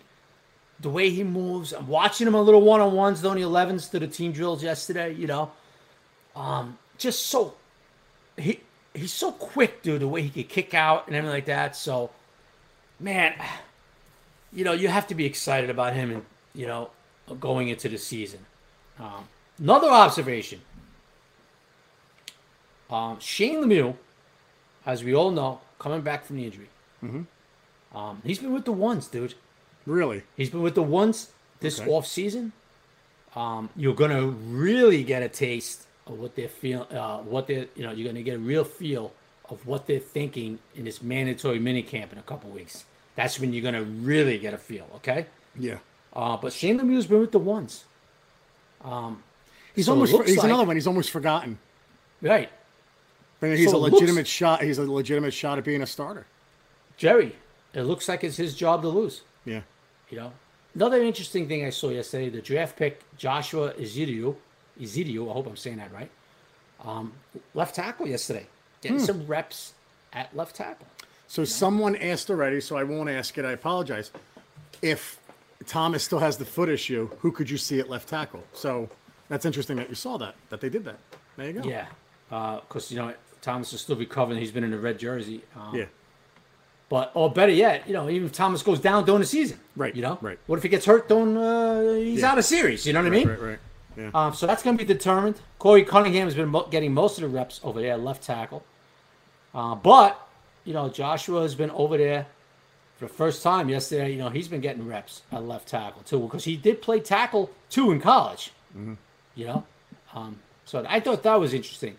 the 0.79 0.89
way 0.89 1.09
he 1.09 1.23
moves. 1.23 1.73
I'm 1.73 1.88
watching 1.88 2.27
him 2.27 2.35
a 2.35 2.41
little 2.41 2.61
one 2.61 2.81
on 2.81 2.93
ones, 2.93 3.21
the 3.21 3.29
only 3.29 3.41
11s 3.41 3.89
to 3.91 3.99
the 3.99 4.07
team 4.07 4.31
drills 4.31 4.63
yesterday, 4.63 5.13
you 5.13 5.27
know. 5.27 5.51
Um, 6.35 6.77
just 6.97 7.27
so 7.27 7.55
he 8.38 8.59
he's 8.93 9.13
so 9.13 9.31
quick, 9.31 9.81
dude. 9.81 10.01
The 10.01 10.07
way 10.07 10.21
he 10.21 10.29
could 10.29 10.49
kick 10.49 10.73
out 10.73 11.07
and 11.07 11.15
everything 11.15 11.33
like 11.33 11.45
that. 11.45 11.75
So, 11.75 12.11
man, 12.99 13.35
you 14.51 14.63
know, 14.63 14.73
you 14.73 14.88
have 14.88 15.07
to 15.07 15.15
be 15.15 15.25
excited 15.25 15.69
about 15.69 15.93
him 15.93 16.11
and 16.11 16.25
you 16.53 16.67
know 16.67 16.89
going 17.39 17.69
into 17.69 17.89
the 17.89 17.97
season. 17.97 18.45
Um, 18.99 19.27
another 19.57 19.89
observation: 19.89 20.61
um, 22.89 23.19
Shane 23.19 23.63
Lemieux, 23.63 23.95
as 24.85 25.03
we 25.03 25.15
all 25.15 25.31
know, 25.31 25.61
coming 25.79 26.01
back 26.01 26.25
from 26.25 26.38
the 26.38 26.45
injury. 26.45 26.69
Um, 27.93 28.21
he's 28.25 28.39
been 28.39 28.53
with 28.53 28.65
the 28.65 28.73
ones, 28.73 29.07
dude. 29.07 29.35
Really? 29.85 30.23
He's 30.35 30.49
been 30.49 30.61
with 30.61 30.75
the 30.75 30.83
ones 30.83 31.29
this 31.59 31.79
Okay. 31.79 31.89
off 31.91 32.07
season. 32.07 32.51
Um, 33.35 33.69
you're 33.75 33.93
gonna 33.95 34.25
really 34.27 35.03
get 35.03 35.21
a 35.21 35.29
taste 35.29 35.83
of 36.07 36.19
what 36.19 36.35
they're 36.35 36.47
feel, 36.49 36.87
uh, 36.91 37.19
what 37.19 37.47
they're, 37.47 37.67
you 37.75 37.83
know, 37.83 37.91
you're 37.91 38.07
gonna 38.07 38.23
get 38.23 38.35
a 38.35 38.39
real 38.39 38.63
feel 38.63 39.11
of 39.49 39.65
what 39.67 39.85
they're 39.87 39.99
thinking 39.99 40.59
in 40.75 40.85
this 40.85 41.01
mandatory 41.01 41.59
mini 41.59 41.83
camp 41.83 42.11
in 42.13 42.17
a 42.17 42.23
couple 42.23 42.49
weeks. 42.49 42.85
That's 43.15 43.39
when 43.39 43.53
you're 43.53 43.63
gonna 43.63 43.83
really 43.83 44.37
get 44.37 44.53
a 44.53 44.57
feel, 44.57 44.87
okay? 44.95 45.27
Yeah. 45.57 45.77
Uh, 46.13 46.37
but 46.37 46.53
Shane 46.53 46.79
Lemieux's 46.79 47.07
been 47.07 47.19
with 47.19 47.31
the 47.31 47.39
ones, 47.39 47.85
He's 49.75 49.87
So 49.87 49.91
almost. 49.93 50.13
He's 50.25 50.37
like- 50.37 50.45
another 50.45 50.63
one. 50.63 50.75
He's 50.77 50.87
almost 50.87 51.09
forgotten. 51.09 51.59
right? 52.21 52.49
Mean, 53.41 53.57
he's 53.57 53.69
So 53.69 53.75
a 53.75 53.77
it 53.77 53.81
looks- 53.81 53.93
legitimate 53.95 54.25
shot. 54.27 54.63
He's 54.63 54.77
a 54.77 54.83
legitimate 54.89 55.33
shot 55.33 55.57
at 55.57 55.63
being 55.65 55.81
a 55.81 55.85
starter. 55.85 56.25
Jerry, 56.97 57.35
it 57.73 57.83
looks 57.83 58.07
like 58.07 58.23
it's 58.23 58.37
his 58.37 58.55
job 58.55 58.81
to 58.83 58.87
lose. 58.87 59.21
Yeah. 59.43 59.61
You 60.09 60.17
know, 60.17 60.31
another 60.75 61.01
interesting 61.01 61.47
thing 61.47 61.65
I 61.65 61.69
saw 61.69 61.89
yesterday: 61.89 62.29
the 62.29 62.41
draft 62.41 62.77
pick 62.77 63.01
Joshua 63.17 63.73
Ezekiel, 63.79 64.37
Ezekiel. 64.81 65.29
I 65.29 65.33
hope 65.33 65.47
I'm 65.47 65.55
saying 65.57 65.77
that 65.77 65.91
right. 65.93 66.11
Um, 66.83 67.13
left 67.53 67.75
tackle 67.75 68.07
yesterday, 68.07 68.45
getting 68.81 68.99
Hmm. 68.99 69.05
some 69.05 69.27
reps 69.27 69.73
at 70.13 70.35
left 70.35 70.55
tackle. 70.55 70.85
So 71.27 71.43
someone 71.43 71.95
asked 71.95 72.29
already, 72.29 72.61
so 72.61 72.77
I 72.77 72.83
won't 72.83 73.09
ask 73.09 73.37
it. 73.37 73.45
I 73.45 73.51
apologize. 73.51 74.11
If 74.81 75.19
Thomas 75.65 76.03
still 76.03 76.19
has 76.19 76.37
the 76.37 76.45
foot 76.45 76.69
issue, 76.69 77.09
who 77.21 77.31
could 77.31 77.49
you 77.49 77.57
see 77.57 77.79
at 77.79 77.89
left 77.89 78.07
tackle? 78.09 78.43
So 78.53 78.89
that's 79.29 79.45
interesting 79.45 79.77
that 79.77 79.89
you 79.89 79.95
saw 79.95 80.17
that 80.17 80.35
that 80.49 80.61
they 80.61 80.69
did 80.69 80.85
that. 80.85 80.99
There 81.37 81.47
you 81.47 81.53
go. 81.53 81.67
Yeah, 81.67 81.87
because 82.29 82.91
you 82.91 82.97
know 82.97 83.13
Thomas 83.41 83.73
is 83.73 83.81
still 83.81 83.95
recovering. 83.95 84.39
He's 84.39 84.51
been 84.51 84.63
in 84.63 84.73
a 84.73 84.77
red 84.77 84.99
jersey. 84.99 85.41
Um, 85.55 85.75
Yeah. 85.75 85.85
But 86.87 87.11
or 87.15 87.31
better 87.31 87.51
yet, 87.51 87.87
you 87.87 87.93
know, 87.93 88.09
even 88.09 88.27
if 88.27 88.33
Thomas 88.33 88.61
goes 88.61 88.79
down 88.79 89.05
during 89.05 89.21
the 89.21 89.27
season, 89.27 89.59
Right, 89.75 89.95
You 89.95 90.01
know, 90.03 90.17
right. 90.21 90.37
What 90.47 90.57
if 90.57 90.63
he 90.63 90.69
gets 90.69 90.85
hurt? 90.85 91.09
During 91.09 91.35
uh, 91.37 91.93
he's 91.95 92.19
Yeah. 92.21 92.31
out 92.31 92.37
of 92.37 92.45
series. 92.45 92.85
You 92.85 92.93
know 92.93 93.01
what 93.01 93.07
I 93.07 93.15
mean? 93.17 93.27
Right. 93.27 93.41
Right. 93.41 93.59
Yeah. 93.97 94.11
Um, 94.13 94.33
so 94.33 94.45
that's 94.45 94.61
going 94.61 94.77
to 94.77 94.83
be 94.83 94.87
determined. 94.93 95.39
Korey 95.59 95.85
Cunningham 95.87 96.25
has 96.27 96.35
been 96.35 96.49
mo- 96.49 96.67
getting 96.69 96.93
most 96.93 97.17
of 97.17 97.21
the 97.23 97.27
reps 97.29 97.59
over 97.63 97.81
there, 97.81 97.97
left 97.97 98.23
tackle. 98.23 98.63
Uh, 99.53 99.73
but 99.75 100.27
you 100.63 100.73
know, 100.73 100.89
Joshua 100.89 101.41
has 101.41 101.55
been 101.55 101.71
over 101.71 101.97
there 101.97 102.27
for 102.97 103.05
the 103.05 103.13
first 103.13 103.41
time 103.43 103.67
yesterday. 103.69 104.11
You 104.11 104.17
know, 104.19 104.29
he's 104.29 104.47
been 104.47 104.61
getting 104.61 104.85
reps 104.87 105.21
at 105.31 105.43
left 105.43 105.67
tackle 105.67 106.01
too 106.03 106.19
because 106.19 106.43
he 106.43 106.55
did 106.55 106.81
play 106.81 106.99
tackle 106.99 107.49
too 107.69 107.91
in 107.91 107.99
college. 107.99 108.51
You 109.35 109.45
know, 109.45 109.63
um, 110.13 110.39
so 110.65 110.85
I 110.87 110.99
thought 110.99 111.23
that 111.23 111.35
was 111.39 111.53
interesting 111.53 111.97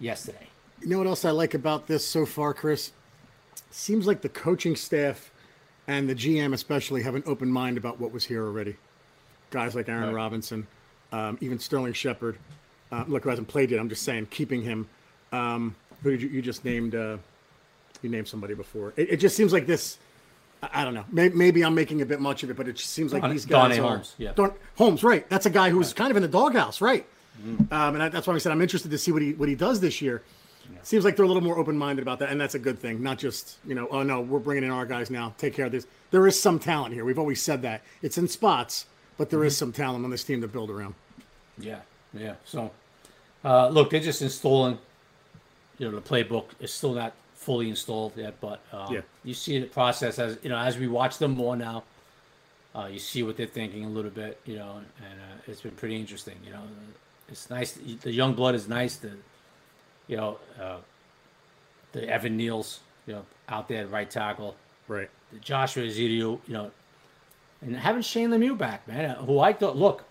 yesterday. 0.00 0.46
You 0.80 0.88
know 0.88 0.98
what 0.98 1.06
else 1.08 1.24
I 1.24 1.30
like 1.30 1.54
about 1.54 1.88
this 1.88 2.06
so 2.06 2.24
far, 2.26 2.54
Chris? 2.54 2.92
Seems 3.70 4.06
like 4.06 4.22
the 4.22 4.28
coaching 4.28 4.76
staff 4.76 5.30
and 5.86 6.08
the 6.08 6.14
GM 6.14 6.52
especially 6.52 7.02
have 7.02 7.14
an 7.14 7.22
open 7.26 7.50
mind 7.50 7.76
about 7.76 8.00
what 8.00 8.12
was 8.12 8.24
here 8.24 8.44
already. 8.44 8.76
Guys 9.50 9.74
like 9.74 9.88
Aaron 9.88 10.06
Right. 10.08 10.14
Robinson, 10.14 10.66
um, 11.12 11.38
even 11.40 11.58
Sterling 11.58 11.92
Shepard. 11.92 12.38
Uh, 12.90 13.04
look, 13.06 13.24
who 13.24 13.30
hasn't 13.30 13.48
played 13.48 13.70
yet. 13.70 13.80
I'm 13.80 13.88
just 13.88 14.02
saying, 14.02 14.26
keeping 14.26 14.62
him. 14.62 14.88
Um, 15.32 15.74
who 16.02 16.10
did 16.10 16.22
you, 16.22 16.28
you 16.28 16.42
just 16.42 16.64
named? 16.64 16.94
Uh, 16.94 17.18
you 18.02 18.08
named 18.08 18.28
somebody 18.28 18.54
before. 18.54 18.92
It, 18.96 19.10
it 19.10 19.16
just 19.18 19.36
seems 19.36 19.52
like 19.52 19.66
this. 19.66 19.98
I, 20.62 20.84
don't 20.84 20.94
know. 20.94 21.04
Maybe, 21.12 21.36
maybe 21.36 21.64
I'm 21.64 21.74
making 21.74 22.02
a 22.02 22.06
bit 22.06 22.20
much 22.20 22.42
of 22.42 22.50
it, 22.50 22.56
but 22.56 22.66
it 22.66 22.74
just 22.74 22.90
seems 22.90 23.12
like 23.12 23.22
Don- 23.22 23.30
these 23.30 23.44
guys 23.46 23.76
Donnie 23.76 23.78
are. 23.78 23.90
Holmes, 23.90 24.14
yeah. 24.18 24.32
Don- 24.34 24.54
Holmes, 24.76 25.04
right? 25.04 25.28
That's 25.28 25.46
a 25.46 25.50
guy 25.50 25.70
who's 25.70 25.92
kind 25.92 26.10
of 26.10 26.16
in 26.16 26.22
the 26.22 26.28
doghouse, 26.28 26.80
right? 26.80 27.06
Um, 27.44 27.68
and 27.70 28.02
I, 28.02 28.08
that's 28.08 28.26
why 28.26 28.34
I 28.34 28.38
said 28.38 28.50
I'm 28.50 28.60
interested 28.62 28.90
to 28.90 28.98
see 28.98 29.12
what 29.12 29.22
he 29.22 29.32
what 29.34 29.48
he 29.48 29.54
does 29.54 29.78
this 29.80 30.02
year. 30.02 30.22
Seems 30.82 31.04
like 31.04 31.16
they're 31.16 31.24
a 31.24 31.28
little 31.28 31.42
more 31.42 31.58
open 31.58 31.76
minded 31.76 32.02
about 32.02 32.18
that, 32.20 32.30
and 32.30 32.40
that's 32.40 32.54
a 32.54 32.58
good 32.58 32.78
thing. 32.78 33.02
Not 33.02 33.18
just 33.18 33.58
you 33.66 33.74
know, 33.74 33.88
oh 33.90 34.02
no, 34.02 34.20
we're 34.20 34.38
bringing 34.38 34.64
in 34.64 34.70
our 34.70 34.86
guys 34.86 35.10
now. 35.10 35.34
Take 35.38 35.54
care 35.54 35.66
of 35.66 35.72
this. 35.72 35.86
There 36.10 36.26
is 36.26 36.40
some 36.40 36.58
talent 36.58 36.94
here. 36.94 37.04
We've 37.04 37.18
always 37.18 37.42
said 37.42 37.62
that 37.62 37.82
it's 38.02 38.16
in 38.18 38.28
spots, 38.28 38.86
but 39.16 39.30
there 39.30 39.44
is 39.44 39.56
some 39.56 39.72
talent 39.72 40.04
on 40.04 40.10
this 40.10 40.24
team 40.24 40.40
to 40.40 40.48
build 40.48 40.70
around. 40.70 40.94
Yeah, 41.58 41.80
yeah. 42.14 42.34
So, 42.44 42.70
uh, 43.44 43.68
look, 43.68 43.90
they're 43.90 44.00
just 44.00 44.22
installing. 44.22 44.78
You 45.78 45.90
know, 45.90 45.98
the 45.98 46.02
playbook 46.08 46.46
is 46.60 46.72
still 46.72 46.94
not 46.94 47.12
fully 47.34 47.68
installed 47.68 48.12
yet, 48.16 48.34
but 48.40 48.60
um, 48.72 48.92
Yeah. 48.94 49.00
you 49.24 49.34
see 49.34 49.58
the 49.60 49.66
process 49.66 50.18
as 50.18 50.38
you 50.42 50.48
know 50.48 50.58
as 50.58 50.78
we 50.78 50.86
watch 50.88 51.18
them 51.18 51.32
more 51.32 51.56
now. 51.56 51.84
Uh, 52.74 52.86
you 52.86 52.98
see 52.98 53.22
what 53.22 53.36
they're 53.36 53.46
thinking 53.46 53.84
a 53.84 53.88
little 53.88 54.10
bit, 54.10 54.38
you 54.44 54.54
know, 54.56 54.76
and, 54.76 54.86
and 55.10 55.20
uh, 55.20 55.42
it's 55.50 55.62
been 55.62 55.72
pretty 55.72 55.96
interesting. 55.96 56.36
You 56.44 56.52
know, 56.52 56.62
it's 57.28 57.50
nice. 57.50 57.72
The 57.72 58.12
young 58.12 58.34
blood 58.34 58.54
is 58.54 58.68
nice. 58.68 58.96
The, 58.96 59.12
you 60.08 60.16
know, 60.16 60.38
uh, 60.60 60.76
the 61.92 62.08
Evan 62.08 62.38
Neals, 62.38 62.78
you 63.06 63.14
know, 63.14 63.24
out 63.48 63.68
there 63.68 63.82
at 63.82 63.90
right 63.90 64.10
tackle. 64.10 64.56
Right. 64.88 65.10
the 65.32 65.38
Joshua 65.38 65.84
Ezekiel, 65.86 66.40
you 66.46 66.54
know, 66.54 66.70
and 67.60 67.76
having 67.76 68.02
Shane 68.02 68.30
Lemieux 68.30 68.56
back, 68.56 68.88
man, 68.88 69.16
who 69.16 69.38
I 69.40 69.52
thought, 69.52 69.76
look, 69.76 70.04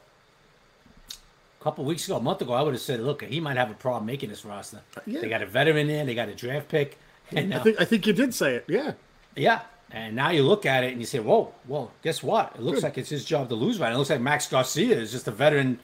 a 1.59 1.63
couple 1.63 1.83
weeks 1.85 2.05
ago, 2.05 2.17
a 2.17 2.21
month 2.21 2.41
ago, 2.41 2.53
I 2.53 2.61
would 2.61 2.73
have 2.73 2.81
said, 2.81 2.99
look, 2.99 3.23
he 3.23 3.39
might 3.39 3.57
have 3.57 3.71
a 3.71 3.73
problem 3.73 4.05
making 4.05 4.29
this 4.29 4.45
roster. 4.45 4.81
yeah. 5.05 5.21
They 5.21 5.29
got 5.29 5.41
a 5.41 5.45
veteran 5.47 5.87
there, 5.87 6.05
they 6.05 6.13
got 6.13 6.29
a 6.29 6.35
draft 6.35 6.69
pick, 6.69 6.97
and 7.31 7.53
I 7.53 7.59
think 7.59 7.81
I 7.81 7.85
think 7.85 8.05
you 8.05 8.13
did 8.13 8.33
say 8.33 8.55
it. 8.55 8.65
Yeah. 8.67 8.93
yeah, 9.35 9.61
and 9.91 10.15
now 10.15 10.29
you 10.29 10.43
look 10.43 10.65
at 10.65 10.83
it 10.83 10.91
and 10.91 10.99
you 10.99 11.07
say, 11.07 11.19
whoa, 11.19 11.53
whoa, 11.65 11.89
guess 12.03 12.21
what? 12.21 12.53
It 12.55 12.61
looks 12.61 12.77
Good. 12.77 12.83
like 12.83 12.97
it's 12.97 13.09
his 13.09 13.25
job 13.25 13.49
to 13.49 13.55
lose 13.55 13.79
right. 13.79 13.91
It 13.91 13.97
looks 13.97 14.09
like 14.09 14.21
Max 14.21 14.47
Garcia 14.47 14.97
is 14.99 15.11
just 15.11 15.27
a 15.27 15.31
veteran. 15.31 15.79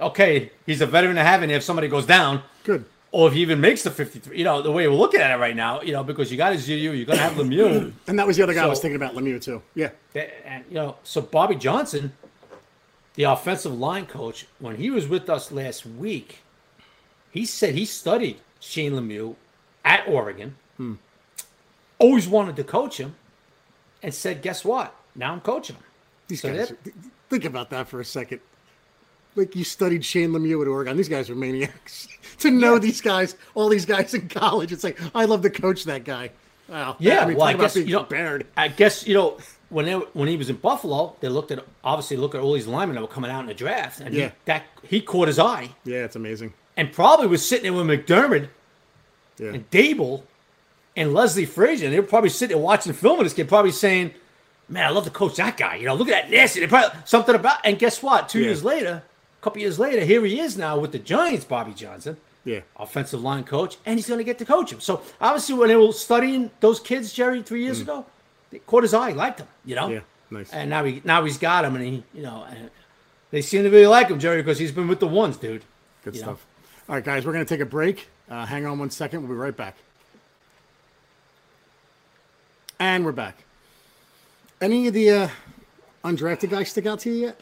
Okay, 0.00 0.50
he's 0.66 0.80
a 0.80 0.86
veteran 0.86 1.14
to 1.16 1.22
have, 1.22 1.42
and 1.42 1.52
if 1.52 1.62
somebody 1.62 1.86
goes 1.86 2.06
down, 2.06 2.42
Good. 2.64 2.84
Or 3.12 3.28
if 3.28 3.34
he 3.34 3.42
even 3.42 3.60
makes 3.60 3.82
the 3.82 3.90
53, 3.90 4.38
you 4.38 4.42
know, 4.44 4.62
the 4.62 4.72
way 4.72 4.88
we're 4.88 4.94
looking 4.94 5.20
at 5.20 5.30
it 5.30 5.36
right 5.38 5.54
now, 5.54 5.82
you 5.82 5.92
know, 5.92 6.02
because 6.02 6.32
you 6.32 6.38
got 6.38 6.54
Ezekiel, 6.54 6.94
you're 6.94 7.04
going 7.04 7.18
to 7.18 7.22
have 7.22 7.34
Lemieux. 7.34 7.92
And 8.08 8.18
that 8.18 8.26
was 8.26 8.38
the 8.38 8.42
other 8.42 8.54
guy 8.54 8.64
I 8.64 8.66
was 8.66 8.80
thinking 8.80 8.96
about, 8.96 9.14
Lemieux 9.14 9.40
too. 9.40 9.62
Yeah. 9.74 9.90
And 10.14 10.64
you 10.68 10.74
know, 10.74 10.96
so 11.04 11.20
Bobby 11.20 11.54
Johnson, 11.54 12.14
the 13.14 13.24
offensive 13.24 13.78
line 13.78 14.06
coach, 14.06 14.46
when 14.58 14.76
he 14.76 14.90
was 14.90 15.06
with 15.06 15.28
us 15.28 15.52
last 15.52 15.84
week, 15.84 16.38
he 17.30 17.44
said 17.44 17.74
he 17.74 17.84
studied 17.84 18.38
Shane 18.60 18.92
Lemieux 18.92 19.36
at 19.84 20.06
Oregon, 20.08 20.56
hmm. 20.76 20.94
always 21.98 22.26
wanted 22.28 22.56
to 22.56 22.64
coach 22.64 22.98
him, 22.98 23.16
and 24.02 24.14
said, 24.14 24.42
"Guess 24.42 24.64
what? 24.64 24.94
Now 25.14 25.32
I'm 25.32 25.40
coaching 25.40 25.76
him." 25.76 25.84
These 26.28 26.42
So 26.42 26.54
guys. 26.54 26.72
think 27.28 27.44
about 27.44 27.70
that 27.70 27.88
for 27.88 28.00
a 28.00 28.04
second. 28.04 28.40
Like 29.34 29.56
you 29.56 29.64
studied 29.64 30.04
Shane 30.04 30.30
Lemieux 30.30 30.60
at 30.62 30.68
Oregon. 30.68 30.96
These 30.96 31.08
guys 31.08 31.30
are 31.30 31.34
maniacs. 31.34 32.08
to 32.40 32.50
know 32.50 32.78
these 32.78 33.00
guys, 33.00 33.34
all 33.54 33.68
these 33.68 33.86
guys 33.86 34.12
in 34.14 34.28
college, 34.28 34.72
it's 34.72 34.84
like 34.84 34.98
I 35.14 35.24
love 35.24 35.42
to 35.42 35.50
coach 35.50 35.84
that 35.84 36.04
guy. 36.04 36.30
Wow. 36.68 36.96
Yeah, 36.98 37.20
I 37.20 37.26
mean, 37.26 37.36
well, 37.36 37.46
I 37.46 37.54
guess 37.54 37.74
you 37.76 37.86
know, 37.86 38.04
prepared. 38.04 38.46
I 38.56 38.68
guess 38.68 39.06
you 39.06 39.14
know 39.14 39.38
when 39.70 39.86
they, 39.86 39.92
when 39.94 40.28
he 40.28 40.36
was 40.36 40.50
in 40.50 40.56
Buffalo, 40.56 41.16
they 41.20 41.28
looked 41.28 41.50
at 41.50 41.64
obviously 41.82 42.16
look 42.18 42.34
at 42.34 42.40
all 42.42 42.52
these 42.52 42.66
linemen 42.66 42.94
that 42.96 43.00
were 43.02 43.08
coming 43.08 43.30
out 43.30 43.40
in 43.40 43.46
the 43.46 43.54
draft, 43.54 44.00
and 44.00 44.14
Yeah. 44.14 44.26
he, 44.28 44.32
that 44.44 44.64
he 44.82 45.00
caught 45.00 45.28
his 45.28 45.38
eye, 45.38 45.70
Yeah, 45.84 46.04
it's 46.04 46.16
amazing. 46.16 46.52
and 46.76 46.92
probably 46.92 47.26
was 47.26 47.46
sitting 47.46 47.64
there 47.72 47.84
with 47.84 47.86
McDermott 48.06 48.48
Yeah. 49.38 49.48
and 49.54 49.70
Daboll 49.70 50.22
and 50.94 51.14
Leslie 51.14 51.46
Frazier, 51.46 51.86
and 51.86 51.94
they 51.94 52.00
were 52.00 52.06
probably 52.06 52.28
sitting 52.30 52.54
there 52.56 52.62
watching 52.62 52.92
the 52.92 52.98
film 52.98 53.18
of 53.18 53.24
this 53.24 53.32
kid, 53.32 53.48
probably 53.48 53.72
saying, 53.72 54.12
"Man, 54.68 54.84
I 54.86 54.90
love 54.90 55.04
to 55.04 55.10
coach 55.10 55.36
that 55.36 55.56
guy." 55.56 55.76
You 55.76 55.86
know, 55.86 55.94
look 55.94 56.08
at 56.08 56.24
that 56.24 56.30
nasty. 56.30 56.60
They 56.60 56.66
probably 56.66 56.98
something 57.06 57.34
about. 57.34 57.58
And 57.64 57.78
guess 57.78 58.02
what? 58.02 58.28
Two 58.28 58.40
Yeah. 58.40 58.46
years 58.46 58.62
later, 58.62 59.02
couple 59.42 59.60
years 59.60 59.78
later, 59.78 60.04
here 60.04 60.24
he 60.24 60.40
is 60.40 60.56
now 60.56 60.78
with 60.78 60.92
the 60.92 60.98
Giants. 60.98 61.44
Bobby 61.44 61.74
Johnson, 61.74 62.16
Yeah. 62.44 62.60
offensive 62.76 63.20
line 63.22 63.44
coach, 63.44 63.76
and 63.84 63.98
he's 63.98 64.06
going 64.08 64.18
to 64.18 64.24
get 64.24 64.38
to 64.38 64.44
coach 64.44 64.72
him. 64.72 64.80
So 64.80 65.02
obviously, 65.20 65.54
when 65.56 65.68
they 65.68 65.76
were 65.76 65.92
studying 65.92 66.50
those 66.60 66.80
kids, 66.80 67.12
Jerry, 67.12 67.42
three 67.42 67.62
years 67.62 67.80
ago, 67.80 68.06
they 68.50 68.58
caught 68.60 68.82
his 68.84 68.94
eye, 68.94 69.10
liked 69.12 69.40
him. 69.40 69.48
You 69.64 69.74
know. 69.76 69.88
Mm. 69.88 69.92
Yeah, 69.92 70.00
nice. 70.30 70.52
And 70.52 70.70
now 70.70 70.84
he 70.84 71.02
now 71.04 71.24
he's 71.24 71.38
got 71.38 71.64
him, 71.64 71.76
and 71.76 71.84
he 71.84 72.04
you 72.14 72.22
know, 72.22 72.46
they 73.30 73.42
seem 73.42 73.64
to 73.64 73.70
really 73.70 73.86
like 73.86 74.08
him, 74.08 74.18
Jerry, 74.18 74.42
because 74.42 74.58
he's 74.58 74.72
been 74.72 74.88
with 74.88 75.00
the 75.00 75.08
ones, 75.08 75.36
dude. 75.36 75.64
Good 76.04 76.14
you 76.14 76.20
know. 76.20 76.26
stuff. 76.28 76.46
All 76.88 76.94
right, 76.96 77.04
guys, 77.04 77.24
we're 77.26 77.32
going 77.32 77.44
to 77.44 77.48
take 77.48 77.60
a 77.60 77.66
break. 77.68 78.08
Uh, 78.30 78.44
hang 78.46 78.66
on 78.66 78.78
one 78.78 78.90
second. 78.90 79.20
We'll 79.22 79.30
be 79.30 79.34
right 79.36 79.56
back. 79.56 79.76
And 82.78 83.04
we're 83.04 83.12
back. 83.12 83.44
Any 84.60 84.88
of 84.88 84.94
the 84.94 85.10
uh, 85.10 85.28
undrafted 86.04 86.50
guys 86.50 86.70
stick 86.70 86.86
out 86.86 87.00
to 87.00 87.10
you 87.10 87.26
yet? 87.26 87.40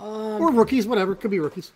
Um, 0.00 0.40
or 0.40 0.52
rookies, 0.52 0.86
whatever. 0.86 1.14
Could 1.14 1.30
be 1.30 1.40
rookies. 1.40 1.72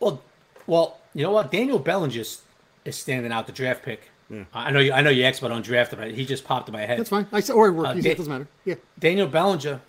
Well, 0.00 0.22
well, 0.66 0.98
you 1.14 1.22
know 1.22 1.30
what? 1.32 1.50
Daniel 1.50 1.78
Bellinger 1.78 2.20
is 2.20 2.42
is 2.84 2.96
standing 2.96 3.32
out, 3.32 3.46
the 3.46 3.52
draft 3.52 3.82
pick. 3.82 4.10
Yeah. 4.30 4.44
I 4.54 4.70
know 4.70 4.80
you. 4.80 4.92
I 4.92 5.00
know 5.00 5.10
you're 5.10 5.26
expert 5.26 5.50
on 5.50 5.62
draft, 5.62 5.94
but 5.96 6.10
he 6.10 6.24
just 6.24 6.44
popped 6.44 6.68
in 6.68 6.72
my 6.72 6.84
head. 6.86 6.98
That's 6.98 7.10
fine. 7.10 7.26
I 7.32 7.40
said, 7.40 7.54
or 7.54 7.70
rookies. 7.72 8.04
Da- 8.04 8.10
it 8.10 8.16
doesn't 8.18 8.32
matter. 8.32 8.48
Yeah. 8.64 8.74
Daniel 8.98 9.26
Bellinger, 9.26 9.80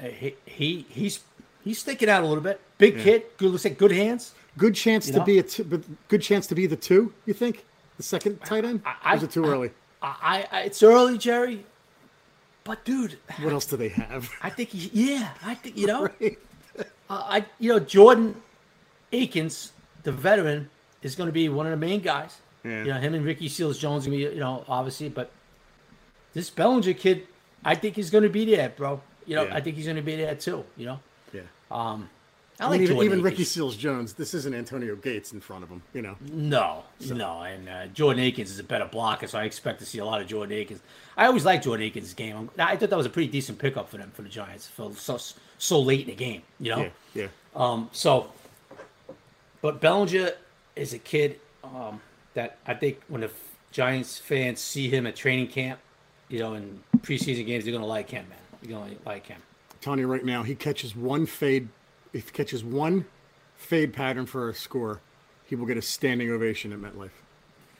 uh, 0.00 0.02
he, 0.04 0.34
he 0.44 0.86
he's 0.88 1.20
he's 1.64 1.78
sticking 1.78 2.08
out 2.08 2.22
a 2.22 2.26
little 2.26 2.42
bit. 2.42 2.60
Big 2.78 2.98
kid, 2.98 3.24
good. 3.38 3.50
Looks 3.52 3.64
like 3.64 3.78
good 3.78 3.92
hands. 3.92 4.34
Good 4.56 4.74
chance 4.74 5.06
You 5.06 5.12
to 5.14 5.18
know? 5.20 5.24
be 5.24 5.38
a 5.38 5.44
good 6.08 6.22
chance 6.22 6.46
to 6.48 6.54
be 6.56 6.66
the 6.66 6.76
two. 6.76 7.12
You 7.26 7.34
think 7.34 7.64
the 7.96 8.02
second 8.02 8.40
tight 8.44 8.64
end? 8.64 8.82
I- 8.84 9.12
or 9.14 9.16
is 9.16 9.22
it 9.22 9.30
too 9.30 9.44
early? 9.44 9.70
I, 10.02 10.46
I 10.52 10.60
it's 10.62 10.80
early, 10.82 11.18
Jerry, 11.18 11.64
but 12.64 12.84
dude, 12.84 13.18
What 13.40 13.52
else 13.52 13.64
do 13.66 13.76
they 13.76 13.88
have? 13.88 14.30
I 14.42 14.48
think 14.50 14.68
he, 14.70 14.90
yeah, 14.92 15.30
I 15.44 15.54
think 15.54 15.76
you 15.76 15.86
know, 15.88 16.04
uh, 16.24 16.28
I 17.10 17.44
you 17.58 17.70
know 17.70 17.78
Jordan 17.80 18.40
Akins, 19.12 19.72
the 20.02 20.12
veteran, 20.12 20.68
is 21.02 21.14
going 21.14 21.28
to 21.28 21.32
be 21.32 21.48
one 21.48 21.66
of 21.66 21.70
the 21.70 21.76
main 21.86 22.00
guys. 22.00 22.38
Yeah. 22.64 22.78
You 22.84 22.92
know 22.92 22.98
him 23.00 23.14
and 23.14 23.24
Ricky 23.24 23.48
Seals 23.48 23.78
Jones 23.78 24.04
gonna 24.04 24.16
be 24.16 24.22
you 24.22 24.34
know 24.40 24.64
obviously, 24.68 25.08
but 25.08 25.30
this 26.34 26.50
Bellinger 26.50 26.92
kid, 26.94 27.26
I 27.64 27.74
think 27.74 27.96
he's 27.96 28.10
going 28.10 28.24
to 28.24 28.30
be 28.30 28.44
there, 28.44 28.68
bro. 28.68 29.00
You 29.26 29.36
know, 29.36 29.44
Yeah. 29.44 29.56
I 29.56 29.60
think 29.60 29.76
he's 29.76 29.86
going 29.86 29.96
to 29.96 30.02
be 30.02 30.16
there 30.16 30.34
too. 30.34 30.64
You 30.76 30.86
know, 30.86 31.00
Yeah. 31.32 31.40
um, 31.70 32.08
I 32.60 32.64
I 32.64 32.68
like 32.68 32.80
mean, 32.80 32.90
even, 32.92 33.02
even 33.04 33.22
Ricky 33.22 33.44
Seals 33.44 33.76
Jones. 33.76 34.14
This 34.14 34.34
isn't 34.34 34.52
Antonio 34.54 34.96
Gates 34.96 35.32
in 35.32 35.40
front 35.40 35.62
of 35.62 35.70
him. 35.70 35.80
You 35.94 36.02
know. 36.02 36.16
No, 36.20 36.84
no, 37.00 37.42
and 37.42 37.68
uh, 37.68 37.86
Jordan 37.88 38.22
Akins 38.24 38.50
is 38.50 38.58
a 38.58 38.64
better 38.64 38.84
blocker, 38.86 39.26
so 39.28 39.38
I 39.38 39.44
expect 39.44 39.78
to 39.78 39.86
see 39.86 39.98
a 39.98 40.04
lot 40.04 40.20
of 40.20 40.26
Jordan 40.26 40.56
Akins. 40.58 40.80
I 41.16 41.26
always 41.26 41.44
liked 41.44 41.64
Jordan 41.64 41.86
Akins' 41.86 42.14
game. 42.14 42.50
I 42.58 42.76
thought 42.76 42.90
that 42.90 42.96
was 42.96 43.06
a 43.06 43.10
pretty 43.10 43.30
decent 43.30 43.58
pickup 43.58 43.88
for 43.88 43.96
them 43.96 44.10
for 44.12 44.22
the 44.22 44.28
Giants 44.28 44.66
for 44.66 44.92
so 44.94 45.18
so 45.58 45.80
late 45.80 46.00
in 46.02 46.06
the 46.06 46.14
game. 46.14 46.42
You 46.58 46.70
know, 46.70 46.82
Yeah. 46.82 46.90
Yeah. 47.14 47.28
Um, 47.54 47.90
so, 47.92 48.30
but 49.60 49.80
Bellinger 49.80 50.32
is 50.76 50.94
a 50.94 50.98
kid 50.98 51.40
um, 51.64 52.00
that 52.34 52.58
I 52.66 52.74
think 52.74 53.00
when 53.08 53.22
the 53.22 53.30
Giants 53.72 54.18
fans 54.18 54.60
see 54.60 54.88
him 54.88 55.06
at 55.06 55.16
training 55.16 55.48
camp, 55.48 55.80
you 56.28 56.38
know, 56.38 56.54
in 56.54 56.80
preseason 56.98 57.46
games, 57.46 57.64
they're 57.64 57.72
gonna 57.72 57.86
like 57.86 58.10
him, 58.10 58.26
man. 58.28 58.38
They're 58.62 58.78
gonna 58.78 58.94
like 59.04 59.26
him. 59.26 59.40
Tony, 59.80 60.04
right 60.04 60.24
now, 60.24 60.42
he 60.42 60.54
catches 60.54 60.94
one 60.94 61.26
fade. 61.26 61.68
If 62.12 62.26
he 62.26 62.30
catches 62.32 62.64
one 62.64 63.04
fade 63.56 63.92
pattern 63.92 64.26
for 64.26 64.48
a 64.48 64.54
score, 64.54 65.00
he 65.44 65.56
will 65.56 65.66
get 65.66 65.76
a 65.76 65.82
standing 65.82 66.30
ovation 66.30 66.72
at 66.72 66.78
MetLife. 66.78 67.10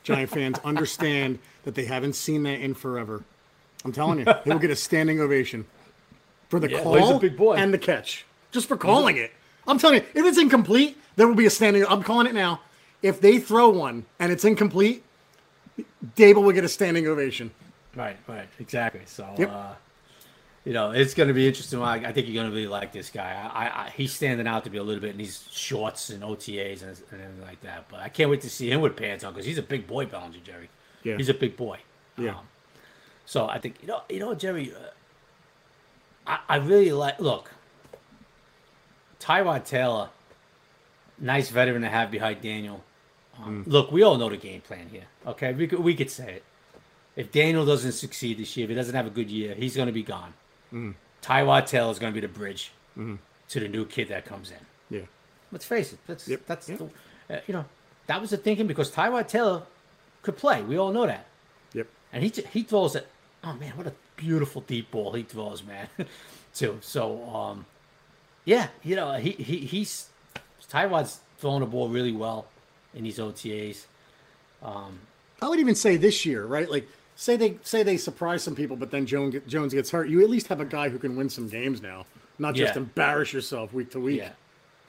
Giant 0.03 0.29
fans 0.29 0.59
understand 0.63 1.39
that 1.63 1.75
they 1.75 1.85
haven't 1.85 2.13
seen 2.13 2.43
that 2.43 2.59
in 2.59 2.73
forever. 2.73 3.23
I'm 3.85 3.91
telling 3.91 4.19
you, 4.19 4.25
he 4.43 4.49
will 4.49 4.59
get 4.59 4.71
a 4.71 4.75
standing 4.75 5.21
ovation 5.21 5.65
for 6.49 6.59
the 6.59 6.69
Yeah, 6.69 6.83
call 6.83 6.91
well, 6.93 7.07
he's 7.07 7.15
a 7.15 7.19
big 7.19 7.37
boy. 7.37 7.55
and 7.55 7.73
the 7.73 7.77
catch, 7.77 8.25
just 8.51 8.67
for 8.67 8.75
calling 8.77 9.17
it. 9.17 9.31
I'm 9.67 9.77
telling 9.77 10.01
you, 10.01 10.05
if 10.13 10.25
it's 10.25 10.37
incomplete, 10.37 10.97
there 11.15 11.27
will 11.27 11.35
be 11.35 11.45
a 11.45 11.49
standing. 11.49 11.85
I'm 11.87 12.03
calling 12.03 12.27
it 12.27 12.33
now. 12.33 12.61
If 13.01 13.21
they 13.21 13.39
throw 13.39 13.69
one 13.69 14.05
and 14.19 14.31
it's 14.31 14.43
incomplete, 14.43 15.03
Daboll 16.15 16.43
will 16.43 16.51
get 16.51 16.63
a 16.63 16.69
standing 16.69 17.07
ovation. 17.07 17.51
Right, 17.95 18.17
right, 18.27 18.47
exactly. 18.59 19.01
So, 19.05 19.33
Yep. 19.37 19.49
uh, 19.51 19.73
you 20.65 20.73
know, 20.73 20.91
it's 20.91 21.13
going 21.13 21.27
to 21.27 21.33
be 21.33 21.47
interesting. 21.47 21.81
I, 21.81 21.95
I 22.09 22.11
think 22.11 22.27
you're 22.27 22.35
going 22.41 22.49
to 22.49 22.55
really 22.55 22.67
like 22.67 22.91
this 22.91 23.09
guy. 23.09 23.31
I, 23.53 23.65
I, 23.65 23.85
I, 23.85 23.89
he's 23.91 24.11
standing 24.11 24.47
out 24.47 24.63
to 24.65 24.69
be 24.69 24.77
a 24.77 24.83
little 24.83 25.01
bit 25.01 25.11
in 25.11 25.17
these 25.17 25.47
shorts 25.51 26.09
and 26.09 26.21
OTAs 26.23 26.81
and, 26.81 26.91
and 27.11 27.21
everything 27.21 27.41
like 27.45 27.61
that. 27.61 27.85
But 27.89 28.01
I 28.01 28.09
can't 28.09 28.29
wait 28.29 28.41
to 28.41 28.49
see 28.49 28.69
him 28.71 28.81
with 28.81 28.95
pants 28.97 29.23
on 29.23 29.33
because 29.33 29.45
he's 29.45 29.57
a 29.57 29.63
big 29.63 29.87
boy, 29.87 30.05
Bellinger, 30.05 30.39
Jerry. 30.43 30.69
Yeah. 31.03 31.15
He's 31.17 31.29
a 31.29 31.33
big 31.33 31.55
boy. 31.55 31.79
Yeah. 32.17 32.31
Um, 32.31 32.47
so 33.25 33.47
I 33.47 33.59
think 33.59 33.75
you 33.81 33.87
know, 33.87 34.01
you 34.09 34.19
know, 34.19 34.33
Jerry. 34.35 34.73
Uh, 34.73 34.89
I, 36.29 36.39
I 36.47 36.55
really 36.57 36.91
like. 36.93 37.19
Look, 37.19 37.51
Tyrod 39.19 39.65
Taylor, 39.65 40.09
nice 41.17 41.49
veteran 41.49 41.81
to 41.81 41.89
have 41.89 42.11
behind 42.11 42.41
Daniel. 42.41 42.83
Um, 43.41 43.63
Look, 43.67 43.91
we 43.91 44.03
all 44.03 44.17
know 44.17 44.29
the 44.29 44.37
game 44.37 44.61
plan 44.61 44.89
here. 44.89 45.05
Okay, 45.25 45.53
we 45.53 45.67
could 45.67 45.79
we 45.79 45.95
could 45.95 46.09
say 46.11 46.33
it. 46.35 46.43
If 47.15 47.31
Daniel 47.31 47.65
doesn't 47.65 47.93
succeed 47.93 48.37
this 48.37 48.55
year, 48.55 48.65
if 48.65 48.69
he 48.69 48.75
doesn't 48.75 48.95
have 48.95 49.07
a 49.07 49.09
good 49.09 49.29
year, 49.29 49.53
he's 49.55 49.75
going 49.75 49.87
to 49.87 49.91
be 49.93 50.03
gone. 50.03 50.33
Tyrod 51.21 51.65
Taylor 51.67 51.91
is 51.91 51.99
going 51.99 52.13
to 52.13 52.21
be 52.21 52.25
the 52.25 52.31
bridge 52.31 52.71
to 52.95 53.59
the 53.59 53.67
new 53.67 53.85
kid 53.85 54.09
that 54.09 54.25
comes 54.25 54.51
in. 54.51 54.57
Yeah. 54.97 55.05
Let's 55.51 55.65
face 55.65 55.93
it. 55.93 55.99
That's 56.05 56.27
Yep. 56.27 56.41
that's 56.45 56.69
Yep. 56.69 56.77
the, 57.27 57.35
uh, 57.37 57.39
you 57.47 57.53
know 57.53 57.65
that 58.07 58.21
was 58.21 58.29
the 58.29 58.37
thinking 58.37 58.67
because 58.67 58.91
Tyrod 58.91 59.27
Taylor 59.27 59.63
could 60.21 60.37
play. 60.37 60.61
We 60.61 60.77
all 60.77 60.91
know 60.91 61.07
that, 61.07 61.25
Yep. 61.73 61.87
and 62.13 62.23
he 62.23 62.29
he 62.53 62.63
throws 62.63 62.95
it. 62.95 63.07
Oh 63.43 63.53
man, 63.53 63.71
what 63.77 63.87
a 63.87 63.93
beautiful 64.19 64.61
deep 64.61 64.91
ball 64.91 65.13
he 65.13 65.23
throws, 65.23 65.63
man. 65.63 65.87
too. 66.53 66.77
So 66.81 67.23
um, 67.29 67.65
yeah, 68.45 68.67
you 68.83 68.95
know 68.95 69.13
he 69.13 69.31
he 69.31 69.57
he's 69.59 70.09
Tyrod's 70.71 71.19
throwing 71.37 71.61
the 71.61 71.65
ball 71.65 71.89
really 71.89 72.11
well 72.11 72.47
in 72.93 73.03
these 73.03 73.17
OTAs. 73.17 73.85
I 75.41 75.47
would 75.47 75.59
even 75.59 75.75
say 75.75 75.95
this 75.97 76.25
year, 76.25 76.45
right? 76.45 76.69
Like, 76.69 76.87
say 77.15 77.37
they 77.37 77.57
say 77.63 77.83
they 77.83 77.97
surprise 77.97 78.43
some 78.43 78.55
people, 78.55 78.75
but 78.75 78.91
then 78.91 79.05
Jones 79.05 79.35
Jones 79.47 79.73
gets 79.73 79.89
hurt. 79.91 80.09
You 80.09 80.21
at 80.21 80.29
least 80.29 80.47
have 80.47 80.59
a 80.59 80.65
guy 80.65 80.89
who 80.89 80.99
can 80.99 81.15
win 81.15 81.29
some 81.29 81.47
games 81.47 81.81
now, 81.81 82.05
not 82.37 82.55
just 82.55 82.75
Yeah. 82.75 82.81
embarrass 82.81 83.33
yourself 83.33 83.73
week 83.73 83.91
to 83.91 83.99
week. 83.99 84.19
Yeah. 84.19 84.31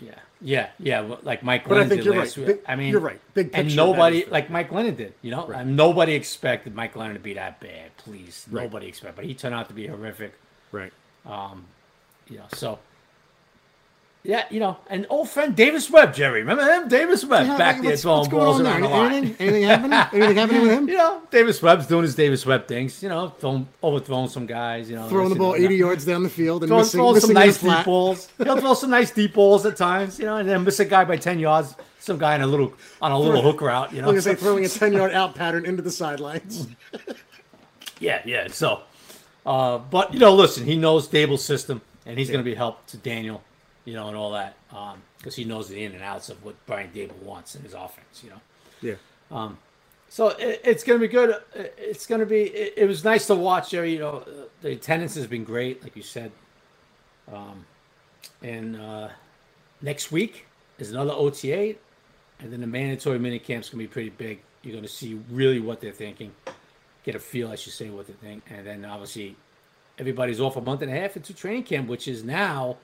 Yeah, 0.00 0.14
yeah, 0.40 0.70
yeah. 0.78 1.00
Like 1.22 1.42
Mike 1.42 1.68
But 1.68 1.78
I 1.78 1.80
think 1.88 2.00
did 2.00 2.04
you're 2.06 2.16
last 2.16 2.36
right. 2.38 2.46
week. 2.46 2.56
Big- 2.58 2.64
I 2.66 2.76
mean, 2.76 2.88
you're 2.90 3.00
right. 3.00 3.20
Big 3.34 3.50
and 3.52 3.74
nobody 3.76 4.24
like 4.26 4.50
Mike 4.50 4.70
Glennon 4.70 4.96
did. 4.96 5.14
You 5.22 5.30
know, 5.32 5.46
Right. 5.46 5.66
nobody 5.66 6.14
expected 6.14 6.74
Mike 6.74 6.94
Glennon 6.94 7.14
to 7.14 7.18
be 7.20 7.34
that 7.34 7.60
bad. 7.60 7.96
Please, 7.98 8.46
Right. 8.50 8.62
nobody 8.64 8.86
expected, 8.88 9.16
but 9.16 9.24
he 9.26 9.34
turned 9.34 9.54
out 9.54 9.68
to 9.68 9.74
be 9.74 9.86
horrific. 9.86 10.32
Right. 10.72 10.92
Um, 11.26 11.66
you 12.28 12.38
know, 12.38 12.44
so 12.54 12.78
yeah, 14.22 14.44
you 14.50 14.60
know, 14.60 14.76
an 14.88 15.06
old 15.08 15.30
friend 15.30 15.56
Davis 15.56 15.90
Webb, 15.90 16.14
Jerry, 16.14 16.40
remember 16.40 16.62
him? 16.64 16.88
Davis 16.88 17.24
Webb 17.24 17.46
Yeah, 17.46 17.56
back 17.56 17.76
like, 17.76 17.82
there 17.82 17.90
what's, 17.92 18.02
throwing 18.02 18.28
going 18.28 18.44
balls 18.44 18.60
on 18.60 18.66
around 18.66 18.80
the 18.82 18.88
there? 18.88 18.96
line. 18.98 19.12
Anything, 19.12 19.36
anything 19.48 19.62
happening? 19.62 19.92
Anything 20.22 20.36
happening 20.36 20.62
with 20.62 20.70
him? 20.72 20.88
You 20.88 20.96
know, 20.96 21.22
Davis 21.30 21.62
Webb's 21.62 21.86
doing 21.86 22.02
his 22.02 22.14
Davis 22.14 22.44
Webb 22.44 22.68
things. 22.68 23.02
You 23.02 23.08
know, 23.08 23.28
throwing, 23.38 23.66
overthrowing 23.82 24.28
some 24.28 24.46
guys. 24.46 24.90
You 24.90 24.96
know, 24.96 25.08
Throwing 25.08 25.30
the 25.30 25.36
ball 25.36 25.54
80 25.54 25.74
yards 25.74 26.04
down 26.04 26.22
the 26.22 26.28
field 26.28 26.62
and 26.62 26.68
Throwing, 26.68 26.80
missing, 26.82 26.98
throwing 26.98 27.14
missing 27.14 27.28
some 27.28 27.34
nice 27.34 27.60
deep 27.60 27.84
balls. 27.84 28.28
He'll 28.38 28.60
throw 28.60 28.74
some 28.74 28.90
nice 28.90 29.10
deep 29.10 29.32
balls 29.34 29.64
at 29.64 29.76
times, 29.76 30.18
you 30.18 30.26
know, 30.26 30.36
and 30.36 30.48
then 30.48 30.64
miss 30.64 30.80
a 30.80 30.84
guy 30.84 31.04
by 31.04 31.16
ten 31.16 31.38
yards. 31.38 31.74
Some 31.98 32.18
guy 32.18 32.34
in 32.34 32.40
a 32.40 32.46
little 32.46 32.72
on 33.02 33.12
a 33.12 33.18
little 33.18 33.42
hook 33.42 33.60
route, 33.60 33.92
you 33.92 34.00
know. 34.02 34.10
Like 34.10 34.20
say, 34.22 34.34
throwing 34.34 34.64
a 34.64 34.68
10 34.68 34.92
yard 34.94 35.12
out 35.12 35.34
pattern 35.34 35.66
into 35.66 35.82
the 35.82 35.90
sidelines. 35.90 36.66
Yeah, 38.00 38.22
yeah. 38.24 38.48
So, 38.48 38.80
uh, 39.44 39.78
but 39.78 40.14
you 40.14 40.20
know, 40.20 40.34
listen, 40.34 40.64
he 40.64 40.76
knows 40.76 41.06
Daboll's 41.08 41.44
system, 41.44 41.82
and 42.06 42.18
he's 42.18 42.28
going 42.30 42.40
to 42.42 42.50
be 42.50 42.54
help 42.54 42.86
to 42.86 42.96
Daniel, 42.96 43.42
you 43.84 43.94
know, 43.94 44.08
and 44.08 44.16
all 44.16 44.32
that, 44.32 44.56
because 45.18 45.34
he 45.36 45.44
knows 45.44 45.68
the 45.68 45.82
in 45.84 45.92
and 45.92 46.02
outs 46.02 46.28
of 46.28 46.44
what 46.44 46.54
Brian 46.66 46.90
Daboll 46.94 47.22
wants 47.22 47.54
in 47.54 47.62
his 47.62 47.74
offense, 47.74 48.22
you 48.22 48.30
know. 48.30 48.40
Yeah. 49.30 49.52
So 50.08 50.28
it, 50.30 50.60
it's 50.64 50.82
going 50.82 50.98
to 51.00 51.06
be 51.06 51.10
good. 51.12 51.30
It- 51.54 51.74
It's 51.78 52.06
going 52.06 52.20
to 52.20 52.26
be. 52.26 52.42
It, 52.42 52.74
it 52.78 52.86
was 52.86 53.04
nice 53.04 53.26
to 53.28 53.34
watch. 53.34 53.72
You 53.72 53.98
know, 53.98 54.24
the 54.60 54.72
attendance 54.72 55.14
has 55.14 55.26
been 55.26 55.44
great, 55.44 55.82
like 55.82 55.94
you 55.96 56.02
said. 56.02 56.32
Um, 57.32 57.64
and 58.42 58.76
uh, 58.76 59.08
next 59.82 60.10
week 60.10 60.46
is 60.78 60.90
another 60.90 61.12
OTA, 61.12 61.76
and 62.40 62.52
then 62.52 62.60
the 62.60 62.66
mandatory 62.66 63.18
minicamp's 63.18 63.68
going 63.68 63.70
to 63.70 63.76
be 63.78 63.86
pretty 63.86 64.10
big. 64.10 64.40
You're 64.62 64.72
going 64.72 64.82
to 64.84 64.90
see 64.90 65.20
really 65.30 65.60
what 65.60 65.80
they're 65.80 65.92
thinking, 65.92 66.32
get 67.04 67.14
a 67.14 67.18
feel, 67.18 67.50
I 67.50 67.54
should 67.54 67.72
say, 67.72 67.88
what 67.90 68.06
they 68.08 68.12
think, 68.14 68.42
and 68.50 68.66
then 68.66 68.84
obviously 68.84 69.36
everybody's 69.98 70.40
off 70.40 70.56
a 70.56 70.60
month 70.60 70.82
and 70.82 70.90
a 70.90 70.94
half 70.94 71.16
into 71.16 71.32
training 71.34 71.62
camp, 71.64 71.88
which 71.88 72.08
is 72.08 72.24
now 72.24 72.76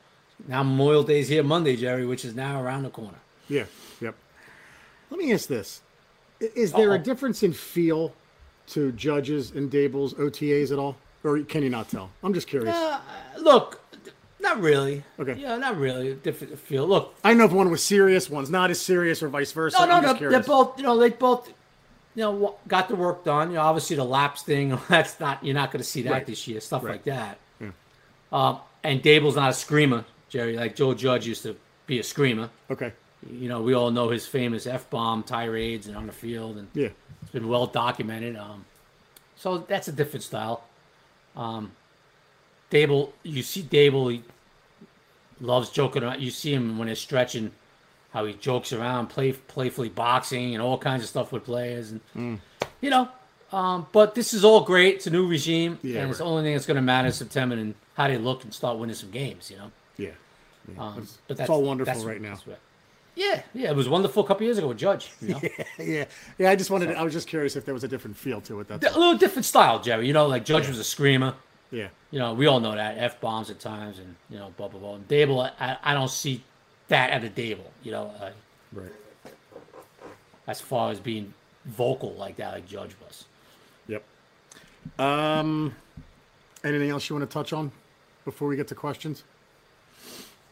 now 0.49 0.63
Memorial 0.63 1.03
Day's 1.03 1.29
here 1.29 1.43
Monday, 1.43 1.77
Jerry, 1.77 2.07
which 2.07 2.25
is 2.25 2.35
now 2.35 2.61
around 2.61 2.83
the 2.85 2.91
corner. 2.91 3.19
Yeah. 3.49 3.65
Yep. 4.01 4.15
Let 5.11 5.19
me 5.19 5.33
ask 5.33 5.49
this: 5.49 5.81
Is 6.41 6.73
there 6.73 6.91
a 6.91 6.95
Uh-oh. 6.97 7.03
difference 7.03 7.43
in 7.43 7.53
feel 7.53 8.13
to 8.69 8.93
Judge's 8.93 9.53
and 9.53 9.71
Daboll's 9.71 10.15
OTAs 10.15 10.73
at 10.73 10.79
all, 10.79 10.97
or 11.25 11.39
can 11.41 11.63
you 11.63 11.71
not 11.71 11.89
tell? 11.89 12.11
I'm 12.23 12.35
just 12.35 12.49
curious. 12.49 12.75
Uh, 12.75 13.01
look, 13.39 13.81
not 14.41 14.61
really. 14.61 15.05
Okay. 15.21 15.35
Yeah, 15.35 15.57
not 15.57 15.77
really. 15.79 16.15
Different 16.15 16.59
feel. 16.59 16.87
Look, 16.87 17.15
I 17.25 17.33
know 17.35 17.45
if 17.45 17.53
one 17.53 17.71
was 17.71 17.83
serious, 17.83 18.29
one's 18.29 18.51
not 18.51 18.71
as 18.71 18.81
serious, 18.81 19.23
or 19.23 19.29
vice 19.29 19.53
versa. 19.53 19.79
no, 19.81 19.87
no, 19.87 19.93
I'm 19.95 20.03
no. 20.03 20.09
just 20.15 20.21
They're 20.31 20.43
both. 20.43 20.77
You 20.79 20.85
know, 20.85 20.99
they 20.99 21.11
both. 21.11 21.53
You 22.17 22.23
know, 22.23 22.57
got 22.67 22.89
the 22.89 22.97
work 22.97 23.25
done. 23.25 23.51
You 23.51 23.57
know, 23.57 23.61
obviously 23.63 23.95
the 23.97 24.05
laps 24.05 24.43
thing. 24.43 24.77
That's 24.89 25.21
not. 25.21 25.45
You're 25.45 25.55
not 25.55 25.71
going 25.71 25.83
to 25.83 25.89
see 25.89 26.01
that 26.03 26.11
Right. 26.11 26.27
this 26.27 26.49
year. 26.49 26.61
Stuff 26.61 26.83
Right. 26.83 26.93
like 26.93 27.05
that. 27.05 27.39
Um, 28.33 28.59
and 28.83 29.03
Daboll's 29.03 29.37
not 29.37 29.51
a 29.51 29.53
screamer, 29.53 30.05
Jerry. 30.29 30.57
Like 30.57 30.77
Joe 30.77 30.95
Judge 30.95 31.27
used 31.27 31.43
to 31.45 31.57
be 31.87 31.99
a 31.99 32.03
screamer. 32.03 32.51
Okay. 32.71 32.93
You 33.31 33.49
know, 33.49 33.63
we 33.63 33.75
all 33.75 33.91
know 33.91 34.11
his 34.11 34.27
famous 34.27 34.67
f 34.67 34.89
bomb 34.91 35.23
tirades 35.23 35.87
and 35.87 35.97
on 35.97 36.07
the 36.07 36.13
field, 36.13 36.57
and 36.59 36.69
Yeah. 36.75 36.89
It's 37.23 37.33
been 37.33 37.49
well 37.49 37.67
documented. 37.67 38.37
Um, 38.37 38.65
so 39.37 39.59
that's 39.59 39.89
a 39.89 39.93
different 39.93 40.23
style. 40.23 40.65
Um, 41.37 41.73
Daboll, 42.71 43.11
you 43.23 43.43
see 43.43 43.63
Daboll, 43.63 44.13
he 44.13 44.23
loves 45.41 45.71
joking 45.71 46.03
around. 46.03 46.21
You 46.21 46.31
see 46.31 46.53
him 46.55 46.79
when 46.79 46.89
he's 46.89 46.99
stretching, 46.99 47.53
how 48.13 48.25
he 48.25 48.35
jokes 48.35 48.73
around, 48.73 49.09
play 49.09 49.33
playfully 49.33 49.89
boxing 49.89 50.55
and 50.55 50.63
all 50.63 50.79
kinds 50.79 51.03
of 51.03 51.09
stuff 51.09 51.33
with 51.33 51.45
players, 51.45 51.91
and 51.93 52.01
Mm. 52.17 52.39
you 52.81 52.91
know. 52.91 53.09
Um, 53.53 53.87
but 53.93 54.15
this 54.17 54.35
is 54.35 54.45
all 54.45 54.63
great. 54.63 54.97
It's 54.97 55.07
a 55.07 55.11
new 55.11 55.27
regime, 55.27 55.79
Yeah, 55.83 56.01
and 56.01 56.11
it's 56.11 56.19
the 56.19 56.25
only 56.25 56.43
thing 56.43 56.55
that's 56.55 56.67
going 56.67 56.77
to 56.77 56.83
matter 56.83 57.07
in 57.07 57.13
September 57.13 57.55
and 57.55 57.75
how 57.95 58.09
they 58.09 58.19
look 58.19 58.43
and 58.43 58.53
start 58.53 58.77
winning 58.77 58.97
some 58.97 59.11
games. 59.13 59.51
You 59.51 59.59
know. 59.59 59.71
Yeah. 59.99 60.11
Yeah. 60.75 60.83
Um, 60.83 60.99
it's, 61.03 61.19
but 61.29 61.33
it's 61.33 61.39
that's 61.39 61.51
all 61.51 61.63
wonderful 61.63 61.93
that's- 61.95 62.05
right 62.07 62.21
now. 62.21 62.39
yeah, 63.15 63.43
yeah, 63.55 63.71
it 63.71 63.77
was 63.77 63.89
wonderful 63.89 64.25
a 64.25 64.27
couple 64.27 64.45
years 64.45 64.59
ago 64.59 64.69
with 64.69 64.79
Judge. 64.79 65.11
You 65.21 65.29
know? 65.35 65.41
Yeah. 65.79 66.05
Yeah. 66.39 66.51
I 66.51 66.57
just 66.57 66.71
wanted. 66.71 66.87
To, 66.87 66.99
I 66.99 67.03
was 67.03 67.13
just 67.13 67.29
curious 67.29 67.57
if 67.57 67.65
there 67.65 67.75
was 67.75 67.85
a 67.85 67.89
different 67.89 68.17
feel 68.17 68.41
to 68.43 68.61
it. 68.61 68.69
That's 68.69 68.85
a 68.95 68.99
little 68.99 69.17
different 69.17 69.45
style, 69.47 69.81
Jerry. 69.81 70.07
You 70.07 70.13
know, 70.13 70.27
like 70.27 70.45
Judge 70.45 70.69
was 70.69 70.79
a 70.79 70.85
screamer. 70.85 71.35
yeah. 71.71 71.89
You 72.11 72.19
know, 72.19 72.35
we 72.35 72.47
all 72.47 72.61
know 72.61 72.75
that 72.75 72.99
f 72.99 73.21
bombs 73.21 73.51
at 73.51 73.59
times, 73.61 73.99
and 73.99 74.15
you 74.31 74.39
know, 74.39 74.53
blah 74.57 74.69
blah 74.69 74.81
blah. 74.81 74.95
And 74.97 75.07
Daboll, 75.09 75.51
I, 75.61 75.77
I 75.83 75.95
don't 75.95 76.11
see 76.11 76.43
that 76.89 77.11
at 77.11 77.25
a 77.25 77.29
Daboll. 77.29 77.71
You 77.83 77.93
know, 77.93 78.13
uh, 78.21 78.31
Right. 78.73 78.91
as 80.47 80.61
far 80.61 80.91
as 80.91 81.01
being 81.01 81.33
vocal 81.65 82.13
like 82.15 82.37
that, 82.37 82.53
like 82.55 82.67
Judge 82.69 82.91
was. 83.05 83.25
Yep. 83.89 84.03
Um. 84.99 85.75
Anything 86.65 86.91
else 86.91 87.09
you 87.09 87.15
want 87.17 87.29
to 87.29 87.33
touch 87.33 87.53
on 87.53 87.71
before 88.25 88.49
we 88.49 88.57
get 88.57 88.67
to 88.69 88.75
questions? 88.75 89.23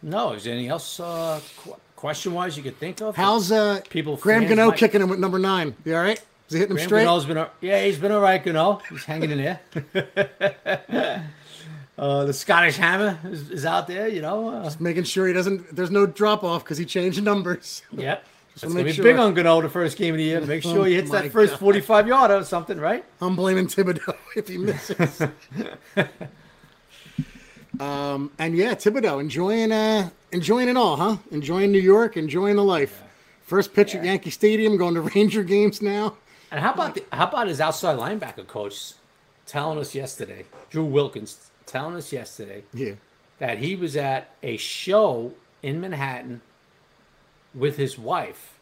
No, 0.04 0.32
is 0.32 0.44
there 0.44 0.52
anything 0.52 0.70
else 0.70 1.00
uh, 1.00 1.40
qu- 1.58 1.76
question 1.96 2.34
wise 2.34 2.56
you 2.58 2.62
could 2.62 2.78
think 2.78 3.00
of? 3.00 3.16
How's 3.16 3.50
uh 3.50 3.80
People, 3.88 4.16
Graham 4.18 4.46
Gano 4.46 4.68
might- 4.68 4.78
kicking 4.78 5.00
him 5.00 5.08
with 5.08 5.18
number 5.18 5.38
nine? 5.38 5.74
You 5.84 5.96
all 5.96 6.02
right? 6.02 6.18
Is 6.48 6.52
he 6.52 6.58
hitting 6.58 6.72
him 6.72 6.76
Graham 6.76 6.88
straight? 6.88 7.04
Gano's 7.04 7.24
been, 7.24 7.46
yeah, 7.62 7.82
he's 7.84 7.98
been 7.98 8.12
all 8.12 8.20
right, 8.20 8.42
Gano. 8.44 8.82
He's 8.90 9.04
hanging 9.04 9.30
in 9.30 9.38
there. 9.38 9.60
uh, 11.98 12.24
the 12.26 12.34
Scottish 12.34 12.76
Hammer 12.76 13.18
is, 13.30 13.50
is 13.50 13.64
out 13.64 13.86
there, 13.86 14.08
you 14.08 14.20
know. 14.20 14.50
Uh, 14.50 14.70
Making 14.78 15.04
sure 15.04 15.26
he 15.26 15.32
doesn't. 15.32 15.74
There's 15.74 15.90
no 15.90 16.04
drop 16.04 16.44
off 16.44 16.62
because 16.64 16.76
he 16.76 16.84
changed 16.84 17.22
numbers. 17.22 17.82
yep. 17.92 18.24
It's 18.54 18.62
wanna 18.62 18.74
going 18.74 18.84
to 18.84 18.88
make 18.88 18.92
be 18.92 18.96
sure. 18.96 19.04
big 19.04 19.16
on 19.16 19.34
Gano 19.34 19.62
the 19.62 19.68
first 19.68 19.96
game 19.98 20.14
of 20.14 20.18
the 20.18 20.22
year. 20.22 20.40
Make 20.40 20.62
sure 20.74 20.86
he 20.86 20.94
hits 20.94 21.10
that 21.10 21.32
first 21.32 21.54
God. 21.54 21.58
45 21.58 22.06
yarder 22.06 22.36
or 22.36 22.44
something, 22.44 22.78
right? 22.78 23.04
I'm 23.20 23.34
blaming 23.34 23.66
Thibodeaux 23.66 24.14
if 24.36 24.46
he 24.46 24.58
misses. 24.58 25.22
Um, 27.80 28.30
and 28.38 28.56
yeah, 28.56 28.74
Thibodeaux 28.74 29.20
enjoying 29.20 29.72
uh 29.72 30.10
enjoying 30.32 30.68
it 30.68 30.76
all, 30.76 30.96
huh? 30.96 31.16
Enjoying 31.30 31.72
New 31.72 31.80
York, 31.80 32.16
enjoying 32.16 32.56
the 32.56 32.64
life. 32.64 33.02
First 33.42 33.74
pitch 33.74 33.94
at 33.94 34.04
Yankee 34.04 34.30
Stadium, 34.30 34.76
going 34.76 34.94
to 34.94 35.00
Ranger 35.14 35.42
games 35.42 35.82
now. 35.82 36.16
And 36.50 36.60
how 36.60 36.72
about 36.72 36.94
the, 36.94 37.04
how 37.12 37.26
about 37.28 37.48
his 37.48 37.60
outside 37.60 37.98
linebacker 37.98 38.46
coach 38.46 38.92
telling 39.46 39.78
us 39.78 39.94
yesterday, 39.94 40.44
Drew 40.70 40.84
Wilkins 40.84 41.50
telling 41.66 41.96
us 41.96 42.12
yesterday 42.12 42.62
Yeah. 42.72 42.94
that 43.38 43.58
he 43.58 43.74
was 43.76 43.96
at 43.96 44.30
a 44.42 44.56
show 44.56 45.32
in 45.62 45.80
Manhattan 45.80 46.40
with 47.54 47.76
his 47.76 47.98
wife, 47.98 48.58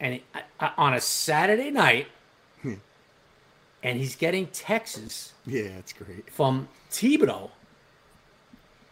and 0.00 0.14
he, 0.14 0.22
uh, 0.60 0.70
on 0.76 0.94
a 0.94 1.00
Saturday 1.00 1.70
night, 1.70 2.06
and 3.84 3.98
he's 3.98 4.14
getting 4.16 4.46
texts 4.48 5.32
Yeah, 5.46 5.62
it's 5.78 5.92
great. 5.92 6.30
from 6.30 6.68
Thibodeaux 6.90 7.50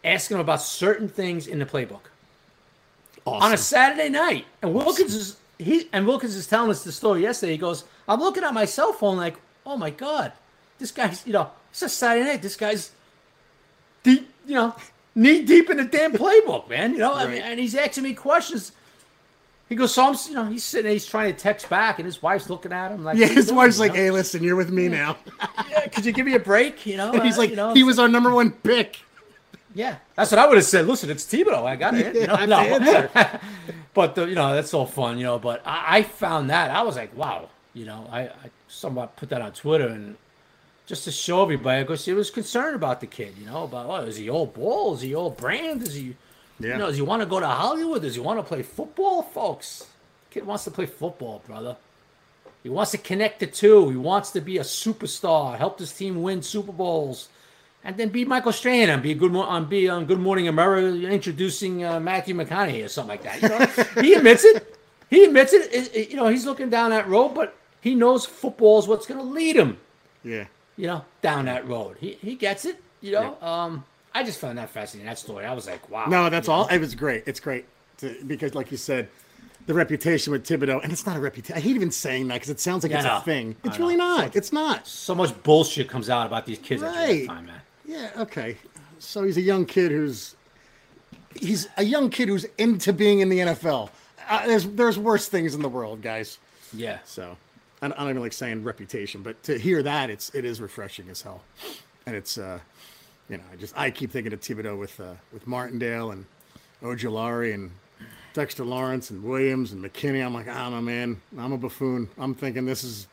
asking 0.04 0.36
him 0.36 0.40
about 0.40 0.62
certain 0.62 1.08
things 1.08 1.46
in 1.46 1.58
the 1.58 1.66
playbook 1.66 2.00
Awesome. 3.24 3.42
on 3.46 3.52
a 3.52 3.56
Saturday 3.56 4.08
night. 4.08 4.46
And 4.62 4.74
Wilkins 4.74 5.14
is 5.14 5.36
he 5.58 5.88
and 5.92 6.06
Wilkins 6.06 6.34
is 6.34 6.46
telling 6.46 6.70
us 6.70 6.84
the 6.84 6.92
story 6.92 7.22
yesterday. 7.22 7.52
He 7.52 7.58
goes, 7.58 7.84
I'm 8.08 8.20
looking 8.20 8.44
at 8.44 8.54
my 8.54 8.64
cell 8.64 8.92
phone 8.92 9.16
like, 9.16 9.36
oh 9.66 9.76
my 9.76 9.90
god, 9.90 10.32
this 10.78 10.90
guy's 10.90 11.26
you 11.26 11.32
know, 11.32 11.50
it's 11.70 11.82
a 11.82 11.88
Saturday 11.88 12.24
night. 12.26 12.42
This 12.42 12.56
guy's 12.56 12.92
deep, 14.02 14.28
you 14.46 14.54
know, 14.54 14.74
knee 15.14 15.42
deep 15.42 15.68
in 15.70 15.76
the 15.76 15.84
damn 15.84 16.12
playbook, 16.12 16.68
man. 16.68 16.92
You 16.92 16.98
know, 16.98 17.14
I 17.14 17.26
mean, 17.26 17.42
and 17.42 17.60
he's 17.60 17.74
asking 17.74 18.04
me 18.04 18.14
questions. 18.14 18.72
He 19.68 19.76
goes, 19.76 19.94
so 19.94 20.04
I'm, 20.04 20.16
you 20.28 20.34
know, 20.34 20.46
he's 20.46 20.64
sitting, 20.64 20.84
there, 20.86 20.92
he's 20.94 21.06
trying 21.06 21.32
to 21.32 21.38
text 21.38 21.68
back, 21.70 22.00
and 22.00 22.06
his 22.06 22.20
wife's 22.20 22.50
looking 22.50 22.72
at 22.72 22.90
him 22.90 23.04
like, 23.04 23.16
yeah, 23.16 23.28
his 23.28 23.46
doing?" 23.46 23.56
wife's 23.58 23.76
You 23.76 23.82
like, 23.82 23.92
know? 23.92 23.98
"Hey, 23.98 24.10
listen, 24.10 24.42
you're 24.42 24.56
with 24.56 24.70
me 24.70 24.88
now." 24.88 25.16
yeah, 25.70 25.86
could 25.86 26.04
you 26.04 26.10
give 26.10 26.26
me 26.26 26.34
a 26.34 26.40
break? 26.40 26.84
You 26.86 26.96
know, 26.96 27.12
And 27.12 27.22
he's 27.22 27.36
uh, 27.36 27.42
like, 27.42 27.50
you 27.50 27.56
know, 27.56 27.72
"He 27.72 27.84
was 27.84 27.98
our 28.00 28.08
number 28.08 28.30
one 28.34 28.50
pick." 28.50 28.98
Yeah, 29.74 29.96
that's 30.16 30.32
what 30.32 30.38
I 30.38 30.46
would 30.48 30.56
have 30.56 30.64
said. 30.66 30.86
Listen, 30.86 31.10
it's 31.10 31.24
Thibodeaux. 31.24 31.64
I 31.64 31.76
got 31.76 31.94
it. 31.94 32.14
You 32.20 32.26
know, 32.26 32.44
no. 32.46 33.08
but 33.94 34.14
the, 34.14 34.26
you 34.26 34.34
know, 34.34 34.54
that's 34.54 34.74
all 34.74 34.86
fun. 34.86 35.18
You 35.18 35.24
know, 35.24 35.38
but 35.38 35.62
I, 35.64 35.98
I 35.98 36.02
found 36.02 36.50
that 36.50 36.70
I 36.70 36.82
was 36.82 36.96
like, 36.96 37.16
wow. 37.16 37.48
You 37.72 37.84
know, 37.84 38.08
I, 38.10 38.22
I 38.22 38.50
somewhat 38.68 39.14
put 39.16 39.28
that 39.28 39.40
on 39.40 39.52
Twitter 39.52 39.86
and 39.86 40.16
just 40.86 41.04
to 41.04 41.12
show 41.12 41.42
everybody 41.44 41.84
because 41.84 42.04
he 42.04 42.12
was 42.12 42.30
concerned 42.30 42.74
about 42.74 43.00
the 43.00 43.06
kid. 43.06 43.34
You 43.38 43.46
know, 43.46 43.64
about 43.64 43.86
oh, 43.88 44.04
is 44.06 44.16
he 44.16 44.28
old 44.28 44.54
ball? 44.54 44.94
Is 44.94 45.02
he 45.02 45.14
old 45.14 45.36
brand? 45.36 45.82
Is 45.84 45.94
he, 45.94 46.16
Yeah. 46.58 46.72
you 46.72 46.78
know, 46.78 46.86
does 46.88 46.96
he 46.96 47.02
want 47.02 47.22
to 47.22 47.26
go 47.26 47.38
to 47.38 47.46
Hollywood? 47.46 48.02
Does 48.02 48.16
he 48.16 48.20
want 48.20 48.40
to 48.40 48.42
play 48.42 48.62
football, 48.62 49.22
folks? 49.22 49.86
Kid 50.30 50.44
wants 50.46 50.64
to 50.64 50.72
play 50.72 50.86
football, 50.86 51.42
brother. 51.46 51.76
He 52.64 52.68
wants 52.68 52.90
to 52.90 52.98
connect 52.98 53.38
the 53.40 53.46
two. 53.46 53.88
He 53.90 53.96
wants 53.96 54.32
to 54.32 54.40
be 54.40 54.58
a 54.58 54.62
superstar, 54.62 55.56
help 55.56 55.78
his 55.78 55.92
team 55.92 56.22
win 56.22 56.42
Super 56.42 56.72
Bowls, 56.72 57.28
and 57.84 57.96
then 57.96 58.08
be 58.10 58.24
Michael 58.24 58.52
Strahan 58.52 58.90
and 58.90 59.02
be 59.02 59.12
a 59.12 59.14
good 59.14 59.32
mo- 59.32 59.42
on 59.42 59.66
be 59.66 59.88
on 59.88 60.06
Good 60.06 60.18
Morning 60.20 60.48
America 60.48 60.86
introducing 61.08 61.84
uh, 61.84 61.98
Matthew 62.00 62.34
McConaughey 62.34 62.84
or 62.84 62.88
something 62.88 63.08
like 63.18 63.22
that. 63.22 63.42
You 63.42 63.48
know? 63.48 64.02
he 64.02 64.14
admits 64.14 64.44
it. 64.44 64.76
He 65.08 65.24
admits 65.24 65.52
it. 65.52 65.72
It- 65.72 65.94
it- 65.94 66.10
You 66.10 66.16
know, 66.16 66.28
he's 66.28 66.44
looking 66.46 66.70
down 66.70 66.90
that 66.90 67.08
road, 67.08 67.30
but 67.34 67.56
he 67.80 67.94
knows 67.94 68.26
football 68.26 68.78
is 68.78 68.86
what's 68.86 69.06
going 69.06 69.18
to 69.20 69.26
lead 69.26 69.56
him. 69.56 69.78
Yeah. 70.22 70.44
You 70.76 70.86
know, 70.86 71.04
down 71.22 71.46
that 71.46 71.66
road. 71.68 71.96
He 72.00 72.12
he 72.20 72.34
gets 72.34 72.64
it. 72.64 72.82
You 73.00 73.12
know, 73.12 73.40
um, 73.42 73.84
I 74.14 74.22
just 74.24 74.38
found 74.40 74.58
that 74.58 74.68
fascinating. 74.70 75.06
That 75.06 75.18
story. 75.18 75.44
I 75.46 75.54
was 75.54 75.66
like, 75.66 75.88
wow. 75.90 76.06
No, 76.06 76.28
that's 76.30 76.48
you 76.48 76.52
know? 76.54 76.60
all. 76.60 76.68
It 76.68 76.78
was 76.78 76.94
great. 76.94 77.24
It's 77.26 77.40
great 77.40 77.64
to, 77.98 78.14
because, 78.26 78.54
like 78.54 78.70
you 78.70 78.76
said, 78.76 79.08
the 79.66 79.72
reputation 79.74 80.32
with 80.32 80.46
Thibodeaux, 80.46 80.82
and 80.82 80.92
it's 80.92 81.06
not 81.06 81.16
a 81.16 81.20
reputation. 81.20 81.56
I 81.56 81.60
hate 81.60 81.76
even 81.76 81.90
saying 81.90 82.28
that 82.28 82.34
because 82.34 82.50
it 82.50 82.60
sounds 82.60 82.82
like 82.82 82.92
Yeah, 82.92 82.98
it's 82.98 83.06
I 83.06 83.18
a 83.18 83.20
thing. 83.22 83.56
It's 83.64 83.78
really 83.78 83.96
not. 83.96 84.36
It's 84.36 84.52
not. 84.52 84.86
So 84.86 85.14
much 85.14 85.42
bullshit 85.42 85.88
comes 85.88 86.10
out 86.10 86.26
about 86.26 86.44
these 86.46 86.58
kids 86.58 86.82
at 86.82 86.94
Right. 86.94 87.26
draft 87.26 87.28
time, 87.28 87.46
man. 87.46 87.60
Yeah. 87.90 88.10
Okay. 88.18 88.56
So 89.00 89.24
he's 89.24 89.36
a 89.36 89.40
young 89.40 89.66
kid 89.66 89.90
who's 89.90 90.36
he's 91.34 91.68
a 91.76 91.82
young 91.82 92.08
kid 92.08 92.28
who's 92.28 92.44
into 92.56 92.92
being 92.92 93.18
in 93.18 93.28
the 93.28 93.40
NFL. 93.40 93.90
Uh, 94.28 94.46
there's 94.46 94.64
there's 94.68 94.96
worse 94.96 95.28
things 95.28 95.56
in 95.56 95.62
the 95.62 95.68
world, 95.68 96.00
guys. 96.00 96.38
Yeah. 96.72 97.00
So 97.04 97.36
I 97.82 97.88
don't, 97.88 97.98
I 97.98 98.02
don't 98.02 98.10
even 98.10 98.22
like 98.22 98.32
saying 98.32 98.62
reputation, 98.62 99.22
but 99.22 99.42
to 99.42 99.58
hear 99.58 99.82
that, 99.82 100.08
it's 100.08 100.32
it 100.36 100.44
is 100.44 100.60
refreshing 100.60 101.08
as 101.10 101.20
hell, 101.20 101.42
and 102.06 102.14
it's 102.14 102.38
uh, 102.38 102.60
you 103.28 103.38
know, 103.38 103.42
I 103.52 103.56
just 103.56 103.76
I 103.76 103.90
keep 103.90 104.12
thinking 104.12 104.32
of 104.32 104.40
Thibodeaux 104.40 104.78
with 104.78 105.00
uh, 105.00 105.14
with 105.32 105.48
Martindale 105.48 106.12
and 106.12 106.26
Ojulari 106.84 107.54
and 107.54 107.72
Dexter 108.34 108.64
Lawrence 108.64 109.10
and 109.10 109.24
Williams 109.24 109.72
and 109.72 109.82
McKinney. 109.82 110.24
I'm 110.24 110.32
like, 110.32 110.46
I 110.46 110.62
don't 110.62 110.72
know, 110.72 110.80
man. 110.80 111.20
I'm 111.36 111.52
a 111.52 111.58
buffoon. 111.58 112.08
I'm 112.18 112.36
thinking 112.36 112.66
this 112.66 112.84
is 112.84 113.08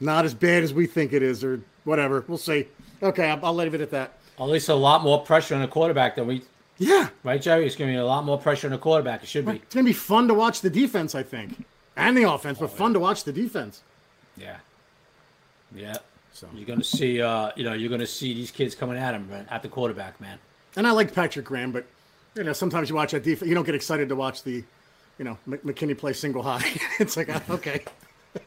not 0.00 0.24
as 0.24 0.32
bad 0.32 0.62
as 0.62 0.72
we 0.72 0.86
think 0.86 1.12
it 1.12 1.22
is, 1.22 1.44
or 1.44 1.60
whatever. 1.84 2.24
We'll 2.26 2.38
see. 2.38 2.68
Okay, 3.02 3.28
I'll, 3.30 3.44
I'll 3.44 3.54
leave 3.54 3.74
it 3.74 3.80
at 3.80 3.90
that. 3.90 4.18
At 4.38 4.44
least 4.44 4.68
a 4.68 4.74
lot 4.74 5.02
more 5.02 5.20
pressure 5.22 5.54
on 5.54 5.62
the 5.62 5.68
quarterback 5.68 6.16
than 6.16 6.26
we, 6.26 6.42
Yeah, 6.78 7.08
right, 7.24 7.40
Jerry? 7.40 7.66
It's 7.66 7.76
going 7.76 7.90
to 7.90 7.94
be 7.94 7.98
a 7.98 8.06
lot 8.06 8.24
more 8.24 8.38
pressure 8.38 8.66
on 8.66 8.72
the 8.72 8.78
quarterback. 8.78 9.22
It 9.22 9.28
should 9.28 9.46
be. 9.46 9.56
it's 9.56 9.74
gonna 9.74 9.84
be 9.84 9.92
fun 9.92 10.28
to 10.28 10.34
watch 10.34 10.60
the 10.60 10.70
defense. 10.70 11.14
I 11.14 11.22
think, 11.22 11.64
and 11.96 12.16
the 12.16 12.30
offense, 12.30 12.58
but 12.58 12.70
fun 12.70 12.92
to 12.94 13.00
watch 13.00 13.24
the 13.24 13.32
defense. 13.32 13.82
Yeah. 14.36 14.56
Yeah. 15.74 15.96
So. 16.32 16.46
You're 16.54 16.66
going 16.66 16.78
to 16.78 16.84
see, 16.84 17.20
uh, 17.20 17.50
you 17.56 17.64
know, 17.64 17.72
you're 17.72 17.88
going 17.88 18.00
to 18.00 18.06
see 18.06 18.32
these 18.32 18.52
kids 18.52 18.76
coming 18.76 18.96
at 18.96 19.12
him 19.12 19.28
man, 19.28 19.46
at 19.50 19.62
the 19.62 19.68
quarterback, 19.68 20.20
man. 20.20 20.38
And 20.76 20.86
I 20.86 20.92
like 20.92 21.12
Patrick 21.12 21.44
Graham, 21.44 21.72
but 21.72 21.84
you 22.36 22.44
know, 22.44 22.52
sometimes 22.52 22.88
you 22.88 22.94
watch 22.94 23.10
that 23.10 23.24
defense, 23.24 23.48
you 23.48 23.54
don't 23.54 23.64
get 23.64 23.74
excited 23.74 24.08
to 24.08 24.14
watch 24.14 24.44
the, 24.44 24.62
you 25.18 25.24
know, 25.24 25.36
McKinney 25.48 25.98
play 25.98 26.12
single 26.12 26.42
high. 26.42 26.62
it's 27.00 27.16
like 27.16 27.28
ah, 27.30 27.42
okay. 27.50 27.84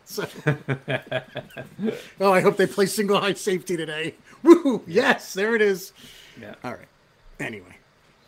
So, 0.06 0.28
oh, 2.20 2.34
I 2.34 2.42
hope 2.42 2.58
they 2.58 2.68
play 2.68 2.86
single 2.86 3.20
high 3.20 3.34
safety 3.34 3.78
today. 3.78 4.16
Woo! 4.44 4.84
Yes, 4.88 5.34
there 5.34 5.56
it 5.56 5.62
is. 5.62 5.94
Yeah. 6.40 6.56
All 6.64 6.72
right. 6.72 6.88
Anyway, 7.40 7.78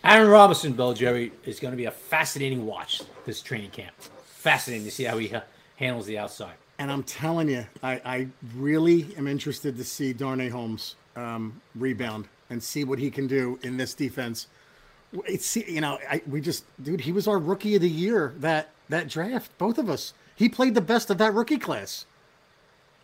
Aaron 0.04 0.30
Robinson, 0.30 0.74
Bill 0.74 0.94
Jerry, 0.94 1.32
is 1.46 1.60
going 1.60 1.72
to 1.72 1.78
be 1.78 1.86
a 1.86 1.92
fascinating 1.92 2.66
watch 2.66 3.02
this 3.26 3.42
training 3.42 3.72
camp. 3.72 3.94
Fascinating 4.26 4.86
to 4.86 4.92
see 4.92 5.04
how 5.04 5.18
he 5.18 5.34
uh, 5.34 5.42
handles 5.78 6.06
the 6.06 6.18
outside. 6.18 6.54
and 6.80 6.92
I'm 6.92 7.04
telling 7.04 7.50
you, 7.50 7.66
I, 7.82 8.02
I 8.06 8.28
really 8.56 9.14
am 9.18 9.28
interested 9.28 9.78
to 9.78 9.84
see 9.84 10.14
Darnay 10.14 10.50
Holmes 10.50 10.96
um, 11.16 11.62
rebound 11.76 12.28
and 12.50 12.62
see 12.62 12.84
what 12.84 13.00
he 13.00 13.10
can 13.12 13.28
do 13.28 13.60
in 13.64 13.78
this 13.78 13.94
defense. 13.94 14.48
It's 15.28 15.56
you 15.56 15.82
know, 15.82 16.00
I, 16.10 16.22
we 16.28 16.42
just 16.42 16.66
dude, 16.84 17.02
he 17.02 17.12
was 17.12 17.28
our 17.28 17.38
rookie 17.38 17.76
of 17.76 17.82
the 17.82 17.90
year 17.90 18.34
that 18.40 18.70
that 18.90 19.08
draft. 19.10 19.56
Both 19.58 19.78
of 19.78 19.90
us. 19.90 20.14
He 20.36 20.50
played 20.50 20.74
the 20.76 20.82
best 20.82 21.10
of 21.10 21.18
that 21.20 21.34
rookie 21.34 21.58
class 21.60 22.06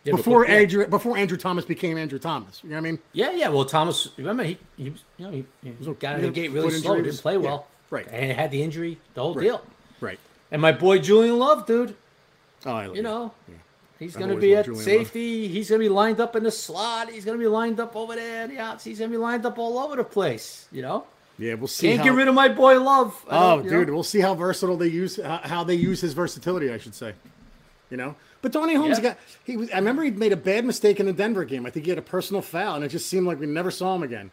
Yeah, 0.04 0.12
but- 0.12 0.16
before 0.18 0.46
yeah, 0.46 0.52
Andrew 0.54 0.86
before 0.86 1.16
Andrew 1.16 1.36
Thomas 1.38 1.64
became 1.64 1.96
Andrew 1.98 2.18
Thomas. 2.18 2.60
You 2.62 2.70
know 2.70 2.76
what 2.76 2.80
I 2.80 2.82
mean? 2.82 2.98
Yeah, 3.12 3.30
yeah. 3.32 3.48
Well, 3.48 3.64
Thomas, 3.64 4.08
remember 4.16 4.42
he, 4.44 4.58
he 4.76 4.84
you 4.84 4.94
know, 5.18 5.30
he, 5.30 5.44
he 5.62 5.70
got 5.94 6.04
out 6.12 6.16
of 6.16 6.22
the 6.22 6.30
gate 6.30 6.50
really 6.50 6.70
slow. 6.70 6.94
injuries. 6.96 7.14
Didn't 7.16 7.22
play 7.22 7.32
Yeah, 7.34 7.38
well. 7.38 7.66
right. 7.90 8.06
And 8.10 8.32
had 8.32 8.50
the 8.50 8.62
injury, 8.62 8.98
the 9.14 9.22
whole 9.22 9.34
deal. 9.34 9.62
Right. 10.00 10.18
And 10.50 10.60
my 10.60 10.72
boy 10.72 10.98
Julian 10.98 11.38
Love, 11.38 11.66
dude. 11.66 11.94
Oh, 12.66 12.72
I 12.72 12.86
love 12.86 12.96
You 12.96 13.02
know, 13.02 13.32
he's 13.98 14.16
going 14.16 14.30
to 14.30 14.36
be 14.36 14.54
at 14.56 14.64
Julian 14.66 14.84
safety. 14.84 15.48
He's 15.48 15.70
going 15.70 15.80
to 15.80 15.84
be 15.84 15.88
lined 15.88 16.20
up 16.20 16.34
in 16.36 16.42
the 16.42 16.50
slot. 16.50 17.10
He's 17.10 17.24
going 17.24 17.38
to 17.38 17.42
be 17.42 17.48
lined 17.48 17.78
up 17.80 17.94
over 17.96 18.14
there 18.16 18.44
in 18.44 18.50
the 18.50 18.58
outs. 18.58 18.84
He's 18.84 18.98
going 18.98 19.10
to 19.10 19.16
be 19.16 19.20
lined 19.22 19.46
up 19.46 19.58
all 19.58 19.78
over 19.78 19.96
the 19.96 20.04
place. 20.04 20.66
You 20.72 20.82
know, 20.82 21.04
Yeah, 21.40 21.54
we'll 21.54 21.68
see. 21.68 21.88
can't 21.88 21.98
how, 22.00 22.04
get 22.04 22.14
rid 22.14 22.28
of 22.28 22.34
my 22.34 22.48
boy 22.48 22.78
Love. 22.80 23.24
Oh, 23.28 23.56
don't- 23.56 23.64
know? 23.66 23.70
dude, 23.70 23.90
we'll 23.90 24.02
see 24.02 24.20
how 24.20 24.34
versatile 24.34 24.76
they 24.76 24.88
use 24.88 25.18
how, 25.22 25.64
they 25.64 25.74
use 25.74 26.00
his 26.00 26.12
versatility. 26.12 26.70
I 26.70 26.76
should 26.78 26.94
say, 26.94 27.14
you 27.90 27.96
know. 27.96 28.14
But 28.42 28.52
Donnie 28.52 28.74
Holmes 28.74 28.98
Yeah. 28.98 29.02
got 29.02 29.18
he. 29.44 29.56
Was, 29.56 29.70
I 29.70 29.76
remember 29.76 30.02
he 30.02 30.10
made 30.10 30.32
a 30.32 30.36
bad 30.36 30.64
mistake 30.66 31.00
in 31.00 31.06
the 31.06 31.12
Denver 31.14 31.44
game. 31.44 31.64
I 31.64 31.70
think 31.70 31.86
he 31.86 31.90
had 31.90 31.98
a 31.98 32.02
personal 32.02 32.42
foul, 32.42 32.76
and 32.76 32.84
it 32.84 32.88
just 32.88 33.08
seemed 33.08 33.26
like 33.26 33.40
we 33.40 33.46
never 33.46 33.70
saw 33.70 33.94
him 33.94 34.02
again. 34.02 34.30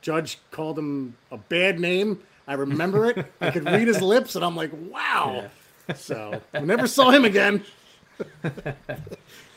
Judge 0.00 0.38
called 0.50 0.78
him 0.78 1.14
a 1.30 1.36
bad 1.36 1.78
name. 1.78 2.20
I 2.48 2.54
remember 2.54 3.06
it. 3.10 3.30
I 3.40 3.50
could 3.50 3.66
read 3.66 3.86
his 3.86 4.00
lips, 4.00 4.34
and 4.34 4.42
I'm 4.44 4.56
like, 4.56 4.70
wow. 4.72 5.50
So 5.94 6.40
we 6.54 6.60
never 6.60 6.86
saw 6.86 7.10
him 7.10 7.24
again. 7.24 7.64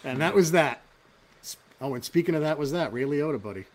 and 0.04 0.22
that 0.22 0.34
was 0.36 0.52
that. 0.52 0.82
Oh, 1.82 1.94
and 1.96 2.04
speaking 2.04 2.36
of 2.36 2.42
that, 2.42 2.58
was 2.58 2.72
that 2.72 2.94
Ray 2.94 3.04
Liotta, 3.04 3.42
buddy? 3.42 3.66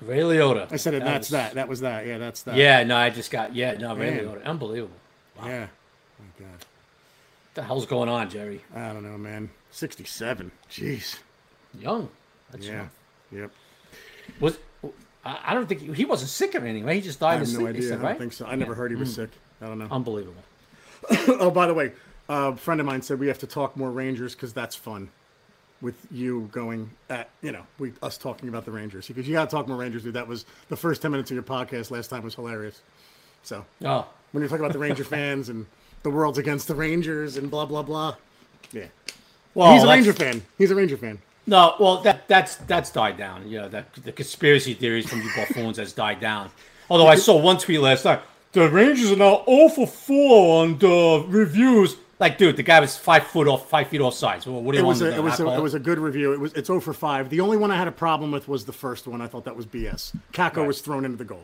Ray 0.00 0.18
Liotta. 0.18 0.70
I 0.70 0.76
said 0.76 0.94
it. 0.94 1.02
That's 1.02 1.26
was- 1.26 1.30
that. 1.30 1.54
That 1.54 1.68
was 1.68 1.80
that. 1.80 2.06
Yeah, 2.06 2.18
that's 2.18 2.42
that. 2.42 2.56
Yeah, 2.56 2.84
no, 2.84 2.96
I 2.96 3.10
just 3.10 3.30
got 3.30 3.54
yeah, 3.54 3.74
no, 3.74 3.96
Ray 3.96 4.10
Man. 4.10 4.24
Liotta, 4.24 4.44
unbelievable. 4.44 4.96
Yeah. 5.44 5.66
Oh, 6.20 6.24
my 6.24 6.46
God. 6.46 6.50
What 6.50 7.54
the 7.54 7.62
hell's 7.62 7.86
going 7.86 8.08
on, 8.08 8.30
Jerry? 8.30 8.62
I 8.74 8.92
don't 8.92 9.02
know, 9.02 9.18
man. 9.18 9.50
67. 9.70 10.50
Jeez. 10.70 11.18
Young. 11.78 12.08
That's 12.50 12.66
Yeah. 12.66 12.72
young. 12.74 12.90
Yep. 13.32 13.50
Was 14.40 14.58
I 15.24 15.38
I 15.44 15.54
don't 15.54 15.68
think 15.68 15.82
he, 15.82 15.92
he 15.92 16.04
wasn't 16.04 16.30
sick 16.30 16.54
or 16.54 16.58
anything. 16.58 16.84
Right? 16.84 16.96
He 16.96 17.02
just 17.02 17.22
I 17.22 17.30
died 17.30 17.34
in 17.34 17.40
have 17.40 17.48
no 17.48 17.60
sleep. 17.60 17.68
idea. 17.76 17.88
I 17.88 17.92
don't 17.92 18.02
right? 18.02 18.18
think 18.18 18.32
so. 18.32 18.46
I 18.46 18.54
never 18.54 18.74
heard 18.74 18.90
he 18.90 18.96
was 18.96 19.10
hmm. 19.10 19.22
sick. 19.22 19.30
I 19.60 19.66
don't 19.66 19.78
know. 19.78 19.88
Unbelievable. 19.90 20.42
oh, 21.10 21.50
by 21.50 21.66
the 21.66 21.74
way, 21.74 21.92
a 22.28 22.56
friend 22.56 22.80
of 22.80 22.86
mine 22.86 23.02
said 23.02 23.18
we 23.18 23.28
have 23.28 23.38
to 23.38 23.46
talk 23.46 23.76
more 23.76 23.90
Rangers 23.90 24.34
because 24.34 24.52
that's 24.52 24.74
fun. 24.76 25.10
With 25.80 25.94
you 26.10 26.48
going 26.50 26.90
at 27.08 27.30
you 27.40 27.52
know 27.52 27.62
we 27.78 27.92
us 28.02 28.18
talking 28.18 28.48
about 28.48 28.64
the 28.64 28.72
Rangers 28.72 29.06
because 29.06 29.28
you 29.28 29.34
got 29.34 29.48
to 29.48 29.54
talk 29.54 29.68
more 29.68 29.76
Rangers, 29.76 30.02
dude. 30.02 30.14
That 30.14 30.26
was 30.26 30.44
the 30.68 30.76
first 30.76 31.02
ten 31.02 31.12
minutes 31.12 31.30
of 31.30 31.34
your 31.36 31.44
podcast 31.44 31.90
last 31.92 32.08
time 32.08 32.24
was 32.24 32.34
hilarious. 32.34 32.80
So 33.44 33.64
Oh, 33.84 34.06
when 34.32 34.40
you're 34.42 34.48
talking 34.48 34.64
about 34.64 34.72
the 34.72 34.80
Ranger 34.80 35.04
fans 35.16 35.48
and 35.48 35.66
the 36.02 36.10
world's 36.10 36.38
against 36.38 36.66
the 36.66 36.74
Rangers 36.74 37.36
and 37.36 37.48
blah 37.48 37.64
blah 37.64 37.82
blah, 37.82 38.16
yeah, 38.72 38.86
well, 39.54 39.72
he's 39.72 39.84
a 39.84 39.88
Ranger 39.88 40.12
fan. 40.12 40.42
He's 40.58 40.72
a 40.72 40.74
Ranger 40.74 40.96
fan. 40.96 41.20
No, 41.46 41.76
well, 41.78 41.98
that 42.02 42.26
that's 42.26 42.56
that's 42.56 42.90
died 42.90 43.16
down. 43.16 43.48
You 43.48 43.62
know, 43.62 43.68
that 43.68 43.94
the 43.94 44.10
conspiracy 44.10 44.74
theories 44.74 45.08
from 45.08 45.22
you 45.22 45.30
buffoons 45.36 45.76
has 45.78 45.92
died 45.92 46.18
down. 46.18 46.50
Although 46.90 47.06
I 47.06 47.14
saw 47.14 47.36
one 47.40 47.56
tweet 47.58 47.80
last 47.80 48.04
night, 48.04 48.20
the 48.52 48.68
Rangers 48.68 49.12
are 49.12 49.16
now 49.16 49.44
0 49.46 49.68
for 49.68 49.86
4 49.86 50.62
on 50.64 50.78
the 50.78 51.24
reviews. 51.28 51.96
Like, 52.20 52.36
dude, 52.36 52.56
the 52.56 52.64
guy 52.64 52.80
was 52.80 52.96
five 52.96 53.24
foot 53.28 53.46
off, 53.46 53.68
five 53.68 53.88
feet 53.88 54.00
off. 54.00 54.20
Well, 54.20 54.62
what 54.62 54.72
do 54.72 54.78
you 54.78 54.82
It 54.82 54.86
want 54.86 54.86
was 54.86 55.02
a, 55.02 55.14
it 55.14 55.22
was 55.22 55.38
a, 55.40 55.46
it 55.54 55.60
was 55.60 55.74
a 55.74 55.78
good 55.78 55.98
review. 56.00 56.32
It 56.32 56.40
was 56.40 56.52
it's 56.54 56.66
0 56.66 56.80
for 56.80 56.92
five. 56.92 57.30
The 57.30 57.40
only 57.40 57.56
one 57.56 57.70
I 57.70 57.76
had 57.76 57.86
a 57.86 57.92
problem 57.92 58.32
with 58.32 58.48
was 58.48 58.64
the 58.64 58.72
first 58.72 59.06
one. 59.06 59.20
I 59.20 59.28
thought 59.28 59.44
that 59.44 59.54
was 59.54 59.66
BS. 59.66 60.14
Kakko 60.32 60.56
Right. 60.58 60.66
was 60.66 60.80
thrown 60.80 61.04
into 61.04 61.16
the 61.16 61.24
goal. 61.24 61.42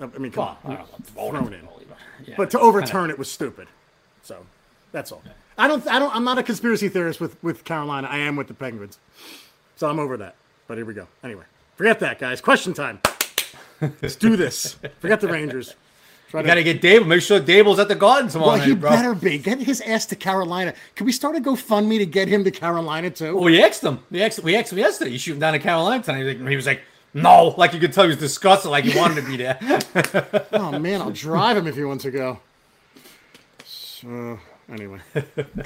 I 0.00 0.06
mean, 0.18 0.30
come 0.32 0.56
Well, 0.64 0.86
on, 1.16 1.30
thrown 1.32 1.52
in. 1.52 1.60
goal, 1.64 1.82
yeah. 2.24 2.34
But 2.36 2.50
to 2.52 2.60
overturn 2.60 3.10
it 3.10 3.18
was 3.18 3.30
stupid. 3.30 3.66
So 4.22 4.46
that's 4.92 5.10
all. 5.10 5.22
I 5.58 5.66
don't. 5.68 5.86
I 5.88 5.98
don't. 5.98 6.14
I'm 6.14 6.24
not 6.24 6.38
a 6.38 6.42
conspiracy 6.42 6.88
theorist 6.88 7.20
with 7.20 7.42
with 7.42 7.64
Carolina. 7.64 8.08
I 8.10 8.18
am 8.18 8.36
with 8.36 8.46
the 8.48 8.54
Penguins. 8.54 8.98
So 9.76 9.88
I'm 9.90 9.98
over 9.98 10.16
that. 10.18 10.36
But 10.68 10.76
here 10.78 10.86
we 10.86 10.94
go. 10.94 11.08
Anyway, 11.24 11.44
forget 11.76 11.98
that, 12.00 12.18
guys. 12.20 12.40
Question 12.40 12.72
time. 12.72 13.00
Let's 14.00 14.14
do 14.16 14.36
this. 14.36 14.76
Forget 15.00 15.20
the 15.20 15.28
Rangers. 15.28 15.74
Try 16.32 16.40
You 16.40 16.46
got 16.46 16.54
to 16.54 16.62
get 16.64 16.80
Daboll. 16.80 17.06
Make 17.06 17.20
sure 17.20 17.38
Daboll's 17.38 17.78
at 17.78 17.88
the 17.88 17.94
Garden 17.94 18.30
tomorrow 18.30 18.52
Well, 18.52 18.60
he 18.62 18.74
bro. 18.74 18.88
better 18.88 19.14
be. 19.14 19.36
Get 19.36 19.58
his 19.60 19.82
ass 19.82 20.06
to 20.06 20.16
Carolina. 20.16 20.72
Can 20.96 21.04
we 21.04 21.12
start 21.12 21.36
a 21.36 21.40
GoFundMe 21.40 21.98
to 21.98 22.06
get 22.06 22.26
him 22.26 22.42
to 22.44 22.50
Carolina 22.50 23.10
too? 23.10 23.34
Well, 23.36 23.44
we 23.44 23.62
asked 23.62 23.82
him. 23.84 23.98
We 24.10 24.22
asked, 24.22 24.42
we 24.42 24.56
asked 24.56 24.72
him 24.72 24.78
yesterday. 24.78 25.10
You 25.10 25.18
shoot 25.18 25.34
him 25.34 25.40
down 25.40 25.54
in 25.54 25.60
Carolina 25.60 26.02
tonight. 26.02 26.20
He 26.20 26.24
was 26.24 26.36
like- 26.40 26.48
He 26.48 26.56
was 26.56 26.66
like, 26.66 26.80
no. 27.12 27.54
Like 27.58 27.74
you 27.74 27.80
could 27.80 27.92
tell 27.92 28.04
he 28.04 28.08
was 28.08 28.16
disgusted, 28.16 28.70
like 28.70 28.84
he 28.84 28.98
wanted 28.98 29.16
to 29.16 29.26
be 29.28 29.36
there. 29.36 29.58
Oh 30.54 30.78
man, 30.78 31.02
I'll 31.02 31.10
drive 31.10 31.58
him 31.58 31.66
if 31.66 31.76
he 31.76 31.84
wants 31.84 32.04
to 32.04 32.10
go. 32.10 32.40
So 33.64 34.38
anyway, 34.70 35.00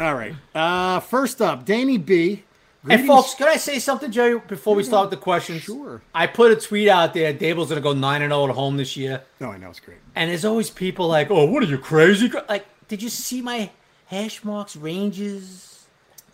all 0.01 0.15
right. 0.15 0.35
Uh, 0.55 0.99
first 1.01 1.41
up, 1.41 1.65
Danny 1.65 1.97
B. 1.99 2.43
Greetings- 2.87 3.09
folks, 3.09 3.35
can 3.35 3.49
I 3.49 3.57
say 3.57 3.79
something, 3.79 4.11
Jerry, 4.11 4.39
before 4.47 4.75
we 4.75 4.83
start 4.83 5.11
with 5.11 5.19
the 5.19 5.23
questions? 5.23 5.63
Sure. 5.63 6.01
I 6.15 6.27
put 6.27 6.53
a 6.53 6.57
tweet 6.57 6.89
out 6.89 7.15
there. 7.15 7.33
Daboll's 7.35 7.69
going 7.69 7.77
to 7.77 7.81
go 7.81 7.93
9 7.93 8.23
and 8.23 8.31
0 8.33 8.49
at 8.49 8.55
home 8.55 8.77
this 8.77 8.97
year. 8.97 9.23
No, 9.41 9.51
I 9.51 9.59
know 9.59 9.71
it's 9.71 9.81
great. 9.81 9.99
And 10.15 10.31
there's 10.31 10.45
always 10.45 10.71
people 10.71 11.09
like, 11.09 11.31
oh, 11.31 11.45
what 11.47 11.63
are 11.63 11.67
you, 11.67 11.79
crazy? 11.79 12.31
Like, 12.49 12.67
did 12.89 13.03
you 13.03 13.09
see 13.09 13.43
my 13.43 13.71
hash 14.07 14.45
marks, 14.45 14.77
Rangers, 14.77 15.87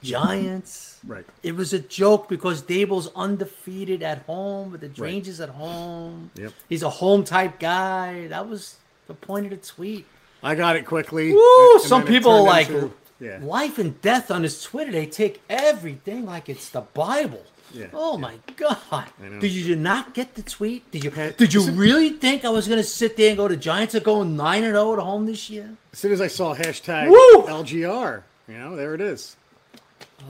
Giants? 0.03 0.89
Right. 1.05 1.27
It 1.43 1.57
was 1.57 1.73
a 1.73 1.81
joke 1.81 2.29
because 2.29 2.63
Daboll's 2.63 3.11
undefeated 3.17 4.05
at 4.05 4.19
home 4.23 4.71
with 4.71 4.83
the 4.83 5.03
Rangers 5.03 5.41
at 5.41 5.49
home. 5.49 6.31
Yep. 6.37 6.53
He's 6.69 6.85
a 6.85 6.91
home 6.91 7.25
type 7.25 7.59
guy. 7.59 8.29
That 8.29 8.49
was 8.49 8.77
the 9.09 9.15
point 9.15 9.47
of 9.47 9.51
the 9.51 9.57
tweet. 9.67 10.07
I 10.45 10.55
got 10.55 10.77
it 10.77 10.87
quickly. 10.87 11.33
Woo! 11.33 11.79
Some 11.81 12.05
people 12.05 12.45
like 12.45 12.69
into- 12.69 12.93
yeah. 13.23 13.39
life 13.41 13.79
and 13.79 14.01
death 14.03 14.31
on 14.31 14.43
his 14.43 14.63
Twitter. 14.63 14.91
They 14.91 15.07
take 15.07 15.41
everything 15.49 16.27
like 16.27 16.49
it's 16.49 16.69
the 16.69 16.81
Bible. 16.81 17.45
Yeah, 17.73 17.87
Oh 17.95 18.19
my 18.19 18.35
God! 18.57 19.07
Did 19.41 19.53
you 19.53 19.77
not 19.77 20.13
get 20.13 20.35
the 20.35 20.43
tweet? 20.43 20.91
Did 20.91 21.05
you? 21.05 21.11
Did 21.11 21.55
you 21.55 21.71
really 21.71 22.11
think 22.11 22.45
I 22.45 22.51
was 22.51 22.69
gonna 22.69 22.83
sit 22.83 23.17
there 23.17 23.29
and 23.29 23.39
go? 23.39 23.49
The 23.49 23.57
Giants 23.57 23.95
are 23.95 24.01
going 24.01 24.37
nine 24.37 24.63
and 24.63 24.75
zero 24.75 24.93
at 24.93 24.99
home 24.99 25.25
this 25.25 25.49
year. 25.49 25.71
As 25.91 25.99
soon 25.99 26.13
as 26.13 26.21
I 26.21 26.27
saw 26.27 26.55
hashtag 26.55 27.09
Woo! 27.09 27.47
LGR, 27.47 28.23
you 28.47 28.59
know, 28.59 28.77
there 28.77 28.95
it 28.95 29.01
is. 29.01 29.37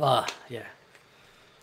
Ah, 0.01 0.25
yeah. 0.49 0.67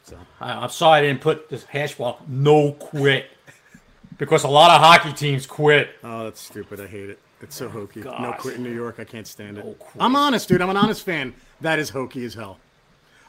So 0.03 0.17
I, 0.41 0.51
I'm 0.51 0.69
sorry 0.69 0.99
I 0.99 1.01
didn't 1.03 1.21
put 1.21 1.49
this 1.49 1.63
hash 1.63 1.95
no 2.27 2.73
quit 2.73 3.27
because 4.17 4.43
a 4.43 4.49
lot 4.49 4.71
of 4.71 4.82
hockey 4.82 5.13
teams 5.13 5.45
quit. 5.45 5.91
Oh, 6.03 6.25
that's 6.25 6.41
stupid. 6.41 6.82
I 6.82 6.88
hate 6.88 7.09
it. 7.09 7.19
It's 7.41 7.55
so 7.55 7.69
hokey. 7.69 8.01
No 8.01 8.35
quit 8.37 8.55
in 8.57 8.63
New 8.63 8.73
York. 8.73 8.95
I 8.99 9.05
can't 9.05 9.27
stand 9.27 9.57
it. 9.57 9.65
No. 9.65 9.75
I'm 9.99 10.15
honest, 10.15 10.47
dude. 10.49 10.61
I'm 10.61 10.69
an 10.69 10.77
honest 10.77 11.05
fan. 11.05 11.33
That 11.61 11.79
is 11.79 11.89
hokey 11.89 12.25
as 12.25 12.33
hell. 12.33 12.59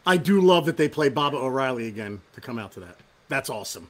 I 0.06 0.16
do 0.16 0.40
love 0.40 0.66
that 0.66 0.76
they 0.76 0.88
play 0.88 1.08
Baba 1.08 1.36
O'Riley 1.36 1.86
again 1.86 2.20
to 2.34 2.40
come 2.40 2.58
out 2.58 2.72
to 2.72 2.80
that. 2.80 2.96
That's 3.28 3.48
awesome. 3.50 3.88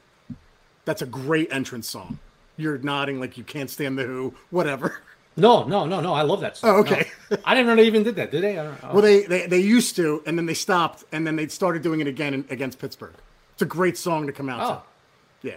That's 0.85 1.03
a 1.03 1.07
great 1.07 1.51
entrance 1.53 1.89
song. 1.89 2.19
You're 2.57 2.79
nodding 2.79 3.21
like 3.21 3.39
you 3.39 3.45
can't 3.45 3.71
stand 3.71 3.99
the 3.99 4.05
Who. 4.05 4.35
Whatever. 4.51 5.01
No, 5.37 5.65
no, 5.65 5.87
no, 5.87 6.01
no. 6.01 6.13
I 6.13 6.23
love 6.23 6.41
that. 6.41 6.57
Song. 6.59 6.71
Oh, 6.71 6.81
okay. 6.81 7.09
No. 7.31 7.37
I 7.45 7.55
didn't 7.55 7.69
know 7.69 7.77
they 7.77 7.87
even 7.87 8.03
did 8.03 8.17
that. 8.17 8.31
Did 8.31 8.43
they? 8.43 8.59
I 8.59 8.65
don't 8.65 8.83
know. 8.83 8.91
Well, 8.93 9.03
they, 9.03 9.23
they 9.23 9.47
they 9.47 9.61
used 9.61 9.95
to, 9.97 10.23
and 10.27 10.37
then 10.37 10.45
they 10.45 10.55
stopped, 10.55 11.05
and 11.13 11.27
then 11.27 11.37
they 11.37 11.47
started 11.47 11.83
doing 11.83 12.01
it 12.01 12.07
again 12.09 12.35
in, 12.35 12.45
against 12.51 12.79
Pittsburgh. 12.79 13.15
It's 13.53 13.63
a 13.63 13.67
great 13.67 13.97
song 13.97 14.27
to 14.27 14.33
come 14.33 14.49
out 14.51 14.61
Oh. 14.61 14.83
to. 15.43 15.49
Yeah. 15.49 15.57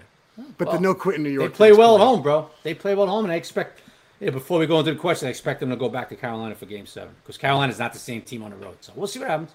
But 0.58 0.68
well, 0.68 0.78
the 0.78 0.82
no 0.82 0.94
quit 0.94 1.16
in 1.16 1.24
New 1.24 1.30
York. 1.30 1.52
They 1.52 1.58
play 1.58 1.68
thing's 1.70 1.80
well 1.80 1.96
at 1.96 2.02
home, 2.02 2.22
bro. 2.22 2.50
They 2.62 2.74
play 2.76 2.94
well 2.96 3.06
at 3.08 3.10
home, 3.10 3.26
and 3.26 3.34
I 3.34 3.36
expect. 3.36 3.82
Yeah, 4.24 4.30
before 4.30 4.58
we 4.58 4.68
go 4.68 4.80
into 4.80 4.94
the 4.94 5.00
question, 5.00 5.28
I 5.28 5.32
expect 5.32 5.60
them 5.60 5.70
to 5.70 5.76
go 5.76 5.90
back 5.90 6.08
to 6.10 6.16
Carolina 6.16 6.56
for 6.56 6.66
Game 6.66 6.86
Seven 6.86 7.14
because 7.22 7.38
Carolina's 7.38 7.78
not 7.78 7.92
the 7.92 8.00
same 8.00 8.22
team 8.22 8.42
on 8.42 8.52
the 8.52 8.56
road. 8.56 8.78
So 8.80 8.94
we'll 8.96 9.08
see 9.08 9.20
what 9.20 9.28
happens. 9.28 9.52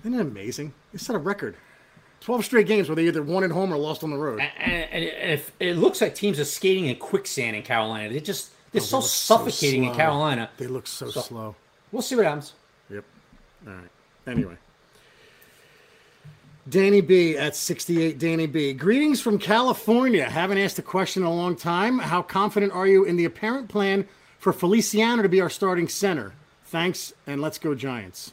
Isn't 0.00 0.14
it 0.14 0.20
amazing? 0.20 0.72
They 0.92 0.98
set 0.98 1.14
a 1.14 1.18
record. 1.18 1.56
12 2.20 2.44
straight 2.46 2.66
games 2.66 2.88
where 2.88 2.96
they 2.96 3.06
either 3.06 3.22
won 3.22 3.44
at 3.44 3.50
home 3.50 3.72
or 3.72 3.76
lost 3.76 4.02
on 4.02 4.10
the 4.10 4.16
road. 4.16 4.40
And, 4.40 4.84
and, 4.90 5.04
if 5.04 5.52
it 5.60 5.76
looks 5.76 6.00
like 6.00 6.14
teams 6.14 6.40
are 6.40 6.44
skating 6.46 6.86
in 6.86 6.96
quicksand 6.96 7.54
in 7.54 7.62
Carolina, 7.62 8.08
they 8.12 8.20
just 8.20 8.50
they're 8.72 8.80
oh, 8.80 8.84
so 8.84 8.96
Oh, 8.96 9.00
so 9.00 9.06
suffocating 9.36 9.84
in. 9.84 9.94
Carolina. 9.94 10.48
They 10.56 10.66
look 10.66 10.86
so, 10.86 11.10
So- 11.10 11.20
slow. 11.20 11.56
We'll 11.92 12.02
see 12.02 12.16
what 12.16 12.24
happens. 12.24 12.54
Yep. 12.90 13.04
All 13.66 13.72
right. 13.74 13.90
Anyway. 14.26 14.56
Danny 16.68 17.00
B 17.00 17.36
at 17.36 17.54
68. 17.56 18.18
Danny 18.18 18.46
B. 18.46 18.72
Greetings 18.72 19.20
from 19.20 19.38
California. 19.38 20.28
Haven't 20.28 20.58
asked 20.58 20.78
a 20.78 20.82
question 20.82 21.22
in 21.22 21.28
a 21.28 21.32
long 21.34 21.56
time. 21.56 21.98
How 21.98 22.20
confident 22.20 22.72
are 22.72 22.86
you 22.86 23.04
in 23.04 23.16
the 23.16 23.24
apparent 23.24 23.68
plan 23.68 24.06
for 24.38 24.52
Feliciano 24.52 25.22
to 25.22 25.28
be 25.28 25.40
our 25.40 25.48
starting 25.50 25.88
center? 25.88 26.32
Thanks, 26.66 27.12
and 27.26 27.40
let's 27.40 27.58
go 27.58 27.74
Giants. 27.74 28.32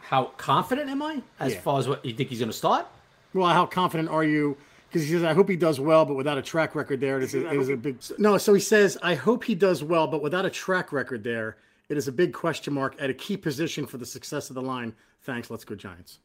How 0.00 0.24
confident 0.38 0.90
am 0.90 1.02
I 1.02 1.22
as 1.38 1.52
Yeah. 1.52 1.60
far 1.60 1.78
as 1.78 1.86
what 1.86 2.04
you 2.04 2.14
think 2.14 2.30
he's 2.30 2.40
going 2.40 2.50
to 2.50 2.56
start? 2.56 2.86
Well, 3.32 3.52
how 3.52 3.66
confident 3.66 4.08
are 4.08 4.24
you? 4.24 4.56
Because 4.88 5.06
he 5.06 5.12
says, 5.12 5.22
I 5.22 5.34
hope 5.34 5.48
he 5.48 5.54
does 5.54 5.78
well, 5.78 6.04
but 6.04 6.14
without 6.16 6.36
a 6.36 6.42
track 6.42 6.74
record 6.74 7.00
there, 7.00 7.18
it 7.18 7.22
is, 7.24 7.34
a, 7.34 7.46
it 7.48 7.60
is 7.60 7.68
a 7.68 7.76
big. 7.76 7.98
No, 8.18 8.38
so 8.38 8.52
he 8.54 8.60
says, 8.60 8.98
I 9.02 9.14
hope 9.14 9.44
he 9.44 9.54
does 9.54 9.84
well, 9.84 10.08
but 10.08 10.20
without 10.20 10.44
a 10.44 10.50
track 10.50 10.90
record 10.90 11.22
there, 11.22 11.56
it 11.88 11.96
is 11.96 12.08
a 12.08 12.12
big 12.12 12.32
question 12.32 12.74
mark 12.74 12.96
at 12.98 13.08
a 13.08 13.14
key 13.14 13.36
position 13.36 13.86
for 13.86 13.98
the 13.98 14.06
success 14.06 14.50
of 14.50 14.54
the 14.54 14.62
line. 14.62 14.92
Thanks. 15.22 15.48
Let's 15.48 15.64
go 15.64 15.76
Giants. 15.76 16.18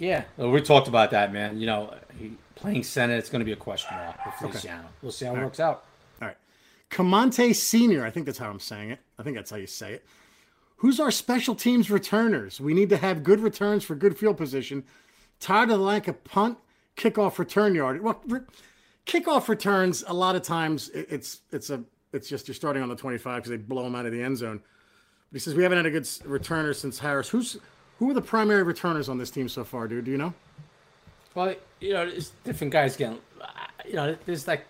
Yeah, 0.00 0.24
well, 0.36 0.50
we 0.50 0.60
talked 0.62 0.88
about 0.88 1.10
that, 1.12 1.32
man. 1.32 1.60
You 1.60 1.66
know, 1.66 1.94
he, 2.18 2.32
playing 2.56 2.82
center, 2.82 3.14
it's 3.14 3.28
going 3.30 3.40
to 3.40 3.44
be 3.44 3.52
a 3.52 3.56
question 3.56 3.94
mark 3.96 4.16
with 4.26 4.34
Feliciano. 4.36 4.88
We'll 5.02 5.12
see 5.12 5.26
how 5.26 5.36
it 5.36 5.40
works 5.44 5.60
out. 5.60 5.84
All 6.20 6.28
right. 6.28 6.36
Camonte 6.90 7.54
Senior, 7.54 8.04
I 8.04 8.10
think 8.10 8.26
that's 8.26 8.38
how 8.38 8.48
I'm 8.50 8.60
saying 8.60 8.90
it. 8.90 8.98
I 9.18 9.22
think 9.22 9.36
that's 9.36 9.50
how 9.50 9.56
you 9.58 9.66
say 9.66 9.92
it. 9.92 10.04
Who's 10.76 10.98
our 10.98 11.10
special 11.10 11.54
teams 11.54 11.90
returners? 11.90 12.60
We 12.60 12.72
need 12.74 12.88
to 12.88 12.96
have 12.96 13.22
good 13.22 13.40
returns 13.40 13.84
for 13.84 13.94
good 13.94 14.16
field 14.18 14.38
position. 14.38 14.84
Tired 15.38 15.70
of 15.70 15.78
the 15.78 15.84
lack 15.84 16.08
of 16.08 16.24
punt, 16.24 16.56
kickoff, 16.96 17.38
return 17.38 17.74
yard. 17.74 18.02
Well, 18.02 18.20
re- 18.26 18.40
kickoff 19.06 19.48
returns 19.48 20.02
a 20.06 20.14
lot 20.14 20.34
of 20.36 20.42
times 20.42 20.88
it- 20.90 21.06
it's 21.10 21.40
it's 21.52 21.68
a 21.70 21.82
it's 22.12 22.28
just 22.28 22.48
you're 22.48 22.54
starting 22.54 22.82
on 22.82 22.88
the 22.88 22.96
25 22.96 23.36
because 23.36 23.50
they 23.50 23.56
blow 23.58 23.82
them 23.84 23.94
out 23.94 24.06
of 24.06 24.12
the 24.12 24.22
end 24.22 24.38
zone. 24.38 24.60
But 25.30 25.36
he 25.36 25.38
says 25.40 25.54
we 25.54 25.62
haven't 25.62 25.76
had 25.78 25.86
a 25.86 25.90
good 25.90 26.02
s- 26.02 26.18
returner 26.24 26.74
since 26.74 26.98
Harris. 26.98 27.28
Who's 27.28 27.58
who 28.00 28.10
are 28.10 28.14
the 28.14 28.20
primary 28.20 28.64
returners 28.64 29.08
on 29.08 29.18
this 29.18 29.30
team 29.30 29.48
so 29.48 29.62
far, 29.62 29.86
dude? 29.86 30.06
Do 30.06 30.10
you 30.10 30.18
know? 30.18 30.34
Well, 31.36 31.54
you 31.80 31.92
know, 31.92 32.10
there's 32.10 32.32
different 32.42 32.72
guys 32.72 32.96
getting, 32.96 33.18
you 33.86 33.92
know, 33.94 34.16
there's 34.26 34.48
like 34.48 34.64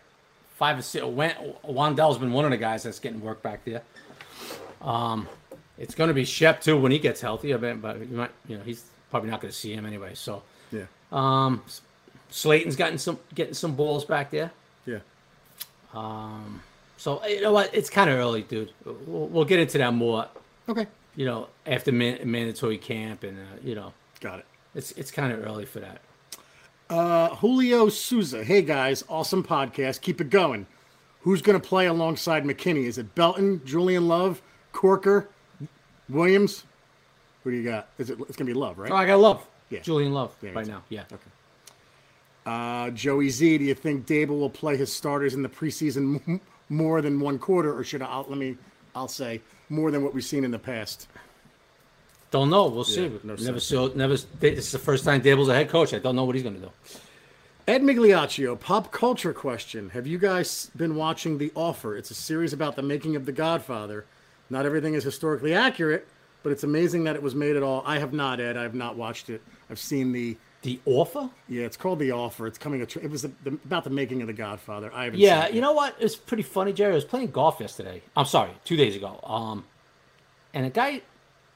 five 0.57 0.78
or 0.78 0.83
six. 0.83 1.03
Wan- 1.03 1.55
Wan'Dale's 1.64 2.18
been 2.18 2.33
one 2.33 2.45
of 2.45 2.51
the 2.51 2.59
guys 2.59 2.83
that's 2.83 2.99
getting 2.99 3.22
work 3.22 3.41
back 3.43 3.64
there. 3.64 3.81
Um, 4.83 5.26
it's 5.78 5.95
going 5.95 6.09
to 6.09 6.14
be 6.14 6.24
Shep 6.26 6.61
too 6.61 6.76
when 6.78 6.93
he 6.93 6.99
gets 6.99 7.22
healthy. 7.22 7.55
I 7.55 7.57
bet, 7.57 7.81
but 7.81 7.99
you 8.01 8.16
might, 8.16 8.31
you 8.47 8.59
know, 8.59 8.62
he's 8.64 8.85
probably 9.11 9.31
not 9.31 9.41
going 9.41 9.51
to 9.53 9.57
see 9.57 9.72
him 9.72 9.87
anyway. 9.87 10.12
So, 10.14 10.43
Yeah. 10.70 10.85
um, 11.12 11.62
Slayton's 12.31 12.76
gotten 12.76 12.99
some 12.99 13.18
getting 13.35 13.55
some 13.55 13.74
balls 13.74 14.05
back 14.05 14.31
there. 14.31 14.51
Yeah. 14.85 14.99
Um. 15.95 16.61
So 16.97 17.24
you 17.26 17.41
know 17.41 17.53
what? 17.53 17.74
It's 17.74 17.89
kind 17.89 18.11
of 18.11 18.18
early, 18.18 18.43
dude. 18.43 18.72
We'll, 18.85 19.26
we'll 19.28 19.45
get 19.47 19.59
into 19.59 19.78
that 19.78 19.95
more. 19.95 20.26
Okay. 20.68 20.87
You 21.17 21.27
know, 21.27 21.49
after 21.67 21.93
man- 21.93 22.21
mandatory 22.31 22.79
camp, 22.79 23.25
and 23.25 23.39
uh, 23.39 23.43
you 23.63 23.75
know, 23.75 23.93
Got 24.21 24.41
it. 24.41 24.47
it's 24.75 24.93
it's 24.93 25.11
kind 25.11 25.33
of 25.33 25.45
early 25.45 25.67
for 25.67 25.81
that. 25.81 26.01
Uh, 26.89 27.35
Julio 27.37 27.89
Souza. 27.89 28.43
Hey 28.45 28.63
guys, 28.63 29.05
awesome 29.09 29.43
podcast. 29.45 30.01
Keep 30.01 30.21
it 30.21 30.31
going. 30.31 30.67
Who's 31.23 31.43
going 31.43 31.61
to 31.61 31.67
play 31.69 31.87
alongside 31.87 32.45
McKinney? 32.45 32.85
Is 32.87 32.97
it 32.97 33.15
Belton, 33.15 33.61
Julian 33.65 34.09
Love, 34.09 34.41
Corker, 34.73 35.29
Williams? 36.09 36.65
Who 37.45 37.51
do 37.51 37.57
you 37.57 37.65
got? 37.69 37.89
Is 37.99 38.09
it? 38.11 38.19
It's 38.21 38.37
going 38.37 38.47
to 38.47 38.53
be 38.53 38.55
Love, 38.55 38.79
right? 38.79 38.91
Oh, 38.91 38.97
I 38.97 39.07
got 39.07 39.19
love. 39.21 39.47
Yeah. 39.69 39.81
Julian 39.81 40.13
Love 40.13 40.35
Yeah, 40.43 40.51
right 40.53 40.67
now. 40.67 40.83
Yeah. 40.89 41.05
Uh, 42.47 42.91
Joey 42.91 43.29
Z. 43.29 43.59
Do 43.59 43.65
you 43.65 43.75
think 43.75 44.07
Daboll 44.07 44.41
will 44.41 44.51
play 44.51 44.77
his 44.77 44.93
starters 44.93 45.35
in 45.35 45.43
the 45.43 45.49
preseason 45.49 46.41
more 46.69 47.03
than 47.03 47.21
one 47.21 47.39
quarter, 47.39 47.77
or 47.77 47.85
should 47.85 48.03
I? 48.03 48.07
I'll, 48.07 48.27
let 48.29 48.39
me. 48.39 48.57
I'll 48.95 49.07
say 49.09 49.41
more 49.71 49.91
than 49.91 50.03
what 50.05 50.12
we've 50.12 50.25
seen 50.25 50.45
in 50.45 50.51
the 50.51 50.59
past. 50.59 51.09
Don't 52.31 52.51
know. 52.51 52.66
We'll 52.66 52.85
see. 52.85 53.09
no 53.25 53.35
never 53.37 53.61
saw. 53.61 53.89
Never. 53.95 54.16
This 54.39 54.66
is 54.66 54.73
the 54.73 54.79
first 54.79 55.05
time 55.05 55.21
Daboll's 55.21 55.49
a 55.49 55.55
head 55.55 55.68
coach. 55.68 55.95
I 55.95 55.99
don't 55.99 56.14
know 56.14 56.25
what 56.25 56.35
he's 56.35 56.45
going 56.45 56.57
to 56.57 56.61
do. 56.61 56.71
Ed 57.66 57.83
Migliaccio, 57.83 58.59
pop 58.59 58.91
culture 58.91 59.33
question. 59.33 59.91
Have 59.91 60.07
you 60.07 60.18
guys 60.18 60.71
been 60.77 60.97
watching 60.97 61.39
The 61.39 61.53
Offer? 61.55 61.97
It's 61.97 62.11
a 62.11 62.14
series 62.14 62.53
about 62.53 62.75
the 62.77 62.83
making 62.83 63.16
of 63.16 63.27
The 63.27 63.33
Godfather. 63.33 64.07
Not 64.49 64.66
everything 64.66 64.95
is 64.95 65.05
historically 65.05 65.55
accurate, 65.55 66.07
but 66.43 66.51
it's 66.51 66.64
amazing 66.64 67.05
that 67.05 67.14
it 67.14 67.23
was 67.23 67.35
made 67.35 67.57
at 67.57 67.62
all. 67.62 67.83
I 67.87 67.99
have 67.99 68.12
not, 68.12 68.41
Ed. 68.41 68.57
I 68.57 68.62
have 68.62 68.75
not 68.75 68.97
watched 68.97 69.31
it. 69.31 69.43
I've 69.71 69.79
seen 69.79 70.12
the. 70.12 70.37
The 70.63 70.79
offer. 70.85 71.31
Yeah, 71.49 71.63
it's 71.65 71.77
called 71.79 71.99
The 72.01 72.13
Offer. 72.13 72.47
It's 72.47 72.59
coming. 72.59 72.83
A 72.83 72.87
tra- 72.87 73.03
it 73.03 73.11
was 73.11 73.23
the, 73.23 73.33
the, 73.45 73.51
about 73.65 73.85
the 73.85 73.91
making 73.91 74.21
of 74.21 74.27
The 74.27 74.35
Godfather. 74.35 74.91
I 74.95 75.05
haven't. 75.05 75.19
Yeah, 75.21 75.49
you 75.49 75.63
know 75.63 75.73
what? 75.73 75.97
It's 75.99 76.17
pretty 76.17 76.43
funny, 76.43 76.73
Jerry. 76.75 76.93
I 76.93 76.97
was 76.97 77.05
playing 77.05 77.31
golf 77.31 77.61
yesterday. 77.61 78.03
I'm 78.15 78.27
sorry, 78.27 78.51
two 78.65 78.77
days 78.77 78.95
ago. 78.95 79.19
Um, 79.25 79.65
and 80.53 80.67
a 80.67 80.71
guy 80.71 81.01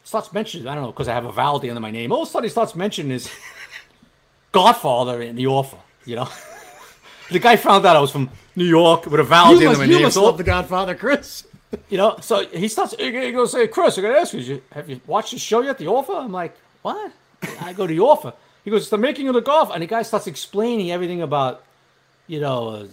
starts 0.05 0.33
mentioning. 0.33 0.67
I 0.69 0.75
don't 0.75 0.85
know 0.85 0.91
because 0.91 1.09
I 1.09 1.13
have 1.15 1.27
a 1.27 1.33
vowel 1.33 1.57
at 1.57 1.63
the 1.63 1.69
end 1.69 1.77
of 1.77 1.83
my 1.83 1.91
name. 1.91 2.13
All 2.13 2.23
of 2.23 2.29
a 2.29 2.31
sudden, 2.31 2.45
he 2.45 2.51
starts 2.51 2.75
mentioning 2.75 3.11
his 3.13 3.31
Godfather 4.53 5.21
in 5.23 5.37
the 5.37 5.47
offer. 5.49 5.77
You 6.07 6.17
know, 6.17 6.29
the 7.31 7.39
guy 7.39 7.57
found 7.57 7.85
out 7.87 7.97
I 7.97 8.01
was 8.01 8.11
from 8.11 8.31
New 8.57 8.65
York 8.65 9.07
with 9.07 9.21
a 9.21 9.25
vowel 9.25 9.53
at 9.53 9.57
the 9.57 9.61
You 9.63 9.67
end 9.69 9.73
of 9.75 9.79
my 9.81 9.85
you 9.85 9.95
name. 9.95 10.03
must 10.03 10.15
So, 10.15 10.25
love 10.25 10.39
The 10.39 10.45
Godfather, 10.45 10.95
Chris. 10.95 11.45
you 11.89 11.99
know, 11.99 12.17
so 12.21 12.47
he 12.47 12.69
starts. 12.69 12.95
He 12.99 13.33
goes, 13.33 13.53
"Hey, 13.53 13.67
Chris, 13.69 13.99
I 13.99 14.03
gotta 14.03 14.19
ask 14.19 14.33
you, 14.33 14.41
you, 14.41 14.63
have 14.73 14.89
you 14.89 15.01
watched 15.07 15.33
the 15.33 15.39
show 15.39 15.61
yet? 15.61 15.79
The 15.79 15.89
offer?" 15.89 16.13
I'm 16.15 16.33
like, 16.33 16.57
"What?" 16.83 17.13
I 17.61 17.73
go 17.75 17.87
to 17.87 17.93
the 17.95 18.01
offer. 18.01 18.33
He 18.65 18.71
goes, 18.71 18.83
"It's 18.83 18.91
the 18.91 18.99
making 18.99 19.29
of 19.29 19.35
the 19.35 19.43
golf," 19.43 19.71
and 19.73 19.83
the 19.83 19.87
guy 19.87 20.03
starts 20.03 20.27
explaining 20.27 20.91
everything 20.91 21.23
about, 21.23 21.63
you 22.27 22.41
know, 22.41 22.69
uh, 22.69 22.87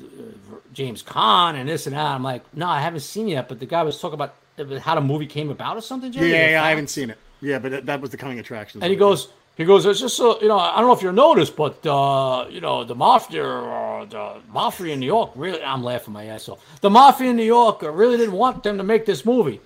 James 0.73 1.01
Caan 1.01 1.55
and 1.55 1.69
this 1.69 1.87
and 1.87 1.95
that. 1.95 2.05
I'm 2.05 2.23
like, 2.23 2.43
"No, 2.53 2.67
I 2.67 2.81
haven't 2.81 3.01
seen 3.01 3.27
it 3.27 3.31
yet." 3.31 3.49
But 3.49 3.59
the 3.59 3.65
guy 3.65 3.83
was 3.83 3.99
talking 3.99 4.15
about 4.15 4.35
uh, 4.59 4.79
how 4.79 4.95
the 4.95 5.01
movie 5.01 5.27
came 5.27 5.49
about 5.49 5.77
or 5.77 5.81
something. 5.81 6.11
Yeah, 6.13 6.19
Jerry? 6.19 6.31
yeah, 6.31 6.49
yeah, 6.51 6.63
I 6.63 6.69
haven't 6.69 6.89
seen 6.89 7.09
it. 7.09 7.17
Yeah, 7.41 7.59
but 7.59 7.85
that, 7.85 8.01
was 8.01 8.11
the 8.11 8.17
coming 8.17 8.39
attraction. 8.39 8.83
And 8.83 8.91
he 8.91 8.95
goes, 8.95 9.29
he 9.55 9.65
goes, 9.65 9.85
it's 9.85 9.99
just, 9.99 10.15
so, 10.15 10.39
you 10.41 10.47
know, 10.47 10.59
I 10.59 10.77
don't 10.77 10.87
know 10.87 10.93
if 10.93 11.01
you 11.01 11.11
noticed, 11.11 11.55
but, 11.55 11.85
uh, 11.85 12.45
you 12.49 12.61
know, 12.61 12.83
the 12.83 12.93
mafia, 12.93 13.43
uh, 13.43 14.05
the 14.05 14.41
mafia 14.49 14.93
in 14.93 14.99
New 14.99 15.07
York, 15.07 15.31
really, 15.35 15.61
I'm 15.61 15.83
laughing 15.83 16.13
my 16.13 16.25
ass 16.25 16.47
off. 16.47 16.63
The 16.81 16.89
mafia 16.89 17.31
in 17.31 17.35
New 17.35 17.43
York 17.43 17.81
really 17.81 18.17
didn't 18.17 18.35
want 18.35 18.63
them 18.63 18.77
to 18.77 18.83
make 18.83 19.05
this 19.05 19.25
movie. 19.25 19.59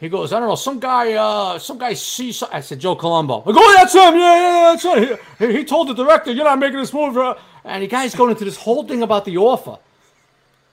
He 0.00 0.08
goes, 0.08 0.32
I 0.32 0.40
don't 0.40 0.48
know, 0.48 0.54
some 0.56 0.80
guy, 0.80 1.12
uh, 1.14 1.58
some 1.58 1.78
guy 1.78 1.94
sees, 1.94 2.42
I 2.42 2.60
said, 2.60 2.80
Joe 2.80 2.94
Colombo. 2.96 3.40
I 3.42 3.52
go, 3.52 3.52
"Oh, 3.56 3.74
that's 3.76 3.94
him, 3.94 4.14
yeah, 4.14 4.18
yeah, 4.18 4.72
that's 4.76 4.84
right. 4.84 5.18
He, 5.38 5.58
he 5.58 5.64
told 5.64 5.88
the 5.88 5.94
director, 5.94 6.32
you're 6.32 6.44
not 6.44 6.58
making 6.58 6.78
this 6.78 6.92
movie. 6.92 7.18
uh," 7.20 7.34
And 7.64 7.82
the 7.82 7.86
guy's 7.86 8.14
going 8.14 8.30
into 8.30 8.44
this 8.44 8.56
whole 8.56 8.86
thing 8.86 9.02
about 9.02 9.24
the 9.24 9.38
offer. 9.38 9.78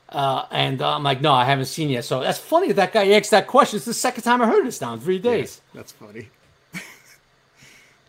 Uh, 0.10 0.46
and 0.52 0.82
uh, 0.82 0.96
I'm 0.96 1.04
like, 1.04 1.22
no, 1.22 1.32
I 1.32 1.46
haven't 1.46 1.66
seen 1.66 1.90
yet. 1.90 2.04
So 2.04 2.20
that's 2.20 2.40
funny 2.40 2.68
that 2.68 2.76
that 2.76 2.92
guy 2.94 3.12
asked 3.12 3.32
that 3.32 3.48
question. 3.48 3.78
It's 3.78 3.86
the 3.86 3.94
second 3.94 4.24
time 4.24 4.42
I 4.42 4.48
heard 4.48 4.66
this 4.66 4.82
now 4.82 4.94
in 4.94 5.00
three 5.00 5.20
days. 5.20 5.62
That's 5.74 5.94
funny. 5.94 6.30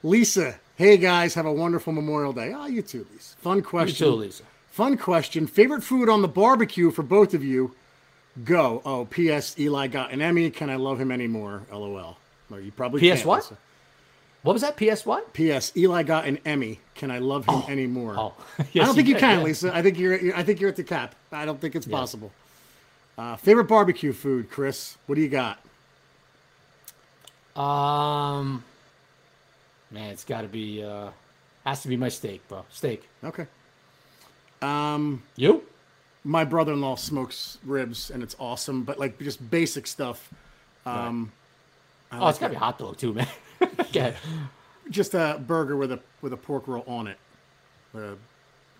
Lisa, 0.02 0.56
hey 0.76 0.96
guys, 0.96 1.34
have 1.34 1.46
a 1.46 1.52
wonderful 1.52 1.92
Memorial 1.92 2.32
Day. 2.32 2.52
Oh, 2.56 2.66
you 2.66 2.82
too, 2.82 3.06
Lisa. 3.12 3.36
Fun 3.36 3.62
question. 3.62 4.06
You 4.06 4.12
too, 4.12 4.16
Lisa. 4.18 4.42
Fun 4.70 4.96
question. 4.96 5.46
Favorite 5.46 5.84
food 5.84 6.08
on 6.08 6.22
the 6.22 6.28
barbecue 6.28 6.90
for 6.90 7.02
both 7.02 7.34
of 7.34 7.44
you? 7.44 7.74
Go. 8.44 8.80
Oh, 8.84 9.04
P.S. 9.04 9.58
Eli 9.58 9.88
got 9.88 10.12
an 10.12 10.22
Emmy. 10.22 10.50
Can 10.50 10.70
I 10.70 10.76
love 10.76 11.00
him 11.00 11.10
anymore? 11.12 11.62
LOL. 11.70 12.16
Well, 12.50 12.60
you 12.60 12.72
probably 12.72 13.00
P.S. 13.00 13.24
what? 13.24 13.50
What 14.42 14.54
was 14.54 14.62
that? 14.62 14.76
PS 14.76 15.06
what? 15.06 15.32
P.S. 15.34 15.70
Eli 15.76 16.02
got 16.02 16.24
an 16.26 16.38
Emmy. 16.44 16.80
Can 16.94 17.10
I 17.10 17.18
love 17.18 17.44
him 17.46 17.62
anymore? 17.68 18.14
Oh, 18.18 18.34
I 18.58 18.64
don't 18.74 18.94
think 18.94 19.06
you 19.06 19.14
can, 19.16 19.38
yeah. 19.38 19.44
Lisa. 19.44 19.74
I 19.74 19.82
think 19.82 19.98
you're. 19.98 20.16
you're- 20.18 20.34
I 20.34 20.42
think 20.42 20.60
you're 20.60 20.70
at 20.70 20.76
the 20.76 20.82
cap. 20.84 21.14
I 21.30 21.44
don't 21.44 21.60
think 21.60 21.76
it's 21.76 21.86
possible. 21.86 22.32
Uh, 23.18 23.36
favorite 23.36 23.64
barbecue 23.68 24.12
food, 24.12 24.50
Chris? 24.50 24.96
What 25.06 25.14
do 25.16 25.20
you 25.20 25.28
got? 25.28 25.58
Um, 27.54 28.64
man, 29.90 30.10
it's 30.10 30.24
got 30.24 30.40
to 30.42 30.48
be. 30.48 30.82
uh 30.82 31.10
Has 31.64 31.82
to 31.82 31.88
be 31.88 31.96
my 31.96 32.08
steak, 32.08 32.46
bro. 32.48 32.64
Steak. 32.70 33.06
Okay. 33.22 33.46
Um, 34.62 35.22
you? 35.36 35.62
My 36.24 36.44
brother-in-law 36.44 36.96
smokes 36.96 37.58
ribs 37.64 38.10
and 38.10 38.22
it's 38.22 38.36
awesome 38.38 38.84
but 38.84 38.98
like 38.98 39.18
just 39.18 39.50
basic 39.50 39.86
stuff 39.86 40.32
um 40.86 41.32
Oh, 42.14 42.28
it's 42.28 42.38
got 42.38 42.48
to 42.48 42.52
be 42.52 42.58
hot 42.58 42.78
dog 42.78 42.98
too, 42.98 43.14
man. 43.14 43.26
okay. 43.80 44.14
just 44.90 45.14
a 45.14 45.40
burger 45.46 45.76
with 45.78 45.90
a 45.92 46.00
with 46.20 46.34
a 46.34 46.36
pork 46.36 46.68
roll 46.68 46.84
on 46.86 47.06
it 47.06 47.16
uh, 47.96 48.14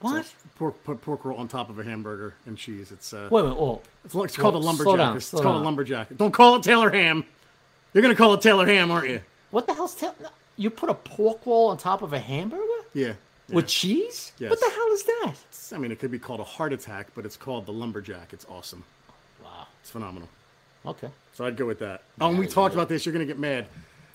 What? 0.03 0.30
pork 0.57 0.82
put 0.84 1.01
pork 1.01 1.24
roll 1.24 1.38
on 1.38 1.49
top 1.49 1.70
of 1.70 1.78
a 1.78 1.84
hamburger 1.84 2.34
and 2.47 2.59
cheese 2.59 2.93
it's 2.93 3.12
uh 3.14 3.28
Wait, 3.30 3.45
wait, 3.45 3.51
oh. 3.53 3.80
it's, 4.05 4.14
it's 4.14 4.36
called 4.36 4.55
a 4.55 4.59
lumberjack 4.59 4.97
down, 4.99 5.16
it's, 5.16 5.30
called 5.30 5.45
down. 5.45 5.55
a 5.57 5.61
lumberjack 5.61 6.09
don't 6.16 6.32
call 6.32 6.57
it 6.57 6.62
taylor 6.62 6.90
ham 6.90 7.24
you're 7.95 8.03
gonna 8.03 8.14
call 8.14 8.34
it 8.34 8.40
taylor 8.43 8.66
ham 8.66 8.90
aren't 8.90 9.09
you 9.09 9.20
What 9.51 9.66
the 9.66 9.72
hell's 9.74 9.95
tell? 9.95 10.14
You 10.57 10.68
put 10.70 10.90
a 10.90 10.95
pork 10.95 11.47
roll 11.47 11.68
on 11.68 11.78
top 11.78 12.03
of 12.03 12.12
a 12.12 12.18
hamburger 12.18 12.62
yeah, 12.95 13.14
yeah. 13.49 13.55
with 13.57 13.66
cheese? 13.66 14.32
Yes. 14.38 14.51
What 14.51 14.61
the 14.61 14.70
hell 14.70 14.93
is 14.93 15.03
that? 15.05 15.34
i 15.74 15.78
mean 15.78 15.90
it 15.90 15.99
could 15.99 16.11
be 16.11 16.18
called 16.18 16.40
a 16.40 16.45
heart 16.45 16.72
attack 16.72 17.07
but 17.14 17.24
it's 17.24 17.36
called 17.36 17.64
the 17.64 17.72
lumberjack 17.72 18.32
it's 18.34 18.45
awesome 18.51 18.84
Wow. 19.43 19.66
it's 19.80 19.90
phenomenal 19.90 20.28
Okay. 20.84 21.09
so 21.32 21.47
i'd 21.47 21.57
go 21.57 21.64
with 21.64 21.78
that 21.78 22.03
oh 22.20 22.28
and 22.28 22.38
we 22.38 22.47
talked 22.47 22.74
about 22.74 22.88
this 22.90 23.07
you're 23.07 23.12
gonna 23.14 23.24
get 23.24 23.38
mad 23.38 23.66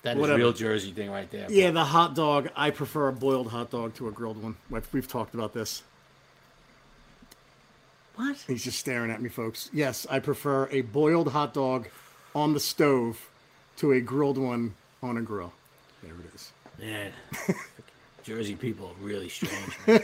That 0.02 0.16
is 0.16 0.20
Whatever. 0.20 0.38
real 0.38 0.52
Jersey 0.52 0.92
thing 0.92 1.10
right 1.10 1.28
there. 1.32 1.46
Yeah, 1.50 1.72
the 1.72 1.84
hot 1.84 2.14
dog. 2.14 2.48
I 2.54 2.70
prefer 2.70 3.08
a 3.08 3.12
boiled 3.12 3.48
hot 3.48 3.70
dog 3.70 3.94
to 3.96 4.06
a 4.06 4.12
grilled 4.12 4.40
one. 4.40 4.54
We've 4.92 5.08
talked 5.08 5.34
about 5.34 5.52
this. 5.52 5.82
What? 8.14 8.36
He's 8.46 8.62
just 8.62 8.78
staring 8.78 9.10
at 9.10 9.20
me, 9.20 9.28
folks. 9.28 9.70
Yes, 9.72 10.06
I 10.08 10.20
prefer 10.20 10.68
a 10.70 10.82
boiled 10.82 11.32
hot 11.32 11.52
dog 11.52 11.88
on 12.34 12.52
the 12.54 12.60
stove 12.60 13.28
to 13.78 13.90
a 13.92 14.00
grilled 14.00 14.38
one 14.38 14.74
on 15.02 15.16
a 15.16 15.22
grill. 15.22 15.52
There 16.02 16.12
it 16.12 16.34
is. 16.34 16.52
Man. 16.78 17.12
Jersey 18.28 18.56
people 18.56 18.88
are 18.88 19.04
really 19.06 19.30
strange. 19.30 19.72
Man. 19.86 20.02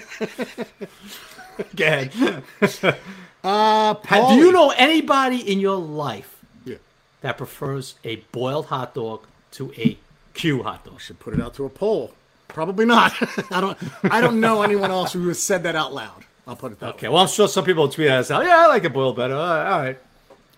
Go 1.77 1.85
ahead. 1.87 2.43
Uh, 3.45 3.95
Have- 4.05 4.31
Do 4.31 4.37
you 4.37 4.51
know 4.53 4.71
anybody 4.71 5.37
in 5.53 5.61
your 5.61 5.77
life 5.77 6.39
Yeah. 6.65 6.77
that 7.21 7.37
prefers 7.37 7.97
a 8.03 8.17
boiled 8.33 8.67
hot 8.67 8.95
dog 8.95 9.27
to 9.53 9.71
a 9.77 9.99
Q 10.33 10.63
hot 10.63 10.83
dog? 10.87 10.99
Should 11.03 11.21
put 11.21 11.35
it 11.35 11.43
out 11.43 11.53
to 11.57 11.67
a 11.67 11.69
poll. 11.69 12.13
Probably 12.49 12.87
not. 12.87 13.13
I 13.53 13.61
don't. 13.61 13.77
I 14.05 14.23
don't 14.23 14.41
know 14.41 14.63
anyone 14.63 14.91
else 14.91 15.13
who 15.13 15.29
has 15.29 15.39
said 15.43 15.63
that 15.65 15.77
out 15.77 15.93
loud. 15.93 16.25
I'll 16.49 16.57
put 16.57 16.73
it 16.73 16.81
that 16.81 16.95
Okay, 16.95 17.09
way. 17.09 17.13
well, 17.13 17.23
I'm 17.25 17.29
sure 17.29 17.47
some 17.47 17.67
people 17.67 17.83
will 17.83 17.91
tweet 17.93 18.09
us 18.09 18.31
out. 18.31 18.47
Yeah, 18.47 18.63
I 18.65 18.67
like 18.69 18.85
it 18.85 18.95
boiled 18.95 19.17
better. 19.17 19.35
All 19.35 19.47
right. 19.47 19.71
All 19.71 19.79
right. 19.83 19.99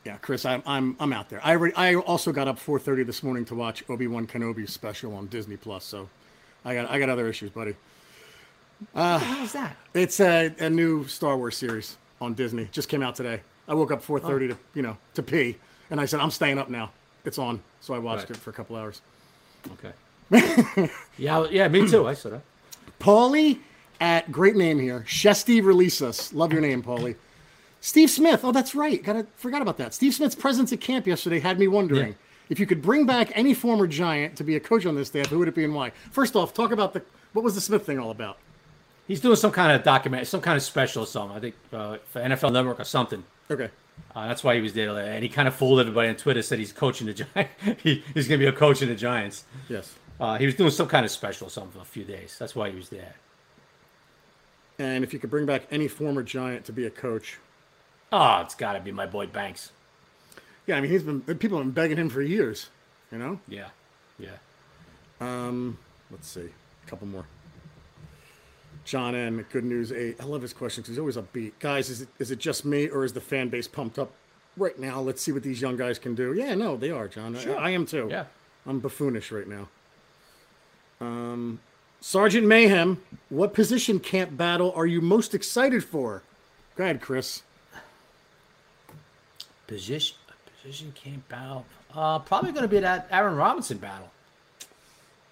Yeah, 0.04 0.18
Chris, 0.18 0.44
I'm 0.44 0.62
I'm 0.64 0.94
I'm 1.00 1.12
out 1.12 1.28
there. 1.28 1.40
I 1.42 1.56
already, 1.56 1.74
I 1.74 1.96
also 1.96 2.30
got 2.30 2.46
up 2.46 2.60
4:30 2.60 3.04
this 3.04 3.24
morning 3.24 3.44
to 3.46 3.56
watch 3.56 3.82
Obi 3.88 4.06
Wan 4.06 4.28
Kenobi 4.28 4.70
special 4.70 5.12
on 5.16 5.26
Disney 5.26 5.56
Plus. 5.56 5.84
So, 5.84 6.08
I 6.66 6.74
got 6.74 6.90
I 6.90 6.98
got 6.98 7.08
other 7.08 7.28
issues, 7.28 7.48
buddy. 7.50 7.74
What 8.92 9.22
is 9.40 9.52
that? 9.52 9.76
It's 9.94 10.20
a, 10.20 10.54
a 10.58 10.68
new 10.68 11.06
Star 11.06 11.36
Wars 11.38 11.56
series 11.56 11.96
on 12.20 12.34
Disney. 12.34 12.68
Just 12.72 12.88
came 12.88 13.02
out 13.02 13.14
today. 13.14 13.40
I 13.68 13.74
woke 13.74 13.90
up 13.92 14.04
4:30 14.04 14.24
Oh. 14.24 14.38
to 14.48 14.58
you 14.74 14.82
know 14.82 14.96
to 15.14 15.22
pee, 15.22 15.56
and 15.90 16.00
I 16.00 16.04
said 16.06 16.20
I'm 16.20 16.30
staying 16.30 16.58
up 16.58 16.68
now. 16.68 16.90
It's 17.24 17.38
on, 17.38 17.62
so 17.80 17.94
I 17.94 17.98
watched 17.98 18.24
Right. 18.24 18.30
it 18.32 18.36
for 18.36 18.50
a 18.50 18.52
couple 18.52 18.76
hours. 18.76 19.00
Okay. 19.72 19.92
yeah, 21.18 21.46
yeah, 21.50 21.68
me 21.68 21.88
too. 21.88 22.06
I 22.06 22.14
saw 22.14 22.30
that. 22.30 22.42
Paulie 23.00 23.60
at 24.00 24.30
great 24.30 24.56
name 24.56 24.78
here. 24.78 25.04
Shesty 25.08 25.62
release 25.64 26.02
us. 26.02 26.32
Love 26.32 26.52
your 26.52 26.60
name, 26.62 26.82
Paulie. 26.82 27.14
Steve 27.80 28.10
Smith. 28.10 28.44
Oh, 28.44 28.52
that's 28.52 28.74
right. 28.74 29.02
Got 29.02 29.12
to 29.14 29.26
forgot 29.36 29.62
about 29.62 29.76
that. 29.78 29.94
Steve 29.94 30.14
Smith's 30.14 30.34
presence 30.34 30.72
at 30.72 30.80
camp 30.80 31.06
yesterday 31.06 31.38
had 31.40 31.58
me 31.58 31.68
wondering 31.68 32.08
Yeah. 32.08 32.14
If 32.48 32.60
you 32.60 32.66
could 32.66 32.82
bring 32.82 33.06
back 33.06 33.30
any 33.34 33.54
former 33.54 33.86
Giant 33.86 34.36
to 34.36 34.44
be 34.44 34.56
a 34.56 34.60
coach 34.60 34.86
on 34.86 34.94
this 34.94 35.08
staff. 35.08 35.28
Who 35.28 35.38
would 35.38 35.48
it 35.48 35.54
be 35.54 35.64
and 35.64 35.74
why? 35.74 35.90
First 36.10 36.36
off, 36.36 36.54
talk 36.54 36.70
about 36.72 36.92
the 36.92 37.02
what 37.32 37.44
was 37.44 37.54
the 37.54 37.60
Smith 37.60 37.84
thing 37.84 37.98
all 37.98 38.10
about? 38.10 38.38
He's 39.06 39.20
doing 39.20 39.36
some 39.36 39.52
kind 39.52 39.72
of 39.72 39.84
document, 39.84 40.26
some 40.26 40.40
kind 40.40 40.56
of 40.56 40.62
special 40.62 41.04
or 41.04 41.06
something. 41.06 41.36
I 41.36 41.40
think 41.40 41.54
uh, 41.72 41.98
for 42.06 42.20
NFL 42.20 42.52
Network 42.52 42.80
or 42.80 42.84
something. 42.84 43.24
Okay. 43.50 43.70
Uh, 44.14 44.28
that's 44.28 44.42
why 44.44 44.54
he 44.54 44.60
was 44.60 44.72
there, 44.74 44.90
and 44.98 45.22
he 45.22 45.28
kind 45.28 45.48
of 45.48 45.54
fooled 45.54 45.80
everybody 45.80 46.08
on 46.08 46.16
Twitter. 46.16 46.42
Said 46.42 46.58
he's 46.58 46.72
coaching 46.72 47.06
the 47.06 47.14
Giants. 47.14 47.52
he, 47.82 48.02
he's 48.14 48.28
going 48.28 48.40
to 48.40 48.44
be 48.44 48.46
a 48.46 48.52
coach 48.52 48.82
in 48.82 48.88
the 48.88 48.94
Giants. 48.94 49.44
Yes. 49.68 49.94
Uh, 50.18 50.38
he 50.38 50.46
was 50.46 50.54
doing 50.54 50.70
some 50.70 50.88
kind 50.88 51.04
of 51.04 51.10
special 51.10 51.46
or 51.46 51.50
something 51.50 51.72
for 51.72 51.80
a 51.80 51.84
few 51.84 52.04
days. 52.04 52.36
That's 52.38 52.54
why 52.56 52.70
he 52.70 52.76
was 52.76 52.88
there. 52.88 53.14
And 54.78 55.04
if 55.04 55.12
you 55.12 55.18
could 55.18 55.30
bring 55.30 55.46
back 55.46 55.66
any 55.70 55.88
former 55.88 56.22
Giant 56.22 56.64
to 56.66 56.72
be 56.72 56.86
a 56.86 56.90
coach, 56.90 57.38
Oh, 58.12 58.40
it's 58.40 58.54
got 58.54 58.74
to 58.74 58.80
be 58.80 58.92
my 58.92 59.06
boy 59.06 59.26
Banks. 59.26 59.72
Yeah, 60.66 60.76
I 60.76 60.80
mean 60.80 60.90
he's 60.90 61.02
been 61.02 61.20
people 61.22 61.58
have 61.58 61.66
been 61.66 61.72
begging 61.72 61.96
him 61.96 62.08
for 62.08 62.22
years. 62.22 62.70
You 63.12 63.18
know. 63.18 63.40
Yeah, 63.48 63.68
yeah. 64.18 64.36
Let's 66.10 66.28
see, 66.28 66.48
a 66.86 66.88
couple 66.90 67.06
more. 67.06 67.26
John 68.84 69.14
N. 69.16 69.44
Good 69.52 69.64
News 69.64 69.90
Eight. 69.90 70.16
I 70.20 70.24
love 70.24 70.42
his 70.42 70.52
question 70.52 70.82
because 70.82 70.90
he's 70.90 70.98
always 71.00 71.16
upbeat. 71.16 71.52
Guys, 71.58 71.90
is 71.90 72.02
it 72.02 72.08
is 72.18 72.30
it 72.30 72.38
just 72.38 72.64
me 72.64 72.88
or 72.88 73.04
is 73.04 73.12
the 73.12 73.20
fan 73.20 73.48
base 73.48 73.66
pumped 73.66 73.98
up 73.98 74.12
right 74.56 74.78
now? 74.78 75.00
Let's 75.00 75.20
see 75.20 75.32
what 75.32 75.42
these 75.42 75.60
young 75.60 75.76
guys 75.76 75.98
can 75.98 76.14
do. 76.14 76.32
Yeah, 76.34 76.54
no, 76.54 76.76
they 76.76 76.90
are, 76.90 77.08
John. 77.08 77.36
I, 77.36 77.52
I 77.54 77.70
am 77.70 77.84
too. 77.84 78.06
Yeah. 78.10 78.26
I'm 78.64 78.80
buffoonish 78.80 79.32
right 79.36 79.48
now. 79.48 79.68
Um, 81.00 81.60
Sergeant 82.00 82.46
Mayhem, 82.46 83.02
what 83.28 83.54
position 83.54 83.98
camp 83.98 84.36
battle 84.36 84.72
are 84.76 84.86
you 84.86 85.00
most 85.00 85.34
excited 85.34 85.82
for? 85.84 86.22
Go 86.76 86.84
ahead, 86.84 87.00
Chris. 87.00 87.42
Position, 89.66 90.16
position 90.66 90.92
camp 90.92 91.28
battle. 91.28 91.64
Uh, 91.94 92.18
probably 92.18 92.50
going 92.50 92.62
to 92.62 92.68
be 92.68 92.80
that 92.80 93.06
Aaron 93.10 93.36
Robinson 93.36 93.78
battle. 93.78 94.10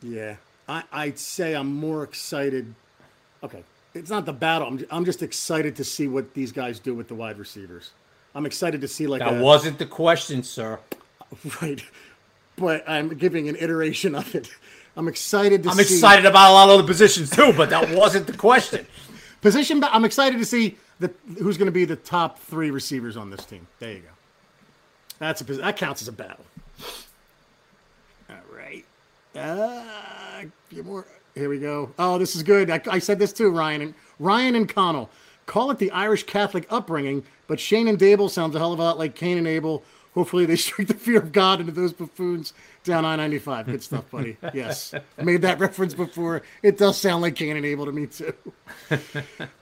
Yeah, 0.03 0.37
I, 0.69 0.85
I'd 0.93 1.19
say 1.19 1.55
I'm 1.55 1.75
more 1.75 2.05
excited. 2.05 2.73
Okay, 3.43 3.65
it's 3.95 4.11
not 4.11 4.27
the 4.27 4.33
battle. 4.33 4.69
I'm, 4.69 4.87
I'm 4.91 5.05
just 5.05 5.23
excited 5.23 5.77
to 5.77 5.85
see 5.85 6.07
what 6.07 6.35
these 6.35 6.53
guys 6.53 6.79
do 6.79 6.95
with 6.95 7.09
the 7.09 7.15
wide 7.15 7.39
receivers. 7.39 7.91
I'm 8.35 8.47
excited 8.47 8.81
to 8.81 8.89
see 8.89 9.07
like 9.07 9.21
That 9.21 9.41
a, 9.41 9.43
wasn't 9.43 9.79
the 9.79 9.87
question, 9.87 10.43
sir. 10.43 10.79
right, 11.63 11.83
but 12.57 12.85
I'm 12.89 13.09
giving 13.09 13.49
an 13.49 13.57
iteration 13.57 14.15
of 14.15 14.35
it. 14.35 14.51
I'm 14.97 15.09
excited 15.09 15.65
to 15.65 15.71
I'm 15.71 15.77
see 15.77 15.83
excited 15.83 16.27
about 16.27 16.51
a 16.51 16.53
lot 16.53 16.69
of 16.69 16.79
other 16.79 16.87
positions 16.87 17.31
too, 17.31 17.53
but 17.57 17.71
that 17.71 17.91
wasn't 17.91 18.29
the 18.29 18.37
question. 18.37 18.87
position. 19.41 19.81
ba- 19.81 19.93
I'm 19.93 20.05
excited 20.05 20.39
to 20.39 20.45
see 20.45 20.77
the 21.01 21.13
who's 21.39 21.59
going 21.59 21.67
to 21.67 21.73
be 21.73 21.85
the 21.85 21.97
top 21.97 22.39
three 22.39 22.71
receivers 22.71 23.17
on 23.17 23.31
this 23.31 23.45
team. 23.45 23.67
There 23.81 23.93
you 23.93 23.99
go. 23.99 24.14
That's 25.19 25.41
a 25.41 25.45
that 25.45 25.77
counts 25.77 26.03
as 26.03 26.09
a 26.09 26.13
battle. 26.13 26.45
All 28.31 28.37
right. 28.53 28.85
Uh, 29.35 30.45
few 30.69 30.83
more. 30.83 31.07
Here 31.35 31.49
we 31.49 31.59
go. 31.59 31.93
Oh, 31.99 32.19
this 32.19 32.37
is 32.37 32.43
good. 32.43 32.71
I, 32.71 32.81
I 32.89 32.99
said 32.99 33.19
this 33.19 33.33
too, 33.33 33.51
Ryan 33.51 33.83
and 33.83 33.95
Ryan 34.19 34.55
and 34.55 34.69
Connell. 34.69 35.11
Call 35.47 35.71
it 35.71 35.79
the 35.79 35.91
Irish 35.91 36.25
Catholic 36.25 36.67
upbringing, 36.71 37.25
but 37.49 37.61
Schoen 37.61 37.89
and 37.89 37.99
Daboll 37.99 38.31
sounds 38.31 38.55
a 38.55 38.59
hell 38.59 38.73
of 38.73 38.79
a 38.79 38.83
lot 38.83 38.99
like 38.99 39.15
Cain 39.15 39.37
and 39.37 39.47
Abel. 39.47 39.83
Hopefully, 40.15 40.47
they 40.47 40.57
strike 40.57 40.87
the 40.89 40.95
fear 40.95 41.19
of 41.19 41.33
God 41.33 41.61
into 41.61 41.73
those 41.73 41.93
buffoons 41.93 42.53
down 42.85 43.05
I 43.05 43.17
ninety 43.17 43.39
five. 43.39 43.67
Good 43.67 43.83
stuff, 43.83 44.09
buddy. 44.11 44.37
Yes, 44.53 44.95
made 45.21 45.43
that 45.43 45.59
reference 45.61 45.93
before. 45.93 46.43
It 46.63 46.79
does 46.79 46.97
sound 46.97 47.23
like 47.23 47.35
Cain 47.35 47.57
and 47.57 47.67
Abel 47.67 47.87
to 47.87 47.93
me 47.93 48.07
too. 48.07 48.33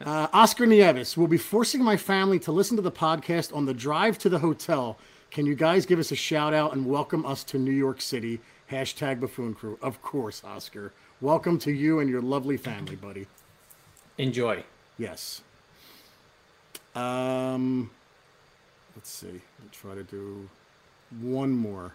Uh, 0.05 0.29
Oscar 0.33 0.67
Nieves 0.67 1.17
will 1.17 1.27
be 1.27 1.39
forcing 1.39 1.83
my 1.83 1.97
family 1.97 2.39
to 2.41 2.53
listen 2.53 2.77
to 2.77 2.83
the 2.83 2.93
podcast 2.93 3.55
on 3.57 3.65
the 3.65 3.75
drive 3.75 4.19
to 4.19 4.29
the 4.29 4.39
hotel. 4.41 4.99
Can 5.33 5.47
you 5.47 5.55
guys 5.55 5.87
give 5.87 5.99
us 5.99 6.13
a 6.13 6.15
shout 6.15 6.53
out 6.53 6.75
and 6.75 6.85
welcome 6.85 7.25
us 7.25 7.43
to 7.45 7.59
New 7.59 7.73
York 7.73 8.03
City? 8.03 8.39
Hashtag 8.71 9.19
buffoon 9.19 9.55
crew. 9.55 9.79
Of 9.81 10.03
course, 10.03 10.45
Oscar. 10.45 10.93
Welcome 11.23 11.59
to 11.61 11.73
you 11.73 12.01
and 12.01 12.11
your 12.11 12.21
lovely 12.21 12.59
family, 12.59 12.97
buddy. 12.97 13.27
Enjoy. 14.19 14.63
Yes. 14.99 15.41
Um, 16.95 17.91
let's 18.95 19.09
see. 19.09 19.41
I'll 19.63 19.71
try 19.73 19.95
to 19.95 20.03
do 20.03 20.51
one 21.19 21.53
more. 21.53 21.95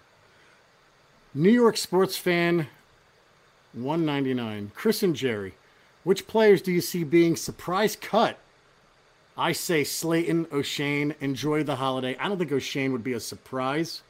New 1.35 1.51
York 1.51 1.77
sports 1.77 2.17
fan 2.17 2.65
199. 3.73 4.71
Chris 4.73 5.03
and 5.03 5.15
Jerry. 5.15 5.53
Which 6.03 6.25
players 6.25 6.63
do 6.63 6.71
you 6.71 6.81
see 6.81 7.03
being 7.03 7.35
surprise 7.35 7.95
cut? 7.95 8.39
I 9.38 9.51
say 9.51 9.83
Slayton, 9.83 10.47
O'Shane. 10.51 11.13
Enjoy 11.21 11.63
the 11.63 11.75
holiday. 11.75 12.17
I 12.19 12.27
don't 12.27 12.38
think 12.38 12.51
O'Shane 12.51 12.91
would 12.91 13.03
be 13.03 13.13
a 13.13 13.19
surprise. 13.19 14.01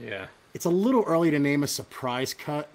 Yeah. 0.00 0.26
It's 0.54 0.64
a 0.64 0.70
little 0.70 1.04
early 1.06 1.30
to 1.30 1.38
name 1.38 1.62
a 1.62 1.66
surprise 1.68 2.34
cut. 2.34 2.68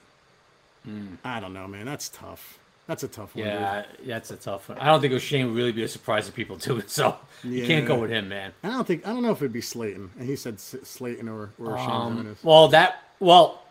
I 1.26 1.42
don't 1.42 1.54
know, 1.54 1.68
man. 1.68 1.86
That's 1.86 2.08
tough. 2.08 2.60
That's 2.88 3.04
a 3.04 3.10
tough 3.10 3.36
one. 3.36 3.44
dude. 3.44 3.54
Yeah, 3.54 3.84
that's 4.06 4.32
a 4.32 4.38
tough 4.38 4.70
one. 4.70 4.78
I 4.78 4.86
don't 4.86 5.02
think 5.02 5.14
O'Shane 5.14 5.48
would 5.48 5.56
really 5.58 5.74
be 5.74 5.84
a 5.84 5.88
surprise 5.90 6.28
to 6.28 6.32
people 6.32 6.58
too. 6.60 6.82
So 6.88 7.18
you 7.44 7.66
can't 7.66 7.86
go 7.86 8.00
with 8.00 8.10
him, 8.10 8.30
man. 8.30 8.54
I 8.64 8.70
don't 8.70 8.88
think 8.88 9.06
I 9.06 9.12
don't 9.12 9.22
know 9.24 9.32
if 9.32 9.38
it'd 9.40 9.52
be 9.52 9.60
Slayton. 9.60 10.10
And 10.18 10.28
he 10.30 10.38
said 10.38 10.62
Slayton 10.62 11.28
or 11.28 11.50
or 11.60 11.78
Shane 11.78 11.90
Um, 11.90 12.38
well, 12.44 12.70
that 12.70 13.04
well, 13.20 13.62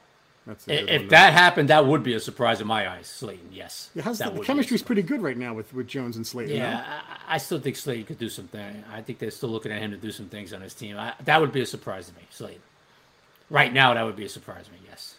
if 0.66 1.08
that 1.10 1.32
happened, 1.32 1.70
that 1.70 1.86
would 1.86 2.02
be 2.02 2.14
a 2.14 2.20
surprise 2.20 2.60
in 2.60 2.66
my 2.66 2.88
eyes. 2.88 3.08
Slayton, 3.08 3.48
yes. 3.52 3.90
has 4.00 4.18
that 4.18 4.32
the, 4.32 4.40
the 4.40 4.44
chemistry's 4.46 4.82
pretty 4.82 5.02
good 5.02 5.20
right 5.20 5.36
now 5.36 5.54
with 5.54 5.72
with 5.74 5.88
Jones 5.88 6.16
and 6.16 6.26
Slayton. 6.26 6.56
no? 6.56 6.62
Yeah, 6.62 6.84
I, 7.28 7.34
I 7.34 7.38
still 7.38 7.58
think 7.58 7.76
Slayton 7.76 8.04
could 8.04 8.18
do 8.18 8.28
something. 8.28 8.84
I 8.92 9.02
think 9.02 9.18
they're 9.18 9.30
still 9.30 9.48
looking 9.48 9.72
at 9.72 9.80
him 9.80 9.90
to 9.90 9.96
do 9.96 10.12
some 10.12 10.26
things 10.28 10.52
on 10.52 10.60
his 10.60 10.74
team. 10.74 10.96
I, 10.98 11.14
that 11.24 11.40
would 11.40 11.52
be 11.52 11.62
a 11.62 11.66
surprise 11.66 12.08
to 12.08 12.14
me, 12.14 12.22
Slayton. 12.30 12.62
Right 13.50 13.72
now, 13.72 13.94
that 13.94 14.04
would 14.04 14.16
be 14.16 14.24
a 14.24 14.28
surprise 14.28 14.66
to 14.66 14.72
me. 14.72 14.78
Yes. 14.88 15.16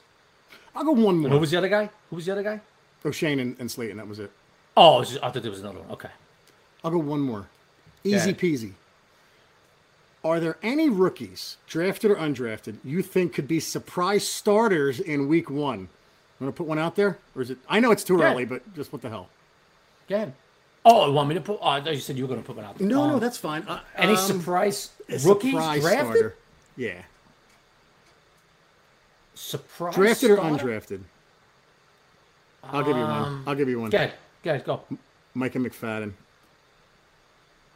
I'll 0.75 0.84
go 0.84 0.91
one 0.91 1.23
And 1.23 1.34
who 1.34 1.39
was 1.39 1.51
the 1.51 1.57
other 1.57 1.69
guy? 1.69 1.89
Who 2.09 2.15
was 2.17 2.25
the 2.25 2.32
other 2.32 2.43
guy? 2.43 2.61
Oh, 3.03 3.09
O'Shane 3.09 3.39
and, 3.39 3.55
and 3.59 3.71
Slayton. 3.71 3.97
That 3.97 4.07
was 4.07 4.19
it. 4.19 4.32
Oh, 4.75 4.97
it 4.97 4.99
was 4.99 5.09
just- 5.09 5.23
I 5.23 5.32
thought 5.32 5.41
there 5.41 5.51
was 5.51 5.61
another 5.61 5.80
one. 5.80 5.91
Okay. 5.91 6.09
I'll 6.84 6.91
go 6.91 6.99
one 6.99 7.21
more. 7.21 7.47
Easy 8.03 8.15
ahead. 8.17 8.38
peasy. 8.38 8.73
Are 10.28 10.41
there 10.41 10.57
any 10.61 10.89
rookies, 10.89 11.55
drafted 11.67 12.11
or 12.11 12.15
undrafted, 12.17 12.80
you 12.84 13.01
think 13.01 13.34
could 13.34 13.47
be 13.47 13.61
surprise 13.61 14.28
starters 14.28 14.99
in 14.99 15.30
week 15.30 15.49
one? 15.49 15.80
You 16.39 16.45
want 16.45 16.53
to 16.55 16.57
put 16.57 16.67
one 16.67 16.78
out 16.78 16.97
there, 16.97 17.17
or 17.34 17.41
is 17.41 17.49
it? 17.49 17.57
I 17.69 17.80
know 17.80 17.91
it's 17.91 18.03
too 18.03 18.17
Yeah. 18.17 18.32
early, 18.34 18.43
but 18.43 18.75
just 18.75 18.91
what 18.91 19.01
the 19.01 19.07
hell? 19.09 19.30
Go 20.09 20.15
ahead. 20.15 20.34
Oh, 20.84 21.07
you 21.07 21.13
want 21.13 21.30
me 21.30 21.36
to 21.36 21.41
put? 21.41 21.59
I 21.63 21.80
thought 21.80 21.93
you 21.93 22.01
said 22.01 22.17
you 22.17 22.25
were 22.25 22.28
going 22.28 22.41
to 22.41 22.45
put 22.45 22.57
one 22.57 22.65
out. 22.65 22.78
there. 22.78 22.86
No, 22.88 23.07
no, 23.07 23.13
Um, 23.15 23.19
that's 23.21 23.38
fine. 23.38 23.63
Uh, 23.67 23.80
any 23.95 24.11
um, 24.13 24.17
surprise 24.17 24.89
a 25.09 25.17
rookies 25.19 25.51
surprise 25.53 25.82
drafted? 25.82 26.05
starter. 26.17 26.36
Yeah, 26.75 27.01
Surprise 29.34 29.95
drafted 29.95 30.32
or 30.32 30.38
undrafted? 30.38 31.01
I'll 32.65 32.84
give 32.84 32.97
you 32.97 33.03
one. 33.03 33.43
I'll 33.47 33.55
give 33.55 33.69
you 33.69 33.80
one. 33.80 33.89
Go 33.91 33.97
ahead. 33.97 34.13
Go 34.43 34.49
ahead. 34.51 34.65
Go. 34.65 34.82
Micah 35.34 35.59
McFadden. 35.59 36.11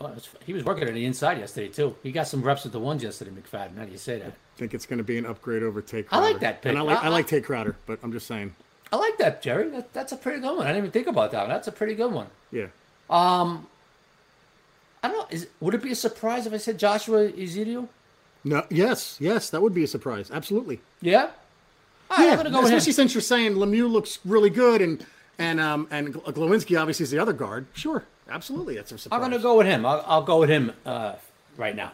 Oh, 0.03 0.07
it's- 0.07 0.29
he 0.45 0.53
was 0.53 0.63
working 0.63 0.87
on 0.87 0.93
the 0.95 1.05
inside 1.05 1.37
yesterday 1.37 1.67
too. 1.67 1.95
He 2.01 2.11
got 2.11 2.27
some 2.27 2.41
reps 2.41 2.63
with 2.63 2.73
the 2.73 2.79
ones 2.79 3.03
yesterday, 3.03 3.31
McFadden. 3.31 3.77
How 3.77 3.85
do 3.85 3.91
you 3.91 3.97
say 3.97 4.17
that? 4.19 4.27
I 4.29 4.57
think 4.57 4.73
it's 4.73 4.85
going 4.85 4.97
to 4.97 5.03
be 5.03 5.17
an 5.17 5.25
upgrade 5.25 5.61
over 5.63 5.81
Tae 5.81 6.05
I 6.11 6.19
like 6.19 6.39
that 6.39 6.61
pick. 6.61 6.69
And 6.71 6.79
I 6.79 6.81
like 6.81 6.97
I, 7.03 7.05
I- 7.05 7.09
like 7.09 7.27
Tae 7.27 7.41
Crowder, 7.41 7.75
but 7.85 7.99
I'm 8.03 8.11
just 8.11 8.27
saying. 8.27 8.55
I 8.93 8.97
like 8.97 9.17
that, 9.19 9.41
Jerry. 9.41 9.69
That, 9.69 9.93
that's 9.93 10.11
a 10.11 10.17
pretty 10.17 10.39
good 10.41 10.57
one. 10.57 10.65
I 10.65 10.69
didn't 10.71 10.79
even 10.79 10.91
think 10.91 11.07
about 11.07 11.31
that. 11.31 11.41
one. 11.41 11.49
That's 11.49 11.67
a 11.67 11.71
pretty 11.71 11.95
good 11.95 12.11
one. 12.11 12.27
Yeah. 12.51 12.67
Um, 13.09 13.67
I 15.03 15.07
don't 15.07 15.17
know. 15.17 15.27
Is 15.29 15.47
would 15.59 15.73
it 15.73 15.81
be 15.81 15.91
a 15.91 15.95
surprise 15.95 16.45
if 16.45 16.53
I 16.53 16.57
said 16.57 16.77
Joshua 16.77 17.29
Ezekiel? 17.29 17.87
No. 18.43 18.65
Yes. 18.69 19.17
Yes. 19.19 19.49
That 19.49 19.61
would 19.61 19.73
be 19.73 19.83
a 19.83 19.87
surprise. 19.87 20.29
Absolutely. 20.31 20.79
Yeah. 21.01 21.29
Right, 22.09 22.25
yeah. 22.37 22.49
Go 22.49 22.63
especially 22.65 22.91
since 22.91 23.13
you're 23.13 23.21
saying 23.21 23.53
Lemieux 23.53 23.89
looks 23.89 24.19
really 24.25 24.49
good 24.49 24.81
and 24.81 25.05
and 25.39 25.59
um 25.61 25.87
and 25.89 26.13
Glowinski 26.13 26.79
obviously 26.79 27.03
is 27.05 27.11
the 27.11 27.19
other 27.19 27.33
guard. 27.33 27.65
Sure. 27.73 28.03
Absolutely. 28.31 28.75
That's 28.75 28.91
a 28.91 28.97
surprise. 28.97 29.17
I'm 29.17 29.21
gonna 29.29 29.41
go 29.41 29.57
with 29.57 29.67
him. 29.67 29.85
I'll, 29.85 30.03
I'll 30.07 30.23
go 30.23 30.39
with 30.39 30.49
him 30.49 30.71
uh, 30.85 31.13
right 31.57 31.75
now. 31.75 31.91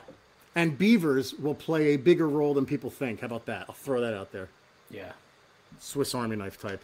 And 0.56 0.78
Beavers 0.78 1.34
will 1.36 1.54
play 1.56 1.94
a 1.94 1.98
bigger 1.98 2.28
role 2.28 2.54
than 2.54 2.66
people 2.66 2.90
think. 2.90 3.20
How 3.22 3.28
about 3.28 3.46
that? 3.48 3.66
I'll 3.70 3.76
throw 3.76 4.02
that 4.02 4.14
out 4.14 4.32
there. 4.32 4.50
Yeah. 4.90 5.12
Swiss 5.80 6.16
Army 6.16 6.36
knife 6.36 6.60
type. 6.60 6.82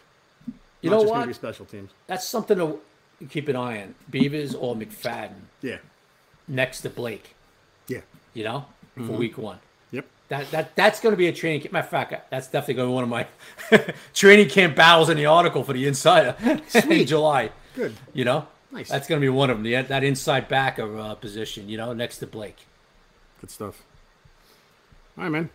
You 0.82 0.90
Not 0.90 0.98
know 0.98 1.02
just 1.04 1.12
what? 1.12 1.18
Gonna 1.20 1.28
be 1.28 1.34
special 1.34 1.66
teams. 1.66 1.92
That's 2.08 2.28
something 2.28 2.58
to 2.58 2.80
keep 3.30 3.48
an 3.48 3.56
eye 3.56 3.82
on. 3.84 3.96
Beavers 4.10 4.54
or 4.56 4.76
McFadden 4.76 5.32
Yeah. 5.62 5.78
next 6.48 6.82
to 6.82 6.90
Blake. 6.90 7.36
Yeah. 7.88 8.02
You 8.34 8.44
know, 8.44 8.66
Mm-hmm. 8.98 9.08
for 9.08 9.14
week 9.14 9.38
one. 9.40 9.58
Yep. 9.92 10.06
That 10.28 10.52
that 10.52 10.76
that's 10.76 11.00
going 11.00 11.14
to 11.14 11.18
be 11.18 11.28
a 11.28 11.34
training 11.34 11.62
camp. 11.62 11.74
Matter 11.74 11.86
of 11.86 11.90
fact, 11.90 12.30
that's 12.30 12.46
definitely 12.48 12.76
going 12.76 12.88
to 12.90 12.92
be 12.92 12.94
one 12.94 13.04
of 13.04 13.10
my 13.10 13.28
training 14.14 14.50
camp 14.50 14.76
battles 14.76 15.10
in 15.10 15.18
the 15.18 15.26
article 15.26 15.64
for 15.64 15.74
the 15.74 15.88
insider 15.88 16.36
in 16.90 17.08
July. 17.08 17.50
Good. 17.76 17.96
You 18.14 18.26
know, 18.26 18.48
Nice. 18.74 18.90
That's 18.90 19.08
going 19.08 19.22
to 19.22 19.26
be 19.26 19.30
one 19.30 19.52
of 19.52 19.58
them. 19.58 19.64
The, 19.64 19.82
that 19.84 20.04
inside 20.04 20.48
backer 20.48 20.98
uh, 20.98 21.14
position. 21.16 21.70
You 21.70 21.78
know, 21.78 21.94
next 21.94 22.18
to 22.18 22.28
Blake. 22.28 22.58
Good 23.40 23.52
stuff. 23.52 23.84
All 25.16 25.24
right, 25.24 25.30
man. 25.30 25.50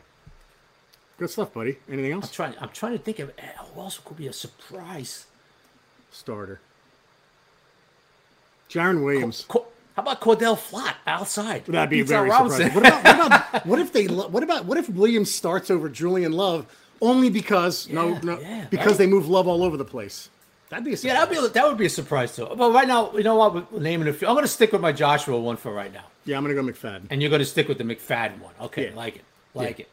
Good 1.19 1.31
stuff, 1.31 1.53
buddy. 1.53 1.79
Anything 1.91 2.13
I'm 2.13 2.23
else? 2.23 2.31
trying. 2.31 2.55
I'm 2.61 2.69
trying 2.69 2.93
to 2.93 2.99
think 2.99 3.19
of 3.19 3.31
eh, 3.39 3.43
who 3.75 3.81
else 3.81 3.99
could 3.99 4.17
be 4.17 4.29
a 4.29 4.33
surprise. 4.33 5.27
Starter. 6.13 6.61
Jarren 8.71 9.05
Williams. 9.05 9.45
Co- 9.49 9.67
how 9.97 10.03
about 10.03 10.21
Cor'Dale 10.21 10.57
Flott 10.57 10.95
outside? 11.09 11.65
That'd 11.65 11.91
be 11.91 12.03
very 12.03 12.31
surprising. 12.31 12.69
What 12.73 12.87
about, 12.87 13.05
what 13.05 13.27
about 13.27 13.67
what 13.67 13.79
if 13.81 13.93
they 13.93 14.07
lo- 14.07 14.29
what 14.29 14.45
about 14.45 14.65
what 14.65 14.79
if 14.79 14.89
Williams 14.89 15.35
starts 15.35 15.71
over 15.73 15.89
Julian 15.89 16.33
Love 16.33 16.67
only 17.01 17.31
because 17.31 17.89
no 17.89 18.17
no 18.23 18.39
yeah, 18.39 18.67
because 18.71 18.93
right. 18.93 18.99
they 18.99 19.07
move 19.09 19.29
Love 19.29 19.49
all 19.49 19.65
over 19.65 19.77
the 19.77 19.85
place? 19.85 20.31
That'd 20.71 20.85
be 20.85 20.91
a 20.91 20.93
Yeah, 20.93 20.97
surprise. 20.99 21.15
that'd 21.19 21.31
be 21.31 21.47
a- 21.47 21.49
that 21.49 21.67
would 21.67 21.79
be 21.79 21.87
a 21.87 21.91
surprise 21.91 22.37
too. 22.37 22.47
But 22.57 22.73
right 22.73 22.87
now, 22.87 23.13
you 23.17 23.23
know 23.23 23.37
what? 23.37 23.73
We're 23.73 23.81
naming 23.81 24.07
a 24.09 24.13
few. 24.13 24.29
I'm 24.29 24.35
going 24.35 24.45
to 24.45 24.49
stick 24.53 24.73
with 24.73 24.81
my 24.83 24.93
Joshua 24.93 25.39
one 25.41 25.57
for 25.57 25.73
right 25.73 25.93
now, 25.93 26.05
yeah, 26.27 26.37
I'm 26.37 26.43
gonna 26.45 26.55
go 26.55 26.63
McFadden. 26.63 27.07
and 27.11 27.23
you're 27.23 27.31
going 27.31 27.41
to 27.41 27.47
stick 27.47 27.69
with 27.69 27.79
the 27.79 27.85
McFadden 27.85 28.41
one. 28.41 28.53
Okay, 28.61 28.91
Yeah. 28.91 28.95
like 28.97 29.17
it, 29.17 29.25
like 29.55 29.79
Yeah. 29.79 29.85
it, 29.87 29.89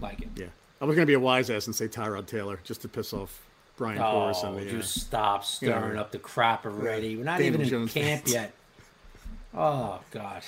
like 0.00 0.20
it. 0.22 0.28
Yeah, 0.36 0.46
I 0.80 0.84
was 0.86 0.96
gonna 0.96 1.06
be 1.06 1.12
a 1.14 1.20
wise 1.20 1.50
ass 1.50 1.66
and 1.66 1.76
say 1.76 1.86
Tyrod 1.88 2.26
Taylor 2.26 2.58
just 2.64 2.80
to 2.82 2.88
piss 2.88 3.12
off 3.12 3.40
Brian 3.76 3.98
Porras 3.98 4.38
Oh, 4.42 4.48
and 4.54 4.56
the. 4.58 4.68
Uh, 4.68 4.80
just 4.80 5.00
stop 5.00 5.44
stirring 5.44 5.94
know, 5.96 6.00
up 6.00 6.12
the 6.12 6.18
crap 6.18 6.64
already. 6.64 7.16
We're 7.16 7.24
not 7.24 7.38
Daniel 7.38 7.54
even 7.54 7.60
in 7.62 7.68
Jones 7.68 7.92
camp 7.92 8.22
fans. 8.22 8.32
yet. 8.32 8.52
Oh 9.54 10.00
God. 10.12 10.42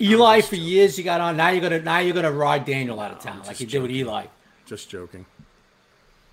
Eli 0.00 0.40
for 0.40 0.56
years 0.56 0.96
you 0.96 1.04
got 1.04 1.20
on. 1.20 1.36
Now 1.36 1.50
you're 1.50 1.60
gonna 1.60 1.80
now 1.82 1.98
you're 1.98 2.14
gonna 2.14 2.32
ride 2.32 2.64
Daniel 2.64 2.98
out 2.98 3.12
of 3.12 3.20
town 3.20 3.42
like 3.46 3.60
you 3.60 3.66
did 3.66 3.82
with 3.82 3.90
Eli. 3.90 4.26
just 4.66 4.88
joking. 4.88 5.26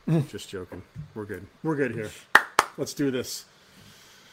just 0.30 0.50
joking. 0.50 0.82
We're 1.16 1.26
good. 1.26 1.46
We're 1.64 1.76
good 1.76 1.92
here. 1.92 2.10
Let's 2.78 2.94
do 2.94 3.12
this. 3.12 3.46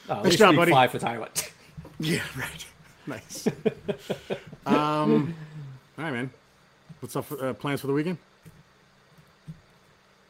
At 0.08 0.24
Nice 0.24 0.36
job, 0.36 0.56
buddy. 0.56 0.72
Five. 0.72 0.92
Yeah, 2.00 2.22
right. 2.36 2.66
Nice. 3.06 3.46
um, 4.66 5.34
all 5.98 6.04
right, 6.04 6.12
man. 6.12 6.30
What's 7.00 7.14
up? 7.14 7.26
For, 7.26 7.48
uh, 7.48 7.52
plans 7.52 7.82
for 7.82 7.86
the 7.86 7.92
weekend? 7.92 8.16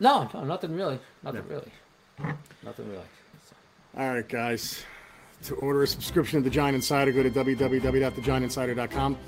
No, 0.00 0.28
no, 0.34 0.44
nothing 0.44 0.74
really. 0.74 0.98
Nothing 1.22 1.44
really. 1.48 1.70
Nothing 2.64 2.88
really. 2.90 3.04
All 3.96 4.14
right, 4.14 4.28
guys. 4.28 4.84
To 5.44 5.54
order 5.56 5.82
a 5.82 5.86
subscription 5.86 6.40
to 6.40 6.44
The 6.44 6.48
Giant 6.48 6.74
Insider, 6.74 7.12
go 7.12 7.22
to 7.22 7.30
www.thegiantinsider.com 7.30 9.18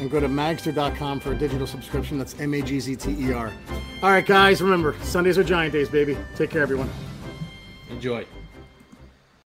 and 0.00 0.10
go 0.10 0.18
to 0.18 0.26
magzter.com 0.26 1.20
for 1.20 1.32
a 1.32 1.38
digital 1.38 1.68
subscription. 1.68 2.18
That's 2.18 2.38
M 2.40 2.52
A 2.54 2.62
G 2.62 2.80
Z 2.80 2.96
T 2.96 3.12
E 3.12 3.32
R. 3.32 3.52
All 4.02 4.10
right, 4.10 4.26
guys. 4.26 4.60
Remember, 4.60 4.96
Sundays 5.02 5.38
are 5.38 5.44
Giant 5.44 5.72
Days, 5.72 5.88
baby. 5.88 6.16
Take 6.34 6.50
care, 6.50 6.62
everyone. 6.62 6.90
Enjoy. 7.90 8.26